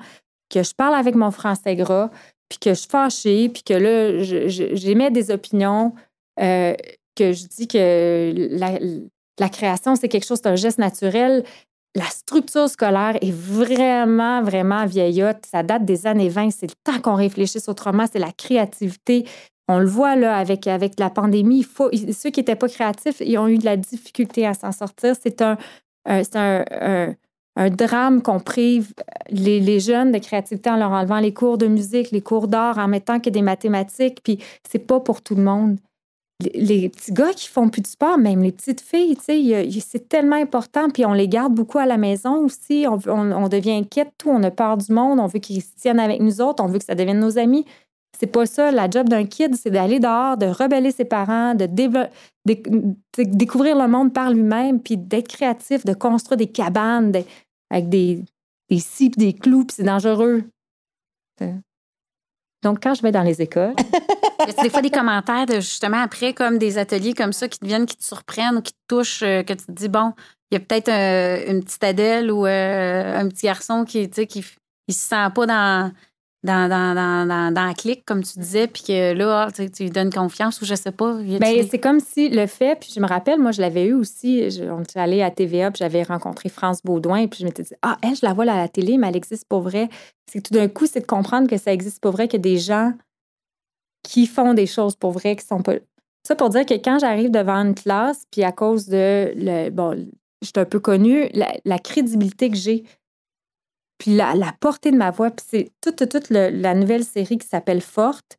que 0.50 0.64
je 0.64 0.74
parle 0.74 0.96
avec 0.96 1.16
mon 1.16 1.32
français 1.32 1.76
gras, 1.76 2.10
puis 2.50 2.60
que 2.60 2.70
je 2.72 2.80
suis 2.80 2.90
fâchée, 2.90 3.50
puis 3.50 3.64
que 3.64 3.74
là, 3.74 4.24
j'émets 4.48 5.12
des 5.12 5.32
opinions, 5.32 5.94
euh, 6.40 6.74
que 7.16 7.34
je 7.34 7.46
dis 7.48 7.68
que 7.68 8.34
la, 8.52 8.80
la 9.40 9.50
création, 9.50 9.96
c'est 9.96 10.08
quelque 10.08 10.26
chose, 10.26 10.40
c'est 10.42 10.50
un 10.50 10.56
geste 10.56 10.78
naturel. 10.78 11.44
La 11.96 12.06
structure 12.06 12.70
scolaire 12.70 13.18
est 13.22 13.34
vraiment, 13.34 14.44
vraiment 14.44 14.86
vieillotte. 14.86 15.46
Ça 15.50 15.64
date 15.64 15.86
des 15.86 16.06
années 16.06 16.30
20. 16.30 16.52
C'est 16.52 16.68
le 16.68 16.76
temps 16.84 17.00
qu'on 17.02 17.16
réfléchisse 17.16 17.68
autrement. 17.70 18.06
C'est 18.12 18.20
la 18.20 18.32
créativité. 18.32 19.26
On 19.68 19.80
le 19.80 19.88
voit 19.88 20.16
là 20.16 20.38
avec, 20.38 20.68
avec 20.68 21.00
la 21.00 21.10
pandémie. 21.10 21.60
Il 21.60 21.66
faut, 21.66 21.90
ceux 21.92 22.30
qui 22.30 22.40
n'étaient 22.40 22.56
pas 22.56 22.70
créatifs, 22.70 23.22
ils 23.22 23.38
ont 23.38 23.48
eu 23.48 23.58
de 23.58 23.66
la 23.66 23.78
difficulté 23.78 24.46
à 24.46 24.54
s'en 24.54 24.72
sortir. 24.72 25.16
C'est 25.22 25.42
un, 25.42 25.58
un, 26.06 27.14
un, 27.56 27.70
drame 27.70 28.22
qu'on 28.22 28.40
prive 28.40 28.94
les, 29.30 29.60
les, 29.60 29.80
jeunes 29.80 30.12
de 30.12 30.20
créativité 30.20 30.70
en 30.70 30.78
leur 30.78 30.92
enlevant 30.92 31.20
les 31.20 31.34
cours 31.34 31.58
de 31.58 31.68
musique, 31.68 32.12
les 32.12 32.22
cours 32.22 32.48
d'art, 32.48 32.78
en 32.78 32.88
mettant 32.88 33.20
que 33.20 33.30
des 33.30 33.42
mathématiques. 33.42 34.22
Puis 34.24 34.40
c'est 34.70 34.80
pas 34.80 35.00
pour 35.00 35.22
tout 35.22 35.36
le 35.36 35.44
monde 35.44 35.80
les, 36.40 36.90
petits 36.90 37.12
gars 37.12 37.34
qui 37.34 37.48
font 37.48 37.70
plus 37.70 37.82
de 37.82 37.88
sport, 37.88 38.18
même 38.18 38.42
les 38.42 38.52
petites 38.52 38.82
filles, 38.82 39.18
c'est 39.82 40.10
tellement 40.10 40.36
important. 40.36 40.90
Puis 40.90 41.06
on 41.06 41.14
les 41.14 41.28
garde 41.28 41.54
beaucoup 41.54 41.80
à 41.80 41.86
la 41.86 41.98
maison 41.98 42.46
aussi. 42.46 42.86
On, 42.88 43.48
devient 43.48 43.72
inquiète, 43.72 44.14
tout. 44.18 44.30
On 44.30 44.44
a 44.44 44.52
peur 44.52 44.78
du 44.78 44.92
monde. 44.94 45.20
On 45.20 45.28
veut 45.28 45.40
qu'ils 45.40 45.64
se 45.64 45.74
tiennent 45.76 46.00
avec 46.00 46.22
nous 46.22 46.42
autres. 46.42 46.64
On 46.64 46.68
veut 46.68 46.78
que 46.80 46.86
ça 46.86 46.96
devienne 46.96 47.20
nos 47.20 47.38
amis. 47.38 47.66
C'est 48.20 48.28
pas 48.28 48.46
ça. 48.46 48.72
La 48.72 48.90
job 48.90 49.10
d'un 49.10 49.26
kid, 49.26 49.56
c'est 49.56 49.72
d'aller 49.72 50.00
dehors, 50.00 50.38
de 50.38 50.48
rebeller 50.48 50.92
ses 50.92 51.06
parents, 51.06 51.56
de, 51.56 51.66
découvrir 53.18 53.78
le 53.78 53.88
monde 53.88 54.14
par 54.14 54.32
lui-même, 54.32 54.82
puis 54.82 54.98
d'être 54.98 55.28
créatif, 55.28 55.86
de 55.86 55.94
construire 55.94 56.38
des 56.38 56.48
cabanes 56.48 57.12
avec 57.70 57.90
des, 57.90 58.24
des 58.70 58.82
des 59.18 59.34
clous, 59.34 59.66
puis 59.66 59.76
c'est 59.78 59.84
dangereux. 59.84 60.44
Donc, 62.64 62.82
quand 62.82 62.96
je 62.96 63.02
vais 63.02 63.12
dans 63.12 63.24
les 63.24 63.42
écoles. 63.42 63.76
y 64.40 64.60
a 64.60 64.64
des 64.64 64.70
fois 64.70 64.82
des 64.82 64.90
commentaires 64.90 65.46
de 65.46 65.56
justement 65.56 66.02
après, 66.02 66.34
comme 66.34 66.58
des 66.58 66.78
ateliers 66.78 67.14
comme 67.14 67.34
ça 67.34 67.48
qui 67.48 67.60
te 67.60 67.66
viennent, 67.66 67.86
qui 67.86 67.98
te 67.98 68.04
surprennent 68.04 68.58
ou 68.58 68.62
qui 68.62 68.74
te 68.74 68.78
touchent, 68.88 69.24
euh, 69.24 69.44
que 69.44 69.54
tu 69.54 69.66
te 69.66 69.72
dis, 69.72 69.90
bon, 69.90 70.14
il 70.52 70.56
y 70.56 70.58
a 70.58 70.60
peut-être 70.60 70.90
euh, 70.90 71.52
une 71.52 71.64
petite 71.64 71.84
Adèle 71.84 72.32
ou 72.32 72.46
euh, 72.46 73.20
un 73.20 73.28
petit 73.28 73.46
garçon 73.46 73.84
qui, 73.86 74.10
tu 74.10 74.16
sais, 74.16 74.28
qui 74.28 74.40
ne 74.40 74.94
se 74.94 75.00
sent 75.00 75.30
pas 75.36 75.46
dans, 75.46 75.92
dans, 76.44 76.70
dans, 76.70 76.96
dans, 76.96 77.54
dans, 77.54 77.66
la 77.66 77.74
clique, 77.74 78.06
comme 78.06 78.24
tu 78.24 78.40
disais, 78.40 78.68
puis 78.68 78.84
que 78.84 79.14
là, 79.14 79.50
tu, 79.52 79.84
lui 79.84 79.90
donnes 79.90 80.12
confiance 80.12 80.62
ou 80.62 80.66
je 80.66 80.76
sais 80.76 80.92
pas. 80.92 81.16
Bien, 81.16 81.40
c'est 81.70 81.80
comme 81.80 82.00
si 82.00 82.30
le 82.30 82.48
fait, 82.48 82.80
puis 82.80 82.92
je 82.96 83.00
me 83.02 83.08
rappelle, 83.08 83.40
moi, 83.40 83.52
je 83.52 83.62
l'avais 83.62 83.86
eu 83.86 83.94
aussi. 83.94 84.50
Je, 84.50 84.64
on 84.64 84.82
était 84.82 85.00
allé 85.00 85.22
à 85.22 85.32
TVA, 85.32 85.72
puis 85.72 85.80
j'avais 85.80 86.04
rencontré 86.04 86.48
France 86.50 86.82
Baudouin, 86.84 87.28
puis 87.28 87.40
je 87.42 87.46
m'étais 87.46 87.64
dit, 87.64 87.74
ah, 87.82 87.98
elle, 88.02 88.16
je 88.16 88.26
la 88.26 88.34
vois 88.34 88.44
à 88.46 88.58
la 88.58 88.70
télé, 88.70 88.98
mais 88.98 89.10
elle 89.10 89.18
existe 89.18 89.46
pour 89.50 89.62
vrai. 89.62 89.90
C'est 90.32 90.42
tout 90.42 90.54
d'un 90.54 90.70
coup, 90.70 90.86
c'est 90.86 91.02
de 91.02 91.06
comprendre 91.06 91.50
que 91.50 91.58
ça 91.58 91.74
existe 91.74 92.02
pour 92.02 92.12
vrai, 92.12 92.28
que 92.28 92.38
des 92.38 92.58
gens 92.58 92.94
qui 94.08 94.26
font 94.26 94.54
des 94.54 94.68
choses 94.68 94.96
pour 94.96 95.12
vrai, 95.12 95.36
qui 95.36 95.46
sont 95.46 95.62
pas. 95.62 95.74
Ça 96.26 96.36
pour 96.36 96.50
dire 96.50 96.66
que 96.66 96.76
quand 96.76 96.98
j'arrive 97.00 97.30
devant 97.30 97.58
une 97.58 97.76
classe, 97.76 98.24
puis 98.32 98.44
à 98.44 98.54
cause 98.54 98.88
de. 98.88 99.34
Le, 99.36 99.70
bon, 99.70 100.08
je 100.42 100.48
suis 100.48 100.54
un 100.56 100.66
peu 100.66 100.80
connue, 100.80 101.30
la, 101.34 101.80
crédibilité 101.80 102.50
que 102.50 102.56
j'ai, 102.56 102.84
puis 103.98 104.16
la, 104.16 104.34
portée 104.62 104.92
de 104.92 104.98
ma 104.98 105.12
voix, 105.12 105.30
puis 105.30 105.46
c'est 105.50 105.72
toute, 105.82 106.08
toute 106.10 106.30
la 106.30 106.74
nouvelle 106.74 107.04
série 107.04 107.38
qui 107.38 107.48
s'appelle 107.48 107.82
Forte. 107.82 108.38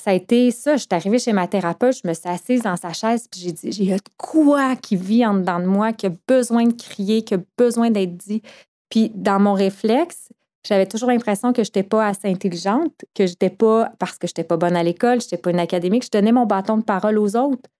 Ça 0.00 0.12
a 0.12 0.14
été 0.14 0.52
ça. 0.52 0.76
Je 0.76 0.82
suis 0.82 0.88
arrivée 0.92 1.18
chez 1.18 1.32
ma 1.32 1.48
thérapeute, 1.48 1.98
je 2.02 2.08
me 2.08 2.14
suis 2.14 2.28
assise 2.28 2.62
dans 2.62 2.76
sa 2.76 2.92
chaise, 2.92 3.26
puis 3.28 3.40
j'ai 3.40 3.52
dit 3.52 3.72
j'ai 3.72 3.96
quoi 4.16 4.76
qui 4.76 4.94
vit 4.94 5.26
en 5.26 5.34
dedans 5.34 5.58
de 5.58 5.66
moi, 5.66 5.92
qui 5.92 6.06
a 6.06 6.12
besoin 6.28 6.66
de 6.66 6.74
crier, 6.74 7.22
qui 7.22 7.34
a 7.34 7.40
besoin 7.56 7.90
d'être 7.90 8.16
dit. 8.16 8.42
Puis 8.88 9.10
dans 9.14 9.40
mon 9.40 9.54
réflexe, 9.54 10.28
j'avais 10.68 10.86
toujours 10.86 11.08
l'impression 11.08 11.54
que 11.54 11.64
je 11.64 11.68
n'étais 11.68 11.82
pas 11.82 12.06
assez 12.06 12.28
intelligente, 12.28 12.92
que 13.14 13.26
je 13.26 13.32
n'étais 13.32 13.48
pas, 13.48 13.90
parce 13.98 14.18
que 14.18 14.26
je 14.26 14.32
n'étais 14.32 14.44
pas 14.44 14.58
bonne 14.58 14.76
à 14.76 14.82
l'école, 14.82 15.20
je 15.20 15.26
n'étais 15.26 15.38
pas 15.38 15.50
une 15.50 15.60
académique, 15.60 16.04
je 16.04 16.10
donnais 16.10 16.32
mon 16.32 16.44
bâton 16.44 16.76
de 16.76 16.82
parole 16.82 17.18
aux 17.18 17.36
autres. 17.36 17.70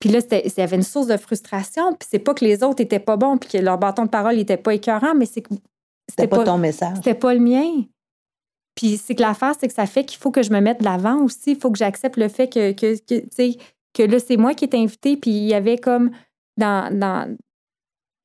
Puis 0.00 0.10
là, 0.10 0.20
il 0.30 0.52
y 0.54 0.60
avait 0.60 0.76
une 0.76 0.82
source 0.82 1.06
de 1.06 1.16
frustration. 1.16 1.94
Puis 1.94 2.06
c'est 2.10 2.18
pas 2.18 2.34
que 2.34 2.44
les 2.44 2.62
autres 2.62 2.82
étaient 2.82 2.98
pas 2.98 3.16
bons, 3.16 3.38
puis 3.38 3.48
que 3.48 3.56
leur 3.56 3.78
bâton 3.78 4.04
de 4.04 4.10
parole 4.10 4.36
n'était 4.36 4.58
pas 4.58 4.74
écœurant, 4.74 5.14
mais 5.14 5.24
c'est 5.24 5.40
que. 5.40 5.54
C'était 6.10 6.28
pas, 6.28 6.44
ton 6.44 6.58
message. 6.58 6.96
C'était 6.96 7.14
pas 7.14 7.32
le 7.32 7.40
mien. 7.40 7.84
Puis 8.74 8.98
c'est 8.98 9.14
que 9.14 9.22
l'affaire, 9.22 9.54
c'est 9.58 9.68
que 9.68 9.74
ça 9.74 9.86
fait 9.86 10.04
qu'il 10.04 10.18
faut 10.18 10.30
que 10.30 10.42
je 10.42 10.50
me 10.50 10.60
mette 10.60 10.80
de 10.80 10.84
l'avant 10.84 11.22
aussi. 11.22 11.52
Il 11.52 11.58
faut 11.58 11.70
que 11.70 11.78
j'accepte 11.78 12.18
le 12.18 12.28
fait 12.28 12.48
que, 12.48 12.72
que, 12.72 12.98
que, 12.98 13.56
que 13.94 14.02
là, 14.02 14.18
c'est 14.20 14.36
moi 14.36 14.52
qui 14.52 14.66
est 14.66 14.74
invitée, 14.74 15.16
puis 15.16 15.30
il 15.30 15.44
y 15.44 15.54
avait 15.54 15.78
comme 15.78 16.10
dans, 16.58 16.94
dans, 16.94 17.34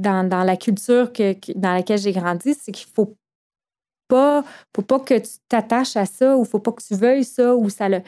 dans, 0.02 0.28
dans 0.28 0.44
la 0.44 0.58
culture 0.58 1.14
que, 1.14 1.34
dans 1.56 1.74
laquelle 1.74 2.00
j'ai 2.00 2.12
grandi, 2.12 2.54
c'est 2.54 2.74
qu'il 2.74 2.90
faut 2.94 3.16
pas, 4.12 4.44
faut 4.76 4.82
pas 4.82 5.00
que 5.00 5.18
tu 5.18 5.32
t'attaches 5.48 5.96
à 5.96 6.06
ça 6.06 6.36
ou 6.36 6.44
faut 6.44 6.60
pas 6.60 6.74
que 6.74 6.84
tu 6.84 6.96
veuilles 6.96 7.24
ça 7.24 7.56
ou 7.56 7.70
ça 7.70 7.88
le. 7.88 8.02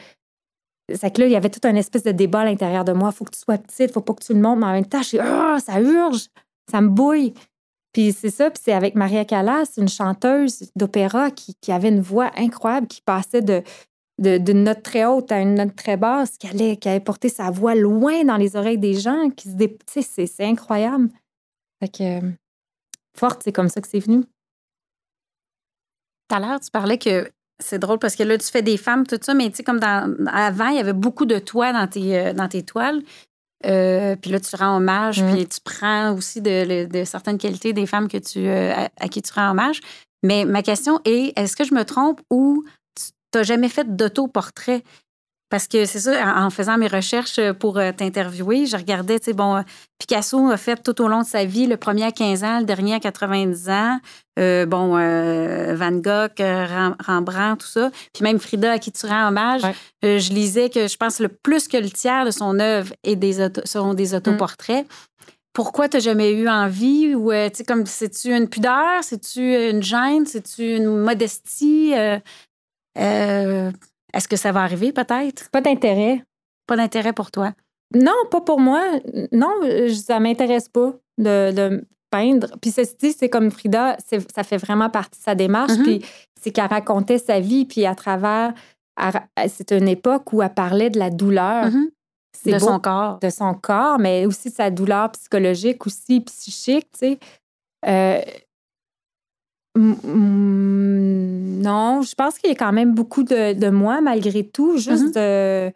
C'est 0.94 1.10
que 1.10 1.22
là, 1.22 1.26
il 1.26 1.32
y 1.32 1.36
avait 1.36 1.48
tout 1.48 1.66
un 1.66 1.74
espèce 1.76 2.02
de 2.02 2.12
débat 2.12 2.40
à 2.40 2.44
l'intérieur 2.44 2.84
de 2.84 2.92
moi. 2.92 3.10
Faut 3.10 3.24
que 3.24 3.30
tu 3.30 3.40
sois 3.40 3.56
petite, 3.56 3.90
faut 3.90 4.02
pas 4.02 4.12
que 4.12 4.22
tu 4.22 4.34
le 4.34 4.40
montres, 4.40 4.58
mais 4.58 4.66
en 4.66 4.72
même 4.72 4.86
temps, 4.86 5.00
je 5.00 5.16
ah, 5.18 5.58
ça 5.58 5.80
urge, 5.80 6.26
ça 6.70 6.82
me 6.82 6.88
bouille. 6.88 7.32
Puis 7.94 8.12
c'est 8.12 8.28
ça, 8.28 8.50
puis 8.50 8.60
c'est 8.62 8.74
avec 8.74 8.96
Maria 8.96 9.24
Callas, 9.24 9.72
une 9.78 9.88
chanteuse 9.88 10.70
d'opéra 10.76 11.30
qui, 11.30 11.54
avait 11.72 11.88
une 11.88 12.02
voix 12.02 12.30
incroyable, 12.36 12.86
qui 12.86 13.00
passait 13.00 13.40
de, 13.40 13.62
d'une 14.18 14.64
note 14.64 14.82
très 14.82 15.06
haute 15.06 15.32
à 15.32 15.40
une 15.40 15.54
note 15.54 15.74
très 15.74 15.96
basse, 15.96 16.36
qui 16.36 16.48
allait, 16.48 16.76
qui 16.76 16.88
porté 17.00 17.30
sa 17.30 17.50
voix 17.50 17.74
loin 17.74 18.24
dans 18.24 18.36
les 18.36 18.56
oreilles 18.56 18.78
des 18.78 18.94
gens, 18.94 19.30
qui 19.30 19.48
se 19.48 19.54
dé... 19.54 19.78
c'est, 19.86 20.44
incroyable. 20.44 21.08
Fait 21.80 21.88
que, 21.88 22.26
forte, 23.16 23.42
c'est 23.44 23.52
comme 23.52 23.68
ça 23.68 23.80
que 23.80 23.88
c'est 23.88 24.00
venu. 24.00 24.24
Tout 26.28 26.36
à 26.36 26.40
l'heure, 26.40 26.60
tu 26.60 26.70
parlais 26.70 26.98
que 26.98 27.30
c'est 27.60 27.78
drôle 27.78 27.98
parce 27.98 28.16
que 28.16 28.22
là, 28.22 28.36
tu 28.38 28.46
fais 28.46 28.62
des 28.62 28.76
femmes, 28.76 29.06
tout 29.06 29.18
ça, 29.20 29.34
mais 29.34 29.50
tu 29.50 29.56
sais, 29.56 29.62
comme 29.62 29.80
dans, 29.80 30.14
avant, 30.26 30.68
il 30.68 30.76
y 30.76 30.80
avait 30.80 30.92
beaucoup 30.92 31.26
de 31.26 31.38
toi 31.38 31.72
dans 31.72 31.86
tes, 31.86 32.18
euh, 32.18 32.32
dans 32.32 32.48
tes 32.48 32.62
toiles. 32.62 33.02
Euh, 33.66 34.16
puis 34.16 34.30
là, 34.30 34.40
tu 34.40 34.54
rends 34.56 34.76
hommage, 34.76 35.22
mmh. 35.22 35.32
puis 35.32 35.46
tu 35.46 35.60
prends 35.64 36.12
aussi 36.12 36.42
de, 36.42 36.84
de, 36.86 37.04
certaines 37.04 37.38
qualités 37.38 37.72
des 37.72 37.86
femmes 37.86 38.08
que 38.08 38.18
tu, 38.18 38.46
euh, 38.46 38.74
à, 38.74 39.08
qui 39.08 39.22
tu 39.22 39.32
rends 39.32 39.52
hommage. 39.52 39.80
Mais 40.22 40.44
ma 40.44 40.62
question 40.62 41.00
est, 41.04 41.38
est-ce 41.38 41.56
que 41.56 41.64
je 41.64 41.74
me 41.74 41.84
trompe 41.84 42.20
ou 42.30 42.64
tu 42.96 43.04
n'as 43.34 43.42
jamais 43.42 43.68
fait 43.68 43.96
d'autoportrait? 43.96 44.82
Parce 45.50 45.68
que 45.68 45.84
c'est 45.84 46.00
ça, 46.00 46.36
en 46.36 46.50
faisant 46.50 46.78
mes 46.78 46.88
recherches 46.88 47.38
euh, 47.38 47.52
pour 47.52 47.78
euh, 47.78 47.92
t'interviewer, 47.92 48.66
je 48.66 48.76
regardais, 48.76 49.18
tu 49.18 49.26
sais, 49.26 49.32
bon, 49.34 49.62
Picasso 49.98 50.48
a 50.50 50.56
fait 50.56 50.82
tout 50.82 51.00
au 51.02 51.08
long 51.08 51.20
de 51.20 51.26
sa 51.26 51.44
vie, 51.44 51.66
le 51.66 51.76
premier 51.76 52.04
à 52.04 52.12
15 52.12 52.44
ans, 52.44 52.58
le 52.60 52.64
dernier 52.64 52.94
à 52.94 53.00
90 53.00 53.68
ans, 53.68 54.00
euh, 54.38 54.66
bon, 54.66 54.94
Van 55.76 55.92
Gogh, 55.92 56.32
Rembrandt, 57.06 57.62
tout 57.62 57.68
ça, 57.68 57.90
puis 58.12 58.24
même 58.24 58.38
Frida, 58.38 58.72
à 58.72 58.78
qui 58.78 58.90
tu 58.90 59.06
rends 59.06 59.28
hommage. 59.28 59.62
je 60.02 60.32
lisais 60.32 60.70
que 60.70 60.88
je 60.88 60.96
pense 60.96 61.20
le 61.20 61.28
plus 61.28 61.68
que 61.68 61.76
le 61.76 61.90
tiers 61.90 62.24
de 62.24 62.30
son 62.30 62.58
œuvre 62.58 62.92
est 63.04 63.16
des 63.16 63.48
sont 63.64 63.94
des 63.94 64.12
mmh. 64.12 64.16
autoportraits. 64.16 64.86
Pourquoi 65.52 65.88
tu 65.88 65.98
n'as 65.98 66.02
jamais 66.02 66.32
eu 66.32 66.48
envie? 66.48 67.14
Ou, 67.14 67.30
tu 67.30 67.38
sais, 67.54 67.64
comme, 67.64 67.86
c'est-tu 67.86 68.34
une 68.34 68.48
pudeur, 68.48 69.04
c'est-tu 69.04 69.70
une 69.70 69.82
gêne, 69.82 70.26
c'est-tu 70.26 70.76
une 70.76 70.96
modestie? 70.96 71.92
Est-ce 74.14 74.28
que 74.28 74.36
ça 74.36 74.52
va 74.52 74.62
arriver 74.62 74.92
peut-être? 74.92 75.50
Pas 75.50 75.60
d'intérêt. 75.60 76.22
Pas 76.66 76.76
d'intérêt 76.76 77.12
pour 77.12 77.30
toi? 77.30 77.52
Non, 77.94 78.14
pas 78.30 78.40
pour 78.40 78.60
moi. 78.60 78.82
Non, 79.32 79.52
ça 79.92 80.20
m'intéresse 80.20 80.68
pas 80.68 80.94
de, 81.18 81.84
peindre. 82.10 82.48
Puis 82.62 82.70
ceci 82.70 82.94
dit, 83.00 83.12
c'est 83.12 83.28
comme 83.28 83.50
Frida, 83.50 83.96
ça 84.34 84.44
fait 84.44 84.56
vraiment 84.56 84.88
partie 84.88 85.18
de 85.18 85.24
sa 85.24 85.34
démarche. 85.34 85.72
Mm-hmm. 85.72 85.82
Puis 85.82 86.04
c'est 86.40 86.52
qu'elle 86.52 86.66
racontait 86.66 87.18
sa 87.18 87.40
vie, 87.40 87.64
puis 87.64 87.86
à 87.86 87.94
travers, 87.94 88.54
c'est 89.48 89.72
une 89.72 89.88
époque 89.88 90.32
où 90.32 90.40
elle 90.40 90.54
parlait 90.54 90.90
de 90.90 90.98
la 90.98 91.10
douleur. 91.10 91.66
Mm-hmm. 91.66 91.90
De 92.52 92.58
son 92.58 92.78
corps. 92.78 93.18
De 93.20 93.30
son 93.30 93.54
corps, 93.54 93.98
mais 93.98 94.26
aussi 94.26 94.50
de 94.50 94.54
sa 94.54 94.70
douleur 94.70 95.10
psychologique, 95.12 95.86
aussi 95.86 96.20
psychique, 96.20 96.88
tu 96.92 96.98
sais. 96.98 97.18
Euh, 97.86 98.20
non, 99.76 100.02
je 102.02 102.14
pense 102.14 102.38
qu'il 102.38 102.50
y 102.50 102.52
a 102.52 102.56
quand 102.56 102.72
même 102.72 102.94
beaucoup 102.94 103.24
de, 103.24 103.70
moi 103.70 104.00
malgré 104.00 104.44
tout. 104.44 104.76
Juste, 104.76 105.16
mm-hmm. 105.16 105.70
de, 105.70 105.72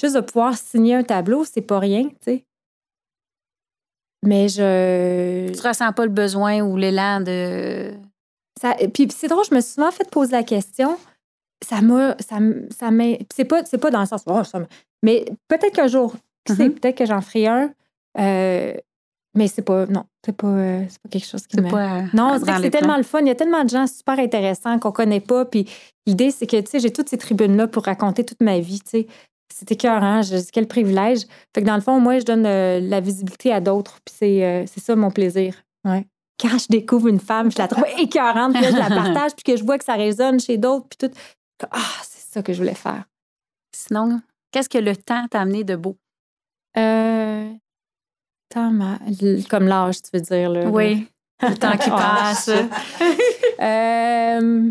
juste 0.00 0.14
de 0.14 0.20
pouvoir 0.20 0.56
signer 0.56 0.94
un 0.94 1.02
tableau, 1.02 1.44
c'est 1.44 1.60
pas 1.60 1.78
rien, 1.78 2.08
tu 2.08 2.16
sais. 2.22 2.44
Mais 4.22 4.48
je. 4.48 5.52
Tu 5.52 5.66
ressens 5.66 5.92
pas 5.92 6.04
le 6.04 6.12
besoin 6.12 6.60
ou 6.60 6.76
l'élan 6.76 7.20
de. 7.20 7.92
Ça, 8.60 8.74
puis 8.92 9.08
c'est 9.10 9.28
drôle, 9.28 9.44
je 9.48 9.54
me 9.54 9.60
suis 9.60 9.72
souvent 9.72 9.90
fait 9.90 10.08
poser 10.10 10.32
la 10.32 10.42
question. 10.42 10.98
Ça 11.64 11.80
m'a. 11.80 12.16
Ça, 12.18 12.38
ça 12.70 12.90
c'est 13.34 13.46
pas, 13.46 13.62
pas 13.62 13.90
dans 13.90 14.00
le 14.00 14.06
sens. 14.06 14.22
Oh, 14.26 14.42
mais 15.02 15.24
peut-être 15.48 15.72
qu'un 15.72 15.86
jour, 15.86 16.14
mm-hmm. 16.48 16.70
peut-être 16.72 16.98
que 16.98 17.06
j'en 17.06 17.22
ferai 17.22 17.46
un. 17.46 17.72
Euh, 18.18 18.74
mais 19.34 19.48
c'est 19.48 19.62
pas. 19.62 19.86
Non, 19.86 20.04
c'est 20.24 20.36
pas, 20.36 20.48
euh, 20.48 20.84
pas 21.02 21.08
quelque 21.08 21.26
chose 21.26 21.46
qui 21.46 21.60
me. 21.60 21.70
Pas, 21.70 22.02
non, 22.12 22.38
c'est 22.44 22.70
tellement 22.70 22.96
le 22.96 23.02
fun. 23.02 23.20
Il 23.20 23.28
y 23.28 23.30
a 23.30 23.34
tellement 23.34 23.64
de 23.64 23.68
gens 23.70 23.86
super 23.86 24.18
intéressants 24.18 24.78
qu'on 24.78 24.92
connaît 24.92 25.20
pas. 25.20 25.44
Puis 25.44 25.68
l'idée, 26.06 26.30
c'est 26.30 26.46
que, 26.46 26.60
tu 26.60 26.70
sais, 26.70 26.80
j'ai 26.80 26.92
toutes 26.92 27.08
ces 27.08 27.18
tribunes-là 27.18 27.68
pour 27.68 27.84
raconter 27.84 28.24
toute 28.24 28.40
ma 28.40 28.58
vie, 28.58 28.80
tu 28.80 28.90
sais. 28.90 29.06
C'est 29.52 29.72
écœurant. 29.72 30.22
Je 30.22 30.36
dis 30.36 30.50
quel 30.52 30.66
privilège. 30.66 31.26
Fait 31.54 31.62
que 31.62 31.66
dans 31.66 31.74
le 31.74 31.80
fond, 31.80 32.00
moi, 32.00 32.18
je 32.18 32.24
donne 32.24 32.46
euh, 32.46 32.80
la 32.80 33.00
visibilité 33.00 33.52
à 33.52 33.60
d'autres. 33.60 33.98
Puis 34.04 34.14
c'est, 34.18 34.44
euh, 34.44 34.64
c'est 34.66 34.80
ça 34.80 34.96
mon 34.96 35.10
plaisir. 35.10 35.54
Ouais. 35.84 36.06
Quand 36.40 36.56
je 36.58 36.66
découvre 36.68 37.08
une 37.08 37.20
femme, 37.20 37.50
je 37.50 37.58
la 37.58 37.68
trouve 37.68 37.84
écœurante, 37.98 38.54
puis 38.54 38.64
je 38.64 38.76
la 38.76 38.88
partage, 38.88 39.32
puis 39.34 39.52
que 39.52 39.56
je 39.56 39.64
vois 39.64 39.78
que 39.78 39.84
ça 39.84 39.94
résonne 39.94 40.40
chez 40.40 40.56
d'autres, 40.56 40.86
puis 40.88 41.08
tout. 41.08 41.14
Ah, 41.70 41.78
c'est 42.02 42.20
c'est 42.30 42.34
ça 42.34 42.42
que 42.44 42.52
je 42.52 42.58
voulais 42.58 42.74
faire. 42.74 43.04
Sinon, 43.74 44.20
qu'est-ce 44.52 44.68
que 44.68 44.78
le 44.78 44.96
temps 44.96 45.26
t'a 45.28 45.40
amené 45.40 45.64
de 45.64 45.74
beau? 45.74 45.96
Euh, 46.76 47.52
comme 48.52 49.66
l'âge, 49.68 50.02
tu 50.02 50.10
veux 50.14 50.20
dire. 50.20 50.50
Là, 50.50 50.68
Oui, 50.68 51.06
le 51.42 51.54
temps 51.56 51.76
qui 51.76 51.90
Ah. 51.92 52.32
passe. 52.34 52.48
Euh, 53.60 54.70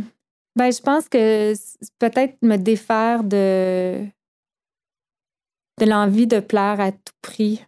ben, 0.55 0.71
je 0.71 0.81
pense 0.81 1.07
que 1.09 1.53
peut-être 1.99 2.37
me 2.41 2.57
défaire 2.57 3.23
de, 3.23 4.05
de 5.79 5.85
l'envie 5.85 6.27
de 6.27 6.39
plaire 6.39 6.79
à 6.79 6.91
tout 6.91 7.13
prix. 7.21 7.63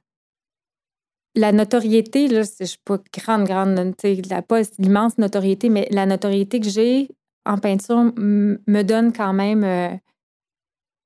La 1.35 1.53
notoriété, 1.53 2.27
là, 2.27 2.43
c'est- 2.43 2.65
je 2.65 2.71
suis 2.71 2.79
pas 2.83 2.97
grande, 3.17 3.45
grande, 3.45 3.95
la- 4.29 4.41
pas 4.41 4.61
l'immense 4.79 5.17
notoriété, 5.17 5.69
mais 5.69 5.87
la 5.91 6.05
notoriété 6.05 6.59
que 6.59 6.67
j'ai 6.69 7.07
en 7.45 7.57
peinture 7.57 8.11
me 8.17 8.81
donne 8.83 9.13
quand 9.13 9.31
même 9.33 9.63
euh, 9.63 9.89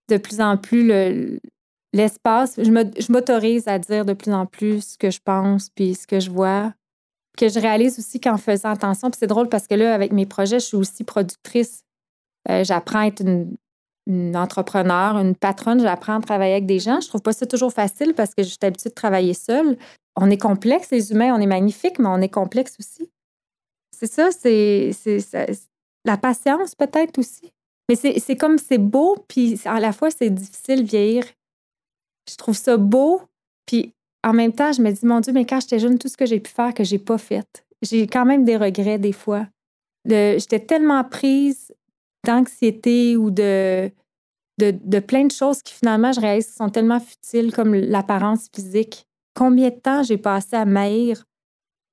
de 0.09 0.17
plus 0.17 0.41
en 0.41 0.57
plus 0.57 0.87
le- 0.87 1.39
l'espace. 1.95 2.55
Je 2.57 3.11
m'autorise 3.11 3.67
à 3.67 3.79
dire 3.79 4.05
de 4.05 4.13
plus 4.13 4.33
en 4.33 4.45
plus 4.45 4.81
ce 4.81 4.97
que 4.97 5.09
je 5.09 5.19
pense 5.23 5.69
puis 5.69 5.95
ce 5.95 6.05
que 6.05 6.19
je 6.19 6.29
vois 6.29 6.73
que 7.35 7.49
je 7.49 7.59
réalise 7.59 7.99
aussi 7.99 8.19
qu'en 8.19 8.37
faisant 8.37 8.69
attention, 8.69 9.11
puis 9.11 9.17
c'est 9.19 9.27
drôle 9.27 9.49
parce 9.49 9.67
que 9.67 9.75
là, 9.75 9.93
avec 9.93 10.11
mes 10.11 10.25
projets, 10.25 10.59
je 10.59 10.65
suis 10.65 10.77
aussi 10.77 11.03
productrice. 11.03 11.83
Euh, 12.49 12.63
j'apprends 12.63 12.99
à 12.99 13.07
être 13.07 13.21
une, 13.21 13.55
une 14.07 14.37
entrepreneur, 14.37 15.17
une 15.17 15.35
patronne, 15.35 15.81
j'apprends 15.81 16.17
à 16.17 16.21
travailler 16.21 16.53
avec 16.53 16.65
des 16.65 16.79
gens. 16.79 17.01
Je 17.01 17.07
trouve 17.07 17.21
pas 17.21 17.33
ça 17.33 17.45
toujours 17.45 17.73
facile 17.73 18.13
parce 18.13 18.33
que 18.33 18.43
je 18.43 18.49
suis 18.49 18.57
habituée 18.61 18.89
de 18.89 18.95
travailler 18.95 19.33
seule. 19.33 19.77
On 20.15 20.29
est 20.29 20.37
complexe, 20.37 20.91
les 20.91 21.11
humains, 21.11 21.35
on 21.35 21.41
est 21.41 21.47
magnifiques, 21.47 21.99
mais 21.99 22.07
on 22.07 22.21
est 22.21 22.29
complexe 22.29 22.77
aussi. 22.79 23.09
C'est 23.91 24.07
ça, 24.07 24.29
c'est 24.31 24.91
la 26.05 26.17
patience 26.17 26.75
peut-être 26.75 27.17
aussi. 27.17 27.51
Mais 27.89 27.95
c'est 27.95 28.35
comme 28.35 28.57
c'est 28.57 28.77
beau, 28.77 29.17
puis 29.27 29.59
à 29.65 29.79
la 29.79 29.91
fois 29.91 30.09
c'est 30.09 30.29
difficile 30.29 30.83
vieillir. 30.83 31.23
Je 32.29 32.35
trouve 32.35 32.55
ça 32.55 32.77
beau, 32.77 33.21
puis 33.65 33.93
en 34.23 34.33
même 34.33 34.53
temps, 34.53 34.71
je 34.71 34.81
me 34.81 34.91
dis, 34.91 35.05
mon 35.05 35.19
Dieu, 35.19 35.33
mais 35.33 35.45
quand 35.45 35.59
j'étais 35.59 35.79
jeune, 35.79 35.99
tout 35.99 36.07
ce 36.07 36.17
que 36.17 36.25
j'ai 36.25 36.39
pu 36.39 36.51
faire 36.51 36.73
que 36.73 36.83
j'ai 36.83 36.97
pas 36.97 37.17
fait. 37.17 37.65
J'ai 37.81 38.07
quand 38.07 38.25
même 38.25 38.43
des 38.43 38.57
regrets 38.57 38.97
des 38.97 39.11
fois. 39.11 39.47
J'étais 40.05 40.59
tellement 40.59 41.03
prise 41.03 41.73
d'anxiété 42.25 43.17
ou 43.17 43.29
de, 43.29 43.91
de, 44.57 44.99
plein 44.99 45.25
de 45.25 45.31
choses 45.31 45.61
qui 45.61 45.73
finalement, 45.73 46.11
je 46.11 46.19
réalise 46.19 46.53
sont 46.53 46.69
tellement 46.69 46.99
futiles, 46.99 47.53
comme 47.53 47.75
l'apparence 47.75 48.47
physique. 48.53 49.05
Combien 49.35 49.69
de 49.69 49.75
temps 49.75 50.03
j'ai 50.03 50.17
passé 50.17 50.55
à 50.55 50.65
maïr 50.65 51.25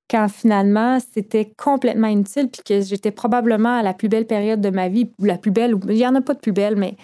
quand 0.09 0.27
finalement 0.27 0.99
c'était 0.99 1.51
complètement 1.57 2.07
inutile, 2.07 2.49
puis 2.49 2.61
que 2.63 2.81
j'étais 2.81 3.11
probablement 3.11 3.77
à 3.77 3.83
la 3.83 3.93
plus 3.93 4.09
belle 4.09 4.27
période 4.27 4.61
de 4.61 4.69
ma 4.69 4.89
vie, 4.89 5.11
ou 5.19 5.25
la 5.25 5.37
plus 5.37 5.51
belle, 5.51 5.75
il 5.89 5.95
n'y 5.95 6.07
en 6.07 6.15
a 6.15 6.21
pas 6.21 6.33
de 6.33 6.39
plus 6.39 6.51
belle, 6.51 6.75
mais 6.75 6.95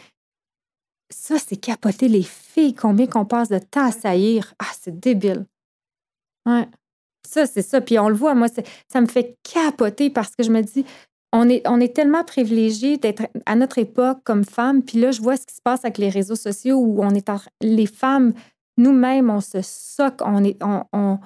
ça, 1.11 1.37
c'est 1.39 1.57
capoter 1.57 2.07
les 2.07 2.23
filles, 2.23 2.73
combien 2.75 3.07
qu'on 3.07 3.25
passe 3.25 3.49
de 3.49 3.59
temps 3.59 3.85
à 3.87 3.91
saillir? 3.91 4.53
Ah, 4.59 4.71
c'est 4.79 4.99
débile. 4.99 5.45
Ouais. 6.45 6.67
Ça, 7.27 7.45
c'est 7.45 7.61
ça. 7.61 7.81
Puis 7.81 7.99
on 7.99 8.09
le 8.09 8.15
voit, 8.15 8.35
moi, 8.35 8.47
ça 8.91 9.01
me 9.01 9.07
fait 9.07 9.35
capoter 9.43 10.09
parce 10.09 10.35
que 10.35 10.43
je 10.43 10.51
me 10.51 10.61
dis, 10.61 10.85
on 11.31 11.47
est, 11.49 11.67
on 11.67 11.79
est 11.79 11.95
tellement 11.95 12.23
privilégiés 12.23 12.97
d'être 12.97 13.23
à 13.45 13.55
notre 13.55 13.77
époque 13.77 14.19
comme 14.23 14.45
femmes. 14.45 14.83
Puis 14.83 14.99
là, 14.99 15.11
je 15.11 15.21
vois 15.21 15.37
ce 15.37 15.45
qui 15.45 15.55
se 15.55 15.61
passe 15.61 15.85
avec 15.85 15.97
les 15.97 16.09
réseaux 16.09 16.35
sociaux 16.35 16.77
où 16.77 17.03
on 17.03 17.11
est 17.11 17.29
en- 17.29 17.41
les 17.61 17.85
femmes, 17.85 18.33
nous-mêmes, 18.77 19.29
on 19.29 19.41
se 19.41 19.61
soque, 19.61 20.21
on, 20.21 20.43
est, 20.43 20.61
on, 20.63 20.83
on, 20.93 21.19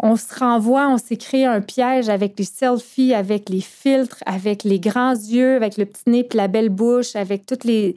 on 0.00 0.16
se 0.16 0.34
renvoie, 0.38 0.88
on 0.88 0.98
s'est 0.98 1.16
créé 1.16 1.46
un 1.46 1.60
piège 1.60 2.08
avec 2.08 2.38
les 2.38 2.44
selfies, 2.44 3.14
avec 3.14 3.48
les 3.48 3.60
filtres, 3.60 4.22
avec 4.26 4.64
les 4.64 4.78
grands 4.80 5.14
yeux, 5.14 5.56
avec 5.56 5.76
le 5.76 5.86
petit 5.86 6.08
nez 6.08 6.24
puis 6.24 6.36
la 6.36 6.48
belle 6.48 6.68
bouche, 6.68 7.16
avec 7.16 7.46
toutes 7.46 7.64
les, 7.64 7.96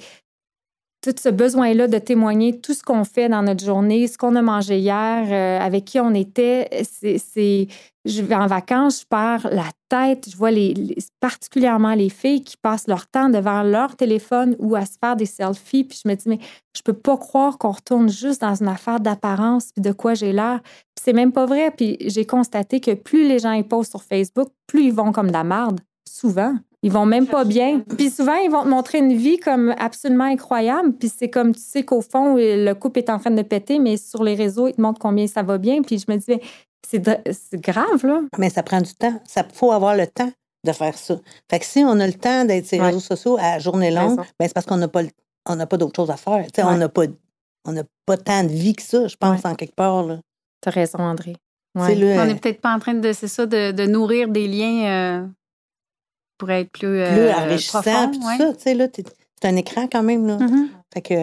tout 1.02 1.16
ce 1.20 1.30
besoin-là 1.30 1.88
de 1.88 1.98
témoigner 1.98 2.60
tout 2.60 2.76
ce 2.76 2.84
qu'on 2.84 3.04
fait 3.04 3.28
dans 3.28 3.42
notre 3.42 3.66
journée, 3.66 4.08
ce 4.08 4.20
qu'on 4.20 4.36
a 4.36 4.42
mangé 4.44 4.78
hier, 4.78 5.26
euh, 5.30 5.66
avec 5.66 5.86
qui 5.86 6.00
on 6.00 6.14
était. 6.14 6.70
C'est, 6.84 7.68
je 8.06 8.22
vais 8.22 8.36
en 8.36 8.46
vacances, 8.46 9.02
je 9.02 9.06
perds 9.08 9.50
la 9.52 9.66
tête. 9.90 10.30
Je 10.30 10.38
vois 10.38 10.52
les, 10.52 10.96
particulièrement 11.20 11.96
les 11.96 12.10
filles 12.10 12.44
qui 12.44 12.56
passent 12.56 12.88
leur 12.88 13.08
temps 13.08 13.30
devant 13.30 13.64
leur 13.64 13.96
téléphone 13.96 14.56
ou 14.60 14.76
à 14.76 14.86
se 14.86 14.98
faire 15.04 15.16
des 15.16 15.26
selfies. 15.26 15.86
Puis 15.86 16.02
je 16.04 16.08
me 16.08 16.14
dis, 16.14 16.30
mais 16.30 16.40
je 16.78 16.84
peux 16.84 16.94
pas 16.94 17.18
croire 17.18 17.58
qu'on 17.58 17.72
retourne 17.72 18.08
juste 18.08 18.42
dans 18.42 18.56
une 18.56 18.68
affaire 18.68 19.00
d'apparence 19.00 19.72
puis 19.74 19.82
de 19.82 19.92
quoi 19.92 20.14
j'ai 20.14 20.34
l'air. 20.34 20.62
Puis 20.64 21.04
c'est 21.04 21.14
même 21.14 21.32
pas 21.32 21.48
vrai. 21.48 21.72
Puis 21.72 21.98
j'ai 22.00 22.26
constaté 22.26 22.80
que 22.80 22.94
plus 22.94 23.28
les 23.28 23.40
gens 23.40 23.54
y 23.54 23.64
posent 23.64 23.90
sur 23.90 24.04
Facebook, 24.04 24.50
plus 24.68 24.86
ils 24.86 24.94
vont 24.94 25.12
comme 25.12 25.28
de 25.28 25.34
la 25.34 25.44
marde, 25.44 25.82
souvent. 26.12 26.56
Ils 26.84 26.91
vont 26.91 27.06
même 27.06 27.28
pas 27.28 27.43
bien. 27.43 27.82
Puis 27.97 28.10
souvent, 28.10 28.36
ils 28.36 28.50
vont 28.50 28.63
te 28.63 28.67
montrer 28.67 28.97
une 29.00 29.13
vie 29.13 29.38
comme 29.38 29.74
absolument 29.78 30.24
incroyable. 30.26 30.93
Puis 30.93 31.12
c'est 31.15 31.30
comme, 31.30 31.54
tu 31.54 31.62
sais 31.62 31.84
qu'au 31.84 32.02
fond, 32.02 32.36
le 32.38 32.74
couple 32.74 33.00
est 33.00 33.10
en 33.10 33.19
train 33.19 33.30
de 33.32 33.41
péter, 33.43 33.78
mais 33.80 33.97
sur 33.97 34.24
les 34.24 34.34
réseaux, 34.36 34.67
ils 34.67 34.74
te 34.74 34.82
montrent 34.82 35.00
combien 35.00 35.28
ça 35.28 35.43
va 35.43 35.58
bien. 35.60 35.82
Puis 35.84 36.00
je 36.00 36.12
me 36.12 36.17
dis, 36.17 36.26
mais 36.28 36.41
c'est 37.32 37.62
grave, 37.62 38.06
là. 38.06 38.21
Mais 38.39 38.50
ça 38.50 38.63
prend 38.63 38.82
du 38.82 38.93
temps. 38.95 39.13
Il 39.36 39.43
faut 39.54 39.71
avoir 39.71 39.95
le 39.95 40.08
temps 40.08 40.32
de 40.65 40.71
faire 40.71 40.97
ça. 40.97 41.15
Fait 41.50 41.60
que 41.60 41.65
si 41.65 41.80
on 41.86 42.00
a 42.00 42.08
le 42.08 42.13
temps 42.13 42.45
d'être 42.45 42.65
sur 42.65 42.78
les 42.78 42.82
Ouais. 42.82 42.88
réseaux 42.88 43.00
sociaux 43.00 43.38
à 43.39 43.60
journée 43.60 43.91
longue, 43.91 44.17
ben 44.17 44.47
c'est 44.47 44.54
parce 44.54 44.65
qu'on 44.65 44.78
n'a 44.78 44.88
pas, 44.88 45.04
le- 45.04 45.10
on 45.47 45.56
n'a 45.56 45.65
pas 45.67 45.78
d'autre 45.78 45.95
chose 45.95 46.10
à 46.12 46.17
faire. 46.17 46.45
Tu 46.47 46.62
sais, 46.62 46.63
On 46.63 46.78
n'a 46.78 46.89
pas, 46.89 47.04
on 47.65 47.71
n'a 47.74 47.84
pas 48.06 48.17
tant 48.17 48.43
de 48.43 48.50
vie 48.50 48.74
que 48.76 48.82
ça, 48.84 49.08
je 49.08 49.15
pense, 49.15 49.41
Ouais. 49.43 49.50
en 49.52 49.56
quelque 49.56 49.76
part. 49.76 50.04
Là. 50.04 50.19
T'as 50.62 50.71
raison, 50.71 51.00
André. 51.00 51.36
Tu 51.76 51.95
là, 51.95 52.24
On 52.24 52.26
n'est 52.26 52.36
peut-être 52.36 52.60
pas 52.62 52.74
en 52.76 52.80
train 52.80 52.93
de, 52.95 53.13
c'est 53.13 53.28
ça, 53.28 53.45
de, 53.45 53.71
de 53.71 53.86
nourrir 53.86 54.28
des 54.28 54.47
liens 54.47 54.86
euh, 54.86 55.28
pour 56.41 56.49
être 56.49 56.71
plus, 56.71 56.80
plus 56.88 56.99
euh, 57.01 57.34
enrichissant, 57.36 57.82
profond, 57.84 58.10
puis 58.10 58.19
tout 58.19 58.25
ouais. 58.25 58.38
ça. 58.38 58.54
Tu 58.56 58.60
sais, 58.62 58.73
là, 58.73 58.88
t'es- 58.88 59.04
c'est 59.39 59.47
un 59.47 59.56
écran 59.56 59.88
quand 59.88 60.01
même. 60.01 60.25
Là. 60.25 60.38
Mhm. 60.39 60.69
Fait 60.91 61.01
que, 61.01 61.13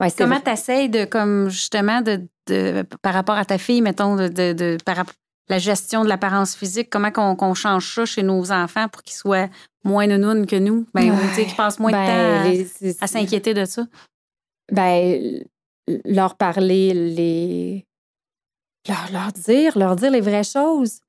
Ouais, 0.00 0.08
c'est 0.10 0.18
Comment 0.18 0.40
essaies 0.44 0.88
de, 0.88 1.04
comme 1.04 1.48
justement, 1.48 2.00
de, 2.00 2.22
de- 2.48 2.84
par 3.02 3.12
rapport 3.14 3.36
à 3.36 3.44
ta 3.44 3.58
fille, 3.58 3.82
mettons, 3.82 4.14
de, 4.16 4.28
de, 4.28 4.52
de- 4.52 4.78
par 4.84 4.96
rapport 4.96 5.14
la 5.48 5.58
gestion 5.58 6.04
de 6.04 6.08
l'apparence 6.08 6.54
physique, 6.54 6.88
comment 6.90 7.10
qu'on 7.10 7.34
qu'on 7.36 7.54
change 7.54 7.92
ça 7.94 8.04
chez 8.06 8.22
nos 8.22 8.52
enfants 8.52 8.86
pour 8.88 9.02
qu'ils 9.02 9.16
soient 9.16 9.48
moins 9.84 10.06
nounounes 10.06 10.46
que 10.46 10.56
nous? 10.56 10.86
Ben, 10.94 11.10
ou, 11.10 11.18
tu 11.30 11.34
sais, 11.34 11.44
qu'ils 11.46 11.56
passent 11.56 11.78
moins 11.80 11.90
Ben, 11.90 12.52
de 12.56 12.62
temps 12.62 12.86
à- 13.00 13.04
à, 13.04 13.06
s'inquiéter 13.08 13.52
de 13.52 13.64
ça? 13.64 13.84
ben, 14.70 15.42
leur 16.04 16.36
parler, 16.36 16.94
les. 16.94 17.84
Leur, 18.88 19.10
leur 19.12 19.32
dire, 19.32 19.76
leur 19.78 19.94
dire 19.96 20.10
les 20.10 20.20
vraies 20.20 20.42
choses. 20.44 21.00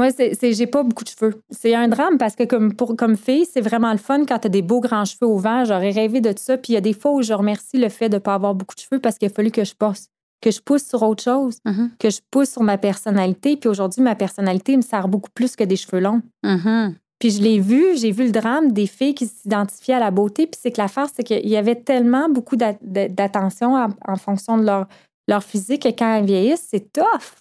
Moi, 0.00 0.10
c'est, 0.12 0.52
j'ai 0.54 0.66
pas 0.66 0.82
beaucoup 0.82 1.04
de 1.04 1.10
cheveux. 1.10 1.42
C'est 1.50 1.74
un 1.74 1.86
drame 1.88 2.16
parce 2.16 2.34
que 2.34 2.44
comme, 2.44 2.74
pour, 2.74 2.96
comme 2.96 3.16
fille, 3.18 3.44
c'est 3.44 3.60
vraiment 3.60 3.92
le 3.92 3.98
fun 3.98 4.24
quand 4.24 4.38
tu 4.38 4.46
as 4.46 4.50
des 4.50 4.62
beaux 4.62 4.80
grands 4.80 5.04
cheveux 5.04 5.26
au 5.26 5.36
vent. 5.36 5.66
J'aurais 5.66 5.90
rêvé 5.90 6.22
de 6.22 6.32
ça. 6.38 6.56
Puis 6.56 6.72
il 6.72 6.74
y 6.74 6.78
a 6.78 6.80
des 6.80 6.94
fois 6.94 7.12
où 7.12 7.20
je 7.20 7.34
remercie 7.34 7.76
le 7.76 7.90
fait 7.90 8.08
de 8.08 8.14
ne 8.14 8.18
pas 8.18 8.32
avoir 8.34 8.54
beaucoup 8.54 8.74
de 8.74 8.80
cheveux 8.80 8.98
parce 8.98 9.18
qu'il 9.18 9.26
a 9.28 9.30
fallu 9.30 9.50
que 9.50 9.62
je 9.62 9.74
pousse, 9.74 10.06
que 10.40 10.50
je 10.50 10.60
pousse 10.62 10.84
sur 10.86 11.02
autre 11.02 11.22
chose, 11.22 11.58
Mhm. 11.66 11.90
que 11.98 12.08
je 12.08 12.20
pousse 12.30 12.48
sur 12.50 12.62
ma 12.62 12.78
personnalité. 12.78 13.58
Puis 13.58 13.68
aujourd'hui, 13.68 14.00
ma 14.02 14.14
personnalité 14.14 14.74
me 14.74 14.80
sert 14.82 15.06
beaucoup 15.06 15.30
plus 15.34 15.54
que 15.54 15.64
des 15.64 15.76
cheveux 15.76 16.00
longs. 16.00 16.22
Mhm. 16.44 16.94
Puis 17.18 17.32
je 17.32 17.42
l'ai 17.42 17.60
vu, 17.60 17.84
j'ai 17.98 18.10
vu 18.12 18.24
le 18.24 18.30
drame 18.32 18.72
des 18.72 18.86
filles 18.86 19.14
qui 19.14 19.26
s'identifiaient 19.26 19.96
à 19.96 20.00
la 20.00 20.10
beauté. 20.10 20.46
Puis 20.46 20.58
c'est 20.62 20.70
que 20.72 20.80
l'affaire, 20.80 21.08
c'est 21.14 21.24
qu'il 21.24 21.46
y 21.46 21.58
avait 21.58 21.74
tellement 21.76 22.30
beaucoup 22.30 22.56
d'a- 22.56 22.78
d'a- 22.80 23.08
d'attention 23.10 23.74
en, 23.74 23.88
en 24.08 24.16
fonction 24.16 24.56
de 24.56 24.64
leur, 24.64 24.86
leur 25.28 25.42
physique 25.44 25.82
que 25.82 25.88
quand 25.90 26.14
elles 26.14 26.24
vieillissent, 26.24 26.66
c'est 26.70 26.90
tough. 26.90 27.34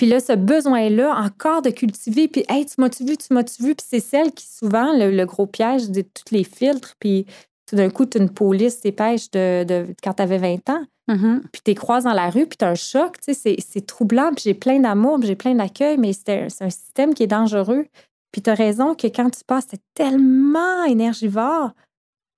Puis 0.00 0.08
là, 0.08 0.18
ce 0.18 0.32
besoin-là, 0.32 1.14
encore 1.22 1.60
de 1.60 1.68
cultiver, 1.68 2.26
puis 2.26 2.42
hey, 2.48 2.64
tu 2.64 2.72
m'as-tu 2.78 3.04
vu, 3.04 3.18
tu 3.18 3.34
m'as-tu 3.34 3.62
vu, 3.62 3.74
puis 3.74 3.84
c'est 3.86 4.00
celle 4.00 4.32
qui, 4.32 4.46
souvent, 4.46 4.96
le, 4.96 5.10
le 5.14 5.26
gros 5.26 5.44
piège 5.46 5.90
de 5.90 6.00
tous 6.00 6.32
les 6.34 6.42
filtres, 6.42 6.94
puis 6.98 7.26
tout 7.68 7.76
d'un 7.76 7.90
coup, 7.90 8.06
tu 8.06 8.16
as 8.16 8.22
une 8.22 8.30
police 8.30 8.80
dépêche 8.80 9.30
de, 9.30 9.62
de 9.64 9.86
quand 10.02 10.14
tu 10.14 10.22
avais 10.22 10.38
20 10.38 10.70
ans, 10.70 10.82
Mhm. 11.08 11.42
puis 11.52 11.60
tu 11.62 11.74
croises 11.74 12.04
dans 12.04 12.14
la 12.14 12.30
rue, 12.30 12.46
puis 12.46 12.56
tu 12.56 12.64
un 12.64 12.74
choc, 12.74 13.18
tu 13.20 13.34
sais, 13.34 13.34
c'est- 13.34 13.56
c'est 13.60 13.84
troublant, 13.86 14.32
puis 14.32 14.44
j'ai 14.44 14.54
plein 14.54 14.80
d'amour, 14.80 15.18
puis 15.18 15.28
j'ai 15.28 15.36
plein 15.36 15.54
d'accueil, 15.54 15.98
mais 15.98 16.14
c'est 16.14 16.44
un, 16.44 16.48
c'est 16.48 16.64
un 16.64 16.70
système 16.70 17.12
qui 17.12 17.24
est 17.24 17.26
dangereux. 17.26 17.84
Puis 18.32 18.40
tu 18.40 18.48
as 18.48 18.54
raison 18.54 18.94
que 18.94 19.06
quand 19.08 19.28
tu 19.28 19.40
passes, 19.46 19.66
c'est 19.70 19.82
tellement 19.92 20.82
énergivore. 20.84 21.72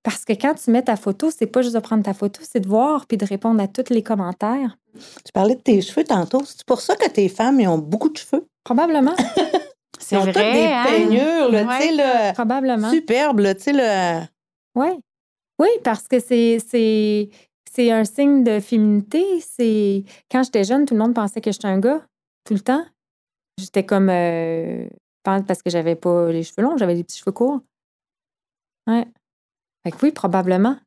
Parce 0.03 0.25
que 0.25 0.33
quand 0.33 0.53
tu 0.55 0.69
mets 0.71 0.83
ta 0.83 0.97
photo, 0.97 1.31
c'est 1.31 1.47
pas 1.47 1.61
juste 1.61 1.75
de 1.75 1.79
prendre 1.79 2.03
ta 2.03 2.13
photo, 2.13 2.41
c'est 2.43 2.59
de 2.59 2.67
voir 2.67 3.05
puis 3.07 3.17
de 3.17 3.25
répondre 3.25 3.61
à 3.61 3.67
tous 3.69 3.89
les 3.89 4.03
commentaires. 4.03 4.77
tu 4.93 5.31
parlais 5.33 5.55
de 5.55 5.61
tes 5.61 5.81
cheveux 5.81 6.03
tantôt. 6.03 6.43
C'est 6.45 6.65
pour 6.65 6.81
ça 6.81 6.95
que 6.97 7.09
tes 7.09 7.29
femmes, 7.29 7.59
ils 7.61 7.67
ont 7.67 7.77
beaucoup 7.77 8.09
de 8.09 8.17
cheveux? 8.17 8.45
Probablement. 8.65 9.15
C'est 9.99 10.15
Ils 10.15 10.19
ont 10.19 10.25
toutes 10.25 10.33
vrai, 10.33 10.51
des 10.53 10.65
hein? 10.73 10.83
peignures, 10.85 11.49
là, 11.49 11.61
tu 11.63 11.67
Ouais. 11.69 11.79
sais, 11.79 11.91
là, 11.93 12.33
Probablement. 12.33 12.89
superbes, 12.89 13.39
là, 13.39 13.55
tu 13.55 13.61
sais, 13.63 13.71
là. 13.73 14.27
Oui. 14.75 14.89
Oui, 15.59 15.69
parce 15.83 16.07
que 16.09 16.19
c'est, 16.19 16.57
c'est, 16.67 17.29
c'est 17.71 17.91
un 17.91 18.03
signe 18.03 18.43
de 18.43 18.59
féminité. 18.59 19.23
C'est 19.39 20.03
Quand 20.29 20.43
j'étais 20.43 20.63
jeune, 20.65 20.85
tout 20.85 20.95
le 20.95 20.99
monde 20.99 21.13
pensait 21.13 21.39
que 21.39 21.51
j'étais 21.51 21.67
un 21.67 21.79
gars, 21.79 22.01
tout 22.43 22.53
le 22.55 22.59
temps. 22.59 22.83
J'étais 23.59 23.85
comme. 23.85 24.09
euh, 24.09 24.87
parce 25.23 25.61
que 25.61 25.69
j'avais 25.69 25.95
pas 25.95 26.31
les 26.31 26.43
cheveux 26.43 26.63
longs, 26.63 26.75
j'avais 26.75 26.95
des 26.95 27.03
petits 27.03 27.19
cheveux 27.19 27.31
courts. 27.31 27.61
Ouais. 28.87 29.07
Fait 29.83 29.91
que 29.91 29.97
oui, 30.03 30.11
probablement. 30.11 30.77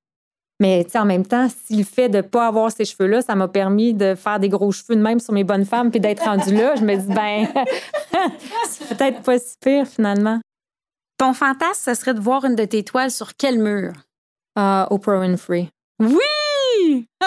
Mais 0.59 0.87
en 0.95 1.05
même 1.05 1.27
temps, 1.27 1.49
si 1.49 1.77
le 1.77 1.85
fait 1.85 2.09
de 2.09 2.19
ne 2.19 2.23
pas 2.23 2.47
avoir 2.47 2.73
ces 2.73 2.87
cheveux-là, 2.87 3.21
ça 3.21 3.35
m'a 3.35 3.47
permis 3.47 3.93
de 3.93 4.15
faire 4.15 4.41
des 4.41 4.49
gros 4.49 4.73
cheveux 4.73 4.97
de 4.97 5.03
même 5.03 5.21
sur 5.21 5.35
mes 5.35 5.45
bonnes 5.45 5.67
femmes 5.67 5.91
puis 5.91 6.01
d'être 6.01 6.25
rendue 6.25 6.55
là, 6.55 6.75
je 6.77 6.83
me 6.83 6.97
dis, 6.97 7.15
ben, 7.15 7.47
c'est 8.69 8.97
peut-être 8.97 9.23
pas 9.23 9.39
si 9.39 9.57
pire 9.61 9.87
finalement. 9.87 10.41
Ton 11.19 11.35
fantasme, 11.35 11.81
ce 11.85 11.95
serait 11.95 12.15
de 12.15 12.21
voir 12.21 12.45
une 12.45 12.55
de 12.55 12.65
tes 12.65 12.85
toiles 12.85 13.11
sur 13.11 13.37
quel 13.37 13.59
mur? 13.59 13.93
Ah, 14.55 14.87
Oprah 14.91 15.19
Winfrey. 15.21 15.69
Oui! 15.99 17.07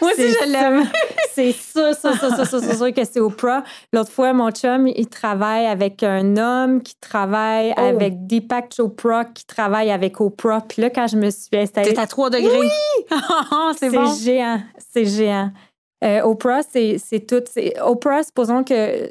Moi 0.00 0.10
aussi, 0.12 0.28
je 0.30 0.50
l'aime. 0.50 0.84
C'est 1.32 1.52
sûr, 1.52 1.94
sûr, 1.94 2.14
sûr, 2.14 2.34
sûr, 2.36 2.46
sûr, 2.46 2.74
sûr, 2.76 2.94
que 2.94 3.04
c'est 3.04 3.20
Oprah. 3.20 3.62
L'autre 3.92 4.10
fois, 4.10 4.32
mon 4.32 4.50
chum, 4.50 4.86
il 4.88 5.08
travaille 5.08 5.66
avec 5.66 6.02
un 6.02 6.36
homme 6.36 6.82
qui 6.82 6.94
travaille 6.96 7.74
Oh. 7.76 7.80
avec 7.80 8.26
Deepak 8.26 8.72
Chopra, 8.76 9.24
qui 9.24 9.44
travaille 9.46 9.90
avec 9.90 10.20
Oprah. 10.20 10.60
Puis 10.60 10.82
là, 10.82 10.90
quand 10.90 11.06
je 11.06 11.16
me 11.16 11.30
suis 11.30 11.48
installée, 11.56 11.92
T'es 11.92 11.98
à 12.00 12.06
3 12.06 12.30
degrés. 12.30 12.68
c'est 13.78 13.90
c'est 13.90 13.90
bon. 13.90 14.14
géant. 14.14 14.60
C'est 14.92 15.04
géant. 15.06 15.50
Euh, 16.04 16.22
Oprah, 16.22 16.62
c'est 16.62 16.98
c'est 16.98 17.20
tout. 17.20 17.42
Oprah, 17.82 18.22
supposons 18.22 18.62
que 18.62 19.10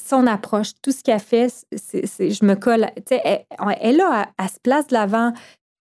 son 0.00 0.26
approche, 0.26 0.70
tout 0.82 0.92
ce 0.92 1.02
qu'elle 1.02 1.18
fait, 1.20 1.48
c'est- 1.76 2.06
c'est- 2.06 2.30
je 2.30 2.44
me 2.44 2.54
colle. 2.54 2.86
Elle, 3.10 3.44
elle, 3.80 3.96
là, 3.96 4.26
elle, 4.38 4.44
elle 4.44 4.48
se 4.50 4.60
place 4.62 4.86
de 4.88 4.94
l'avant, 4.94 5.32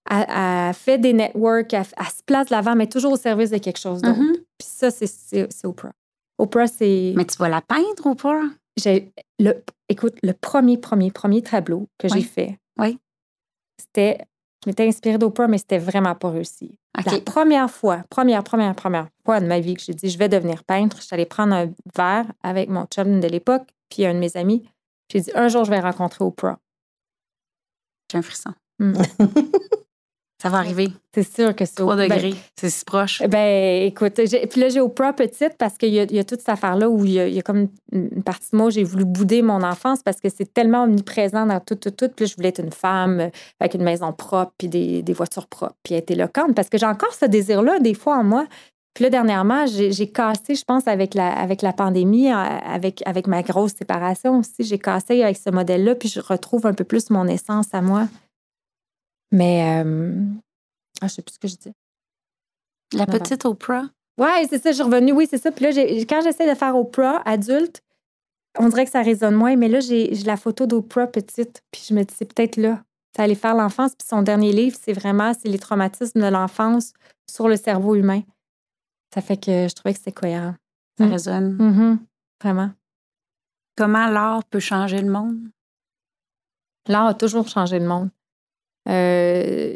elle, 0.09 0.25
elle 0.29 0.73
fait 0.73 0.97
des 0.97 1.13
networks, 1.13 1.73
elle, 1.73 1.85
elle 1.97 2.05
se 2.05 2.23
place 2.25 2.47
de 2.47 2.53
l'avant, 2.55 2.75
mais 2.75 2.87
toujours 2.87 3.13
au 3.13 3.17
service 3.17 3.49
de 3.51 3.57
quelque 3.57 3.79
chose 3.79 4.01
d'autre. 4.01 4.19
Mhm. 4.19 4.33
Puis 4.57 4.67
ça, 4.67 4.91
c'est- 4.91 5.07
c'est 5.07 5.47
c'est 5.51 5.67
Oprah. 5.67 5.91
Oprah, 6.37 6.67
c'est. 6.67 7.13
Mais 7.15 7.25
tu 7.25 7.37
vas 7.37 7.49
la 7.49 7.61
peindre 7.61 8.15
j'ai- 8.77 9.11
le, 9.39 9.53
écoute, 9.89 10.15
le 10.21 10.33
premier, 10.33 10.77
premier, 10.77 11.11
premier 11.11 11.41
tableau 11.41 11.87
que 11.97 12.07
Oui. 12.07 12.21
j'ai 12.21 12.27
fait, 12.27 12.59
Oui. 12.79 12.99
c'était. 13.79 14.19
Je 14.65 14.69
m'étais 14.71 14.87
inspirée 14.87 15.17
d'Oprah, 15.19 15.47
mais 15.47 15.59
c'était 15.59 15.77
vraiment 15.77 16.15
pas 16.15 16.29
réussi. 16.31 16.77
OK. 16.97 17.05
La 17.05 17.21
première 17.21 17.69
fois, 17.71 18.03
première, 18.09 18.43
première, 18.43 18.75
première 18.75 19.07
fois 19.23 19.39
de 19.39 19.45
ma 19.45 19.59
vie 19.59 19.75
que 19.75 19.81
j'ai 19.83 19.93
dit 19.93 20.09
je 20.09 20.17
vais 20.17 20.29
devenir 20.29 20.63
peintre, 20.63 20.97
je 20.97 21.03
suis 21.03 21.13
allée 21.13 21.25
prendre 21.27 21.53
un 21.55 21.69
verre 21.95 22.25
avec 22.43 22.67
mon 22.69 22.85
chum 22.85 23.19
de 23.19 23.27
l'époque, 23.27 23.67
puis 23.89 24.05
un 24.05 24.13
de 24.15 24.19
mes 24.19 24.35
amis. 24.35 24.67
J'ai 25.11 25.21
dit 25.21 25.31
un 25.35 25.47
jour, 25.47 25.63
je 25.63 25.69
vais 25.69 25.79
rencontrer 25.79 26.23
Oprah. 26.25 26.57
J'ai 28.11 28.17
un 28.17 28.21
frisson. 28.23 28.53
Mm. 28.79 28.93
Ça 30.41 30.49
va 30.49 30.59
arriver. 30.59 30.89
C'est 31.15 31.27
sûr 31.35 31.55
que 31.55 31.65
c'est 31.65 31.77
3 31.77 31.95
Ben, 31.95 32.09
degrés. 32.09 32.35
c'est 32.55 32.69
si 32.69 32.85
proche. 32.85 33.23
Ben, 33.27 33.87
écoute, 33.87 34.13
puis 34.13 34.61
là, 34.61 34.69
j'ai 34.69 34.79
Oprah 34.79 35.13
petite 35.13 35.57
parce 35.57 35.77
qu'il 35.77 35.89
y, 35.89 35.95
y 35.95 36.19
a 36.19 36.23
toute 36.23 36.39
cette 36.39 36.49
affaire-là 36.49 36.89
où 36.89 37.05
il 37.05 37.11
y 37.13 37.19
a, 37.19 37.27
il 37.27 37.33
y 37.33 37.39
a 37.39 37.41
comme 37.41 37.69
une 37.91 38.21
partie 38.21 38.51
de 38.51 38.57
moi, 38.57 38.69
j'ai 38.69 38.83
voulu 38.83 39.03
bouder 39.03 39.41
mon 39.41 39.63
enfance 39.63 40.03
parce 40.03 40.21
que 40.21 40.29
c'est 40.29 40.53
tellement 40.53 40.83
omniprésent 40.83 41.47
dans 41.47 41.59
tout, 41.59 41.73
tout, 41.75 41.89
tout. 41.89 42.09
Puis 42.09 42.25
là, 42.25 42.29
je 42.29 42.35
voulais 42.35 42.49
être 42.49 42.63
une 42.63 42.71
femme 42.71 43.19
euh, 43.19 43.29
avec 43.59 43.73
une 43.73 43.83
maison 43.83 44.13
propre, 44.13 44.53
puis 44.59 44.67
des, 44.67 45.01
des 45.01 45.13
voitures 45.13 45.47
propres, 45.47 45.75
puis 45.81 45.95
être 45.95 46.11
éloquente 46.11 46.53
parce 46.53 46.69
que 46.69 46.77
j'ai 46.77 46.85
encore 46.85 47.13
ce 47.15 47.25
désir-là, 47.25 47.79
des 47.79 47.95
fois, 47.95 48.17
en 48.17 48.23
moi. 48.23 48.45
Puis 48.93 49.03
là, 49.03 49.09
dernièrement, 49.11 49.65
j'ai 49.67 50.11
cassé, 50.11 50.55
je 50.55 50.63
pense, 50.63 50.87
avec 50.87 51.13
la, 51.13 51.31
avec 51.31 51.61
la 51.61 51.71
pandémie, 51.71 52.31
avec, 52.31 53.03
avec 53.05 53.27
ma 53.27 53.43
grosse 53.43 53.73
séparation 53.73 54.39
aussi. 54.39 54.63
J'ai 54.63 54.79
cassé 54.79 55.21
avec 55.21 55.37
ce 55.37 55.51
modèle-là, 55.51 55.93
puis 55.93 56.09
je 56.09 56.19
retrouve 56.19 56.65
un 56.65 56.73
peu 56.73 56.83
plus 56.83 57.11
mon 57.11 57.27
essence 57.27 57.67
à 57.73 57.81
moi. 57.81 58.07
Mais, 59.31 59.83
euh, 59.83 60.23
ah, 61.01 61.07
je 61.07 61.13
sais 61.13 61.21
plus 61.21 61.33
ce 61.33 61.39
que 61.39 61.47
je 61.47 61.55
dis. 61.55 61.73
La 62.93 63.05
non. 63.05 63.17
petite 63.19 63.45
Oprah? 63.45 63.89
Ouais, 64.17 64.47
c'est 64.49 64.61
ça, 64.61 64.71
je 64.71 64.75
suis 64.75 64.83
revenue. 64.83 65.11
Oui, 65.11 65.27
c'est 65.29 65.37
ça. 65.37 65.51
Puis 65.51 65.65
là, 65.65 65.71
quand 66.05 66.21
j'essaie 66.21 66.49
de 66.49 66.55
faire 66.57 66.75
Oprah 66.75 67.21
adulte, 67.25 67.81
on 68.57 68.69
dirait 68.69 68.85
que 68.85 68.91
ça 68.91 69.01
résonne 69.01 69.35
moins. 69.35 69.55
Mais 69.55 69.67
là, 69.67 69.79
j'ai 69.79 70.09
la 70.25 70.37
photo 70.37 70.65
d'Oprah 70.65 71.07
petite. 71.07 71.61
Puis 71.71 71.85
je 71.89 71.93
me 71.93 72.03
dis, 72.03 72.13
c'est 72.17 72.33
peut-être 72.33 72.57
là. 72.57 72.81
Ça 73.15 73.23
allait 73.23 73.35
faire 73.35 73.55
l'enfance. 73.55 73.93
Puis 73.95 74.07
son 74.07 74.21
dernier 74.21 74.51
livre, 74.53 74.77
c'est 74.81 74.93
vraiment 74.93 75.33
c'est 75.33 75.49
les 75.49 75.59
traumatismes 75.59 76.19
de 76.21 76.27
l'enfance 76.27 76.93
sur 77.29 77.47
le 77.47 77.57
cerveau 77.57 77.95
humain. 77.95 78.21
Ça 79.13 79.21
fait 79.21 79.37
que 79.37 79.67
je 79.67 79.73
trouvais 79.75 79.93
que 79.93 79.99
c'était 79.99 80.11
cohérent. 80.11 80.55
Ça 80.97 81.05
Mm. 81.05 81.11
résonne. 81.11 81.51
Mhm. 81.53 81.99
Vraiment. 82.41 82.71
Comment 83.75 84.07
l'art 84.07 84.43
peut 84.45 84.59
changer 84.59 85.01
le 85.01 85.11
monde? 85.11 85.37
L'art 86.87 87.07
a 87.07 87.13
toujours 87.13 87.47
changé 87.47 87.77
le 87.79 87.87
monde. 87.87 88.09
Euh, 88.89 89.75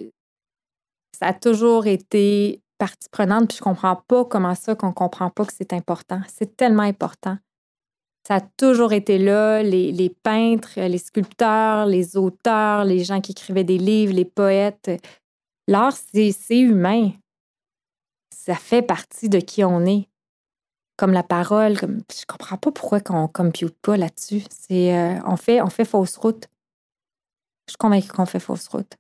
ça 1.18 1.28
a 1.28 1.34
toujours 1.34 1.88
été 1.88 2.62
partie 2.78 3.10
prenante, 3.10 3.50
puis 3.50 3.58
je 3.58 3.64
comprends 3.64 3.96
pas 4.08 4.26
comment 4.26 4.56
ça 4.56 4.76
qu'on 4.76 4.92
comprend 4.92 5.30
pas 5.30 5.46
que 5.46 5.54
c'est 5.54 5.74
important. 5.74 6.22
C'est 6.28 6.58
tellement 6.58 6.84
important. 6.84 7.38
Ça 8.28 8.36
a 8.36 8.42
toujours 8.42 8.94
été 8.94 9.18
là, 9.18 9.64
les, 9.64 9.92
les 9.92 10.10
peintres, 10.10 10.80
les 10.80 10.98
sculpteurs, 10.98 11.86
les 11.86 12.18
auteurs, 12.18 12.86
les 12.86 13.04
gens 13.04 13.20
qui 13.20 13.32
écrivaient 13.32 13.64
des 13.64 13.78
livres, 13.78 14.14
les 14.14 14.26
poètes. 14.26 14.92
L'art, 15.68 15.96
c'est 15.96 16.60
humain. 16.60 17.12
Ça 18.36 18.56
fait 18.56 18.82
partie 18.82 19.30
de 19.30 19.40
qui 19.40 19.64
on 19.64 19.86
est. 19.86 20.08
Comme 20.98 21.14
la 21.14 21.24
parole, 21.24 21.80
comme 21.80 22.02
je 22.12 22.26
comprends 22.28 22.58
pas 22.58 22.72
pourquoi 22.72 23.00
qu'on 23.00 23.28
compute 23.28 23.76
pas 23.82 23.98
là-dessus. 23.98 24.44
C'est 24.52 24.96
euh, 24.96 25.20
on 25.26 25.36
fait 25.36 25.62
on 25.62 25.70
fait 25.70 25.86
fausse 25.86 26.16
route. 26.18 26.48
Je 27.68 27.72
suis 27.72 27.78
convaincue 27.78 28.10
qu'on 28.10 28.26
fait 28.26 28.40
fausse 28.40 28.68
route. 28.68 28.98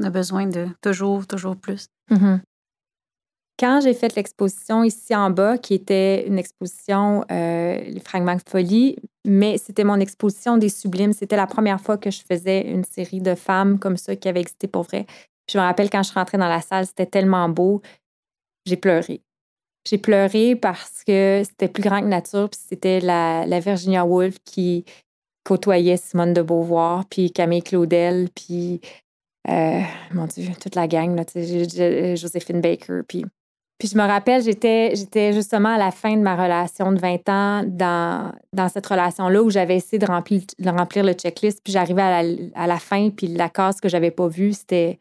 On 0.00 0.04
a 0.04 0.10
besoin 0.10 0.46
de 0.46 0.68
toujours, 0.82 1.26
toujours 1.26 1.56
plus. 1.56 1.86
Mhm. 2.10 2.40
Quand 3.58 3.80
j'ai 3.82 3.94
fait 3.94 4.14
l'exposition 4.16 4.84
ici 4.84 5.14
en 5.14 5.30
bas, 5.30 5.56
qui 5.56 5.72
était 5.72 6.26
une 6.26 6.38
exposition, 6.38 7.24
euh, 7.30 7.78
les 7.78 8.00
fragments 8.00 8.34
de 8.34 8.42
folie, 8.46 8.96
mais 9.26 9.56
c'était 9.56 9.84
mon 9.84 9.98
exposition 9.98 10.58
des 10.58 10.68
sublimes. 10.68 11.14
C'était 11.14 11.36
la 11.36 11.46
première 11.46 11.80
fois 11.80 11.96
que 11.96 12.10
je 12.10 12.20
faisais 12.20 12.68
une 12.68 12.84
série 12.84 13.22
de 13.22 13.34
femmes 13.34 13.78
comme 13.78 13.96
ça 13.96 14.14
qui 14.14 14.28
avaient 14.28 14.42
existé 14.42 14.68
pour 14.68 14.82
vrai. 14.82 15.06
Je 15.50 15.56
me 15.56 15.62
rappelle 15.62 15.88
quand 15.88 16.02
je 16.02 16.12
rentrée 16.12 16.36
dans 16.36 16.48
la 16.48 16.60
salle, 16.60 16.86
c'était 16.86 17.06
tellement 17.06 17.48
beau. 17.48 17.80
J'ai 18.66 18.76
pleuré. 18.76 19.22
J'ai 19.88 19.98
pleuré 19.98 20.54
parce 20.54 21.02
que 21.04 21.42
c'était 21.44 21.68
plus 21.68 21.82
grand 21.82 22.00
que 22.00 22.06
nature, 22.06 22.50
puis 22.50 22.60
c'était 22.62 23.00
la, 23.00 23.46
la 23.46 23.60
Virginia 23.60 24.04
Woolf 24.04 24.36
qui 24.44 24.84
côtoyait 25.44 25.96
Simone 25.96 26.34
de 26.34 26.42
Beauvoir, 26.42 27.04
puis 27.08 27.30
Camille 27.30 27.62
Claudel, 27.62 28.28
puis 28.34 28.80
euh, 29.48 29.80
mon 30.12 30.26
Dieu, 30.26 30.48
toute 30.60 30.74
la 30.74 30.88
gang, 30.88 31.14
là, 31.14 31.24
j'ai- 31.34 32.16
Joséphine 32.16 32.60
Baker. 32.60 33.00
Puis, 33.06 33.24
puis 33.78 33.88
je 33.88 33.96
me 33.96 34.02
rappelle, 34.02 34.42
j'étais, 34.42 34.96
j'étais 34.96 35.32
justement 35.32 35.74
à 35.74 35.78
la 35.78 35.90
fin 35.90 36.16
de 36.16 36.22
ma 36.22 36.34
relation 36.34 36.92
de 36.92 36.98
20 36.98 37.28
ans 37.28 37.62
dans, 37.66 38.32
dans 38.52 38.68
cette 38.68 38.86
relation-là 38.86 39.42
où 39.42 39.50
j'avais 39.50 39.76
essayé 39.76 39.98
de 39.98 40.06
remplir, 40.06 40.42
de 40.58 40.70
remplir 40.70 41.04
le 41.04 41.12
checklist. 41.12 41.60
Puis 41.62 41.72
j'arrivais 41.72 42.02
à 42.02 42.22
la, 42.22 42.34
à 42.54 42.66
la 42.66 42.78
fin, 42.78 43.10
puis 43.10 43.28
la 43.28 43.48
case 43.48 43.80
que 43.80 43.88
j'avais 43.88 44.10
pas 44.10 44.28
vue, 44.28 44.52
c'était 44.52 44.98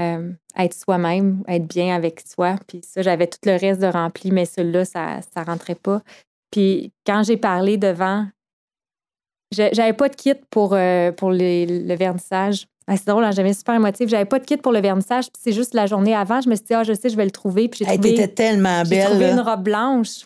euh, 0.00 0.32
être 0.56 0.74
soi-même, 0.74 1.42
être 1.48 1.66
bien 1.66 1.94
avec 1.94 2.20
soi. 2.20 2.56
Puis 2.66 2.80
ça, 2.82 3.02
j'avais 3.02 3.26
tout 3.26 3.38
le 3.44 3.58
reste 3.58 3.80
de 3.80 3.86
rempli, 3.86 4.30
mais 4.30 4.46
celui-là, 4.46 4.84
ça 4.84 5.20
ne 5.36 5.44
rentrait 5.44 5.74
pas. 5.74 6.02
Puis 6.50 6.92
quand 7.06 7.22
j'ai 7.24 7.36
parlé 7.36 7.76
devant, 7.76 8.26
j'avais 9.52 9.92
pas 9.92 10.08
de 10.08 10.16
kit 10.16 10.34
pour, 10.50 10.74
euh, 10.74 11.12
pour 11.12 11.30
le 11.30 11.94
vernissage. 11.94 12.66
Ah, 12.90 12.96
c'est 12.96 13.06
drôle, 13.06 13.22
hein, 13.24 13.30
j'avais 13.32 13.52
super 13.52 13.74
émotive. 13.74 14.08
J'avais 14.08 14.24
pas 14.24 14.38
de 14.38 14.44
kit 14.46 14.56
pour 14.56 14.72
le 14.72 14.80
vernissage, 14.80 15.26
puis 15.30 15.40
c'est 15.44 15.52
juste 15.52 15.74
la 15.74 15.86
journée 15.86 16.14
avant, 16.14 16.40
je 16.40 16.48
me 16.48 16.54
suis 16.56 16.64
dit, 16.64 16.74
ah, 16.74 16.82
je 16.84 16.94
sais, 16.94 17.10
je 17.10 17.16
vais 17.16 17.24
le 17.26 17.30
trouver. 17.30 17.68
Puis 17.68 17.84
j'ai 17.84 17.90
Elle 17.90 17.98
trouvé, 18.00 18.14
était 18.14 18.28
tellement 18.28 18.82
j'ai 18.84 18.90
belle. 18.96 19.04
trouvé 19.10 19.26
là. 19.26 19.32
une 19.34 19.40
robe 19.40 19.62
blanche. 19.62 20.24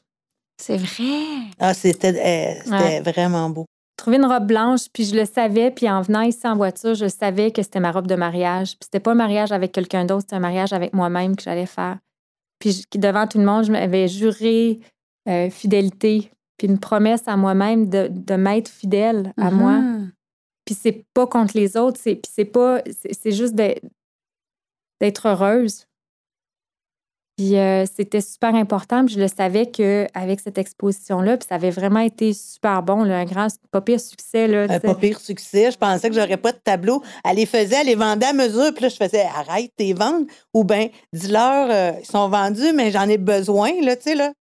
C'est 0.63 0.77
vrai. 0.77 1.51
Ah, 1.59 1.75
c'était 1.75 2.09
euh, 2.67 2.71
Ouais. 2.71 3.01
vraiment 3.01 3.51
beau. 3.51 3.67
trouvé 3.97 4.17
une 4.17 4.27
robe 4.27 4.47
blanche, 4.47 4.83
puis 4.93 5.05
je 5.05 5.15
le 5.17 5.25
savais, 5.25 5.71
puis 5.73 5.89
en 5.91 6.03
venant 6.03 6.23
ici 6.23 6.47
en 6.47 6.57
voiture, 6.57 6.95
je 6.95 7.09
savais 7.09 7.51
que 7.51 7.63
c'était 7.63 7.81
ma 7.81 7.91
robe 7.93 8.07
de 8.07 8.15
mariage. 8.15 8.71
Puis 8.71 8.85
c'était 8.85 9.01
pas 9.01 9.13
un 9.13 9.17
mariage 9.17 9.51
avec 9.53 9.73
quelqu'un 9.73 10.05
d'autre, 10.05 10.23
c'était 10.23 10.37
un 10.37 10.41
mariage 10.41 10.73
avec 10.73 10.93
moi-même 10.93 11.35
que 11.37 11.43
j'allais 11.43 11.67
faire. 11.67 11.99
Puis 12.61 12.73
je- 12.93 12.99
devant 12.99 13.27
tout 13.27 13.39
le 13.39 13.45
monde, 13.45 13.65
je 13.65 13.73
m'avais 13.73 14.07
juré 14.09 14.79
euh, 15.29 15.51
fidélité, 15.51 16.31
puis 16.59 16.67
une 16.69 16.79
promesse 16.79 17.23
à 17.27 17.37
moi-même 17.37 17.89
de, 17.89 18.09
de 18.11 18.35
m'être 18.35 18.69
fidèle 18.69 19.33
à 19.37 19.51
moi. 19.51 19.79
Puis 20.65 20.75
c'est 20.75 21.05
pas 21.15 21.27
contre 21.27 21.57
les 21.57 21.77
autres, 21.77 22.01
c'est 22.01 22.17
puis 22.17 22.31
c'est 22.33 22.45
pas 22.45 22.83
c'est 23.13 23.33
juste 23.33 23.55
d'être 23.55 25.27
heureuse. 25.27 25.87
Puis 27.37 27.57
euh, 27.57 27.87
c'était 27.87 28.21
super 28.21 28.55
important, 28.55 29.07
puis 29.07 29.15
je 29.15 29.21
le 29.21 29.27
savais 29.27 29.67
qu'avec 29.67 30.41
cette 30.41 30.59
exposition-là, 30.59 31.39
puis 31.39 31.47
ça 31.49 31.55
avait 31.55 31.71
vraiment 31.71 32.01
été 32.01 32.35
super 32.35 32.83
bon, 32.83 33.05
là, 33.05 33.19
un 33.19 33.25
grand, 33.25 33.49
pas 33.71 33.81
pire 33.81 34.01
succès. 34.01 34.47
Là, 34.47 34.65
Un 34.65 34.69
sais. 34.69 34.81
pas 34.81 34.95
pire 34.95 35.19
succès. 35.19 35.71
Je 35.71 35.79
pensais 35.79 36.11
que 36.11 36.15
j'aurais 36.15 36.37
pas 36.37 36.53
de 36.53 36.59
tableau. 36.59 37.03
Elle 37.25 37.37
les 37.37 37.47
faisait, 37.47 37.77
elle 37.81 37.87
les 37.87 37.95
vendait 37.95 38.27
à 38.27 38.33
mesure. 38.35 38.73
Puis 38.75 38.83
là, 38.83 38.89
je 38.91 38.97
faisais 38.97 39.23
arrête 39.23 39.73
tes 39.77 39.95
ventes. 39.95 40.29
Ou 40.53 40.65
bien, 40.65 40.89
dis-leur, 41.15 41.71
euh, 41.71 41.99
ils 42.01 42.07
sont 42.07 42.29
vendus, 42.29 42.73
mais 42.75 42.91
j'en 42.91 43.09
ai 43.09 43.19
besoin, 43.19 43.73
là, 43.81 43.97
tu 43.97 44.03
sais, 44.03 44.15
là. 44.15 44.33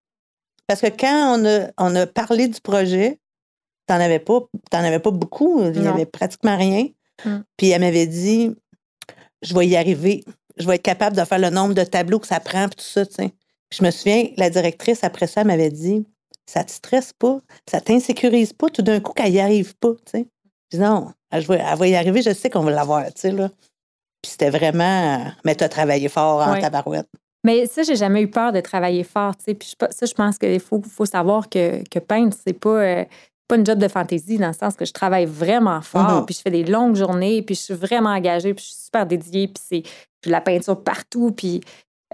Parce 0.68 0.82
que 0.82 0.88
quand 0.88 1.40
on 1.40 1.46
a, 1.46 1.70
on 1.78 1.96
a 1.96 2.06
parlé 2.06 2.50
du 2.50 2.60
projet, 2.60 3.20
t'en 3.92 4.00
avais 4.00 4.20
pas, 4.20 4.40
t'en 4.70 4.80
avais 4.80 5.00
pas 5.00 5.12
beaucoup. 5.12 5.62
Il 5.64 5.82
n'y 5.82 5.88
avait 5.88 6.06
pratiquement 6.06 6.56
rien. 6.58 6.88
Mm. 7.26 7.40
Puis 7.58 7.70
elle 7.70 7.82
m'avait 7.82 8.08
dit, 8.08 8.56
je 9.42 9.54
vais 9.54 9.68
y 9.68 9.76
arriver. 9.76 10.24
Je 10.58 10.66
vais 10.66 10.76
être 10.76 10.82
capable 10.84 11.18
de 11.18 11.24
faire 11.26 11.40
le 11.40 11.50
nombre 11.50 11.74
de 11.74 11.84
tableaux 11.84 12.20
que 12.20 12.28
ça 12.28 12.40
prend, 12.40 12.68
puis 12.68 12.78
tout 12.78 12.84
ça, 12.84 13.06
tu 13.06 13.16
sais. 13.16 13.32
Je 13.74 13.84
me 13.84 13.92
souviens, 13.92 14.28
la 14.38 14.50
directrice, 14.50 15.04
après 15.04 15.28
ça, 15.28 15.42
elle 15.42 15.48
m'avait 15.48 15.70
dit, 15.70 16.06
ça 16.46 16.64
te 16.64 16.72
stresse 16.72 17.12
pas, 17.14 17.40
ça 17.70 17.80
t'insécurise 17.82 18.54
pas 18.54 18.70
tout 18.70 18.82
d'un 18.82 19.00
coup 19.00 19.14
qu'elle 19.14 19.34
y 19.34 19.40
arrive 19.40 19.76
pas, 19.78 19.92
tu 20.06 20.12
sais. 20.12 20.28
Non, 20.78 21.12
elle 21.32 21.44
va, 21.44 21.56
elle 21.56 21.78
va 21.78 21.88
y 21.88 21.96
arriver, 21.96 22.22
je 22.22 22.34
sais 22.34 22.50
qu'on 22.50 22.62
va 22.64 22.72
l'avoir, 22.72 23.06
tu 23.08 23.22
sais, 23.22 23.32
là. 23.32 23.50
Puis 24.22 24.32
c'était 24.32 24.50
vraiment, 24.50 25.26
mais 25.46 25.56
t'as 25.56 25.70
travaillé 25.70 26.08
fort 26.10 26.42
en 26.42 26.54
Ouais. 26.54 26.62
tabarouette. 26.62 27.08
Mais 27.44 27.66
ça, 27.66 27.82
j'ai 27.82 27.96
jamais 27.96 28.22
eu 28.22 28.30
peur 28.30 28.52
de 28.52 28.60
travailler 28.60 29.04
fort, 29.04 29.36
tu 29.36 29.46
sais. 29.46 29.54
Puis 29.56 29.74
ça, 29.90 30.06
je 30.06 30.14
pense 30.14 30.38
qu'il 30.38 30.60
faut, 30.60 30.82
faut 30.82 31.06
savoir 31.06 31.50
que, 31.50 31.82
que 31.90 32.00
peindre, 32.00 32.36
c'est 32.46 32.54
pas, 32.54 32.70
euh, 32.70 33.06
pas 33.52 33.58
une 33.58 33.66
job 33.66 33.80
de 33.80 33.88
fantaisie 33.88 34.38
dans 34.38 34.48
le 34.48 34.54
sens 34.54 34.76
que 34.76 34.86
je 34.86 34.94
travaille 34.94 35.26
vraiment 35.26 35.82
fort, 35.82 36.20
Mhm. 36.20 36.26
puis 36.26 36.36
je 36.36 36.42
fais 36.42 36.52
des 36.52 36.64
longues 36.64 36.96
journées, 36.96 37.42
puis 37.42 37.56
je 37.56 37.62
suis 37.62 37.74
vraiment 37.74 38.10
engagée, 38.12 38.54
puis 38.54 38.64
je 38.64 38.70
suis 38.74 38.84
super 38.86 39.06
dédiée, 39.06 39.48
puis 39.48 39.62
c'est 39.68 39.84
de 40.26 40.32
la 40.32 40.40
peinture 40.42 40.82
partout, 40.82 41.32
puis 41.32 41.62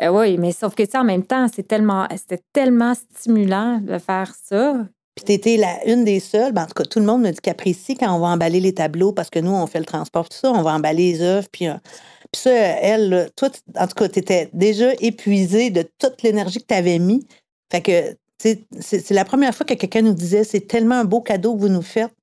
euh, 0.02 0.10
oui, 0.10 0.38
mais 0.38 0.52
sauf 0.52 0.76
que 0.76 0.88
ça, 0.88 1.02
en 1.02 1.04
même 1.04 1.24
temps, 1.24 1.48
c'est 1.54 1.68
tellement, 1.68 2.08
c'était 2.16 2.42
tellement 2.54 2.94
stimulant 2.94 3.80
de 3.80 3.98
faire 3.98 4.32
ça. 4.46 4.86
Puis 5.16 5.26
t'étais 5.26 5.58
la 5.58 5.84
une 5.88 6.04
des 6.06 6.20
seules, 6.20 6.52
ben, 6.54 6.64
en 6.64 6.66
tout 6.68 6.76
cas, 6.76 6.84
tout 6.84 7.00
le 7.00 7.06
monde 7.06 7.24
me 7.24 7.32
dit 7.32 7.40
qu'apprécie 7.42 7.96
quand 7.96 8.16
on 8.16 8.20
va 8.20 8.28
emballer 8.28 8.60
les 8.60 8.74
tableaux, 8.74 9.12
parce 9.12 9.30
que 9.32 9.40
nous, 9.40 9.52
on 9.52 9.66
fait 9.66 9.80
le 9.80 9.86
transport, 9.86 10.30
tout 10.30 10.38
ça, 10.38 10.52
on 10.52 10.62
va 10.62 10.74
emballer 10.76 11.14
les 11.14 11.22
œuvres, 11.24 11.48
puis, 11.52 11.68
euh, 11.68 11.74
puis 12.32 12.42
ça, 12.42 12.52
elle, 12.52 13.10
là, 13.10 13.30
toi, 13.36 13.50
tu- 13.50 13.62
en 13.76 13.88
tout 13.88 13.96
cas, 13.96 14.08
t'étais 14.10 14.50
déjà 14.54 14.92
épuisée 15.00 15.72
de 15.72 15.84
toute 15.98 16.22
l'énergie 16.22 16.60
que 16.60 16.68
tu 16.68 16.76
avais 16.76 17.00
mis. 17.00 17.26
Fait 17.72 17.82
que, 17.82 18.12
tu 18.12 18.18
c'est 18.38 18.66
c'est 18.80 19.12
la 19.12 19.26
première 19.26 19.54
fois 19.56 19.66
que 19.66 19.74
quelqu'un 19.74 20.02
nous 20.02 20.14
disait, 20.14 20.44
c'est 20.44 20.62
tellement 20.62 20.96
un 20.96 21.06
beau 21.06 21.22
cadeau 21.22 21.56
que 21.56 21.62
vous 21.62 21.70
nous 21.70 21.82
faites 21.82 22.14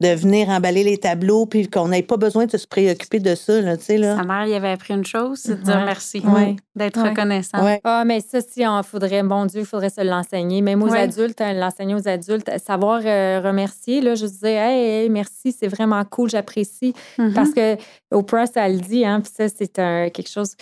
de 0.00 0.10
venir 0.14 0.48
emballer 0.48 0.84
les 0.84 0.96
tableaux, 0.96 1.44
puis 1.44 1.68
qu'on 1.68 1.88
n'ait 1.88 2.04
pas 2.04 2.16
besoin 2.16 2.46
de 2.46 2.56
se 2.56 2.68
préoccuper 2.68 3.18
de 3.18 3.34
ça, 3.34 3.60
là, 3.60 3.76
tu 3.76 3.82
sais, 3.82 3.98
là. 3.98 4.14
Sa 4.16 4.22
mère 4.22 4.46
y 4.46 4.54
avait 4.54 4.70
appris 4.70 4.94
une 4.94 5.04
chose, 5.04 5.40
c'est 5.42 5.56
de 5.58 5.62
dire 5.64 5.74
Ouais. 5.74 5.84
merci, 5.86 6.20
Ouais. 6.24 6.54
d'être 6.76 7.02
Ouais. 7.02 7.08
reconnaissant. 7.08 7.64
Ouais. 7.64 7.80
Ah, 7.82 8.04
mais 8.06 8.20
ça, 8.20 8.40
si 8.40 8.64
on 8.64 8.80
faudrait, 8.84 9.24
bon 9.24 9.46
Dieu, 9.46 9.58
il 9.62 9.66
faudrait 9.66 9.90
se 9.90 10.00
l'enseigner. 10.00 10.62
Même 10.62 10.84
aux 10.84 10.88
Ouais. 10.90 11.00
adultes, 11.00 11.40
hein, 11.40 11.52
l'enseigner 11.52 11.96
aux 11.96 12.06
adultes, 12.06 12.48
savoir 12.64 13.00
euh, 13.04 13.40
remercier, 13.44 14.00
là, 14.00 14.14
je 14.14 14.26
disais, 14.26 14.52
hey, 14.54 15.02
hey, 15.02 15.10
merci, 15.10 15.50
c'est 15.50 15.66
vraiment 15.66 16.04
cool, 16.04 16.30
j'apprécie. 16.30 16.94
Mhm. 17.18 17.34
Parce 17.34 17.50
que 17.50 17.76
Oprah, 18.12 18.46
ça 18.46 18.68
le 18.68 18.78
dit, 18.78 19.04
hein, 19.04 19.20
puis 19.20 19.32
ça, 19.36 19.48
c'est 19.48 19.80
un- 19.80 20.10
quelque 20.10 20.30
chose. 20.30 20.52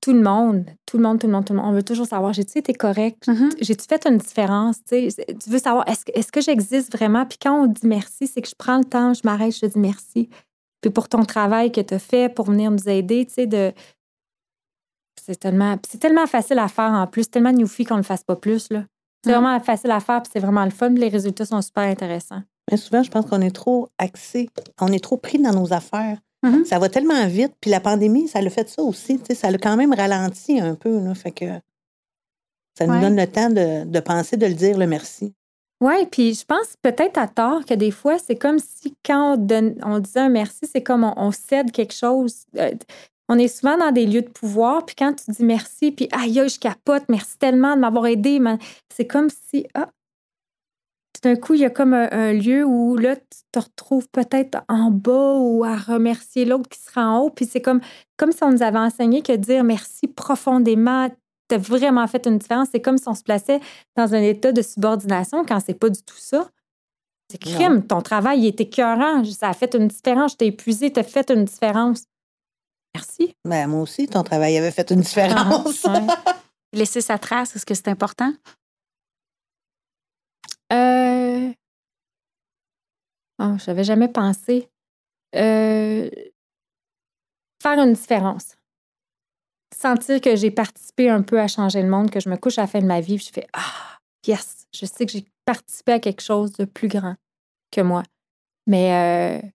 Tout 0.00 0.12
le 0.12 0.22
monde, 0.22 0.64
tout 0.86 0.96
le 0.96 1.02
monde, 1.02 1.18
tout 1.18 1.26
le 1.26 1.32
monde, 1.32 1.44
tout 1.44 1.52
le 1.52 1.58
monde, 1.58 1.68
on 1.70 1.72
veut 1.72 1.82
toujours 1.82 2.06
savoir, 2.06 2.32
j'ai-tu 2.32 2.58
été 2.58 2.72
correct? 2.72 3.26
Mhm. 3.26 3.50
J'ai-tu 3.60 3.84
fait 3.88 4.06
une 4.06 4.18
différence? 4.18 4.76
Tu 4.84 5.08
veux 5.48 5.58
savoir, 5.58 5.88
est-ce 5.88 6.04
que, 6.04 6.12
est-ce 6.14 6.30
que 6.30 6.40
j'existe 6.40 6.92
vraiment? 6.96 7.26
Puis 7.26 7.36
quand 7.42 7.64
on 7.64 7.66
dit 7.66 7.86
merci, 7.86 8.26
c'est 8.28 8.40
que 8.40 8.48
je 8.48 8.54
prends 8.56 8.78
le 8.78 8.84
temps, 8.84 9.12
je 9.12 9.22
m'arrête, 9.24 9.54
je 9.54 9.60
te 9.60 9.66
dis 9.66 9.78
merci. 9.78 10.28
Puis 10.80 10.90
pour 10.92 11.08
ton 11.08 11.24
travail 11.24 11.72
que 11.72 11.80
tu 11.80 11.94
as 11.94 11.98
fait, 11.98 12.32
pour 12.32 12.46
venir 12.46 12.70
nous 12.70 12.88
aider, 12.88 13.26
tu 13.26 13.34
sais, 13.34 13.46
de. 13.46 13.72
C'est 15.20 15.40
tellement, 15.40 15.76
tellement 16.00 16.26
facile 16.26 16.58
à 16.60 16.68
faire 16.68 16.92
en 16.92 17.06
plus, 17.06 17.28
tellement 17.28 17.52
newfie 17.52 17.84
qu'on 17.84 17.94
ne 17.94 18.00
le 18.00 18.04
fasse 18.04 18.22
pas 18.24 18.36
plus. 18.36 18.70
Là. 18.70 18.84
C'est 19.24 19.30
Mm. 19.32 19.34
vraiment 19.34 19.60
facile 19.60 19.90
à 19.90 20.00
faire, 20.00 20.22
puis 20.22 20.30
c'est 20.32 20.38
vraiment 20.40 20.64
le 20.64 20.70
fun. 20.70 20.90
puis 20.92 21.00
Les 21.00 21.08
résultats 21.08 21.44
sont 21.44 21.60
super 21.60 21.82
intéressants. 21.82 22.42
Mais 22.70 22.76
souvent, 22.76 23.02
je 23.02 23.10
pense 23.10 23.26
qu'on 23.26 23.40
est 23.40 23.54
trop 23.54 23.88
axé, 23.98 24.48
on 24.80 24.88
est 24.92 25.02
trop 25.02 25.16
pris 25.16 25.38
dans 25.38 25.52
nos 25.52 25.72
affaires. 25.72 26.18
Mhm. 26.42 26.64
Ça 26.64 26.78
va 26.78 26.88
tellement 26.88 27.26
vite. 27.26 27.52
Puis 27.60 27.70
la 27.70 27.80
pandémie, 27.80 28.28
ça 28.28 28.40
l'a 28.40 28.50
fait 28.50 28.68
ça 28.68 28.82
aussi. 28.82 29.20
Ça 29.34 29.50
l'a 29.50 29.58
quand 29.58 29.76
même 29.76 29.92
ralenti 29.92 30.60
un 30.60 30.74
peu. 30.74 31.00
Là, 31.00 31.14
fait 31.14 31.32
que 31.32 31.46
ça 32.76 32.86
nous 32.86 32.94
Ouais. 32.94 33.00
donne 33.00 33.16
le 33.16 33.26
temps 33.26 33.50
de, 33.50 33.84
de 33.84 34.00
penser, 34.00 34.36
de 34.36 34.46
le 34.46 34.54
dire, 34.54 34.78
le 34.78 34.86
merci. 34.86 35.34
Oui, 35.80 36.06
puis 36.10 36.34
je 36.34 36.44
pense 36.44 36.74
peut-être 36.82 37.18
à 37.18 37.28
tort 37.28 37.64
que 37.64 37.74
des 37.74 37.90
fois, 37.92 38.18
c'est 38.18 38.36
comme 38.36 38.58
si 38.58 38.94
quand 39.04 39.34
on, 39.34 39.36
donne, 39.36 39.76
on 39.84 39.98
disait 40.00 40.20
un 40.20 40.28
merci, 40.28 40.66
c'est 40.72 40.82
comme 40.82 41.04
on, 41.04 41.14
on 41.16 41.30
cède 41.30 41.70
quelque 41.72 41.94
chose. 41.94 42.44
Euh, 42.56 42.72
on 43.28 43.38
est 43.38 43.48
souvent 43.48 43.76
dans 43.76 43.92
des 43.92 44.06
lieux 44.06 44.22
de 44.22 44.28
pouvoir, 44.28 44.84
puis 44.86 44.96
quand 44.96 45.12
tu 45.12 45.30
dis 45.30 45.44
merci, 45.44 45.92
puis 45.92 46.08
aïe, 46.12 46.34
je 46.48 46.58
capote, 46.58 47.04
merci 47.08 47.36
tellement 47.38 47.76
de 47.76 47.80
m'avoir 47.80 48.06
aidé, 48.06 48.40
c'est 48.92 49.06
comme 49.06 49.28
si, 49.50 49.66
ah, 49.74 49.88
d'un 51.22 51.36
coup, 51.36 51.54
il 51.54 51.60
y 51.60 51.64
a 51.64 51.70
comme 51.70 51.94
un, 51.94 52.08
un 52.10 52.32
lieu 52.32 52.64
où 52.64 52.96
là, 52.96 53.16
tu 53.16 53.38
te 53.52 53.58
retrouves 53.58 54.08
peut-être 54.08 54.58
en 54.68 54.90
bas 54.90 55.34
ou 55.38 55.64
à 55.64 55.76
remercier 55.76 56.44
l'autre 56.44 56.68
qui 56.68 56.78
sera 56.78 57.08
en 57.08 57.18
haut, 57.20 57.30
puis 57.30 57.46
c'est 57.46 57.62
comme, 57.62 57.80
comme 58.16 58.32
si 58.32 58.42
on 58.42 58.52
nous 58.52 58.62
avait 58.62 58.78
enseigné 58.78 59.22
que 59.22 59.34
dire 59.34 59.64
merci 59.64 60.06
profondément, 60.06 61.08
t'as 61.48 61.58
vraiment 61.58 62.06
fait 62.06 62.26
une 62.26 62.38
différence. 62.38 62.68
C'est 62.72 62.80
comme 62.80 62.98
si 62.98 63.08
on 63.08 63.14
se 63.14 63.22
plaçait 63.22 63.60
dans 63.96 64.14
un 64.14 64.22
état 64.22 64.52
de 64.52 64.62
subordination 64.62 65.44
quand 65.44 65.60
c'est 65.60 65.74
pas 65.74 65.90
du 65.90 66.02
tout 66.02 66.18
ça. 66.18 66.48
C'est 67.30 67.38
crime. 67.38 67.86
Ton 67.86 68.00
travail, 68.00 68.40
il 68.40 68.46
était 68.46 68.64
écœurant. 68.64 69.22
Ça 69.24 69.50
a 69.50 69.54
fait 69.54 69.74
une 69.74 69.88
différence. 69.88 70.32
Je 70.32 70.36
t'ai 70.36 70.46
épuisé, 70.46 70.92
t'as 70.92 71.02
fait 71.02 71.30
une 71.30 71.44
différence. 71.44 72.04
Merci. 72.94 73.34
Ben, 73.44 73.66
moi 73.66 73.82
aussi, 73.82 74.06
ton 74.06 74.22
travail 74.22 74.56
avait 74.56 74.70
fait 74.70 74.90
une 74.90 75.00
différence. 75.00 75.84
Ouais. 75.84 76.06
Laisser 76.72 77.00
sa 77.00 77.18
trace, 77.18 77.54
est-ce 77.54 77.66
que 77.66 77.74
c'est 77.74 77.88
important? 77.88 78.32
Euh... 80.72 81.52
Oh, 83.40 83.56
je 83.58 83.70
n'avais 83.70 83.84
jamais 83.84 84.08
pensé. 84.08 84.68
Euh, 85.34 86.10
Faire 87.62 87.78
une 87.78 87.92
différence. 87.92 88.56
Sentir 89.74 90.20
que 90.20 90.36
j'ai 90.36 90.50
participé 90.50 91.10
un 91.10 91.22
peu 91.22 91.40
à 91.40 91.48
changer 91.48 91.82
le 91.82 91.88
monde, 91.88 92.10
que 92.10 92.20
je 92.20 92.28
me 92.28 92.36
couche 92.36 92.58
à 92.58 92.62
la 92.62 92.66
fin 92.66 92.80
de 92.80 92.86
ma 92.86 93.00
vie, 93.00 93.18
je 93.18 93.30
fais 93.32 93.46
Ah, 93.52 93.98
yes, 94.26 94.66
je 94.72 94.86
sais 94.86 95.06
que 95.06 95.12
j'ai 95.12 95.24
participé 95.44 95.92
à 95.92 96.00
quelque 96.00 96.22
chose 96.22 96.52
de 96.52 96.64
plus 96.64 96.88
grand 96.88 97.16
que 97.70 97.80
moi. 97.80 98.02
Mais 98.66 99.42
euh, 99.42 99.48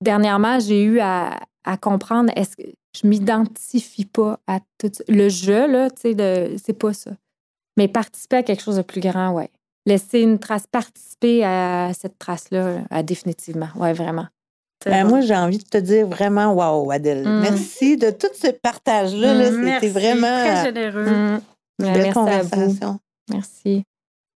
dernièrement, 0.00 0.58
j'ai 0.60 0.82
eu 0.82 1.00
à, 1.00 1.38
comprendre 1.80 2.32
est-ce 2.36 2.56
que 2.56 2.62
je 2.96 3.06
m'identifie 3.06 4.04
pas 4.04 4.40
à 4.46 4.60
tout. 4.78 4.90
Le 5.08 5.28
jeu, 5.28 5.70
là, 5.70 5.90
tu 5.90 6.14
sais, 6.14 6.56
c'est 6.58 6.78
pas 6.78 6.92
ça. 6.92 7.12
Mais 7.76 7.88
participer 7.88 8.36
à 8.36 8.42
quelque 8.42 8.62
chose 8.62 8.76
de 8.76 8.82
plus 8.82 9.00
grand, 9.00 9.32
ouais. 9.32 9.50
Laisser 9.86 10.20
une 10.20 10.38
trace, 10.38 10.66
participer 10.70 11.44
à 11.44 11.90
cette 11.98 12.18
trace-là, 12.18 12.82
à 12.90 13.02
définitivement. 13.02 13.68
Ouais, 13.76 13.92
vraiment. 13.92 14.26
Ben, 14.84 15.06
moi, 15.06 15.20
j'ai 15.20 15.36
envie 15.36 15.58
de 15.58 15.64
te 15.64 15.78
dire 15.78 16.06
vraiment 16.08 16.52
wow, 16.54 16.90
Adèle. 16.90 17.26
Mm. 17.26 17.40
Merci 17.40 17.96
de 17.96 18.10
tout 18.10 18.28
ce 18.34 18.48
partage-là. 18.48 19.34
là. 19.34 19.50
Mm, 19.50 19.72
C'était 19.74 19.88
vraiment 19.88 20.44
Très 20.44 20.64
généreux. 20.64 21.04
Mm. 21.04 21.40
une 21.80 21.86
Ouais, 21.86 21.92
belle 21.92 22.02
merci 22.02 22.08
à 22.08 22.12
vous. 22.12 22.48
conversation. 22.50 22.98
Merci. 23.30 23.84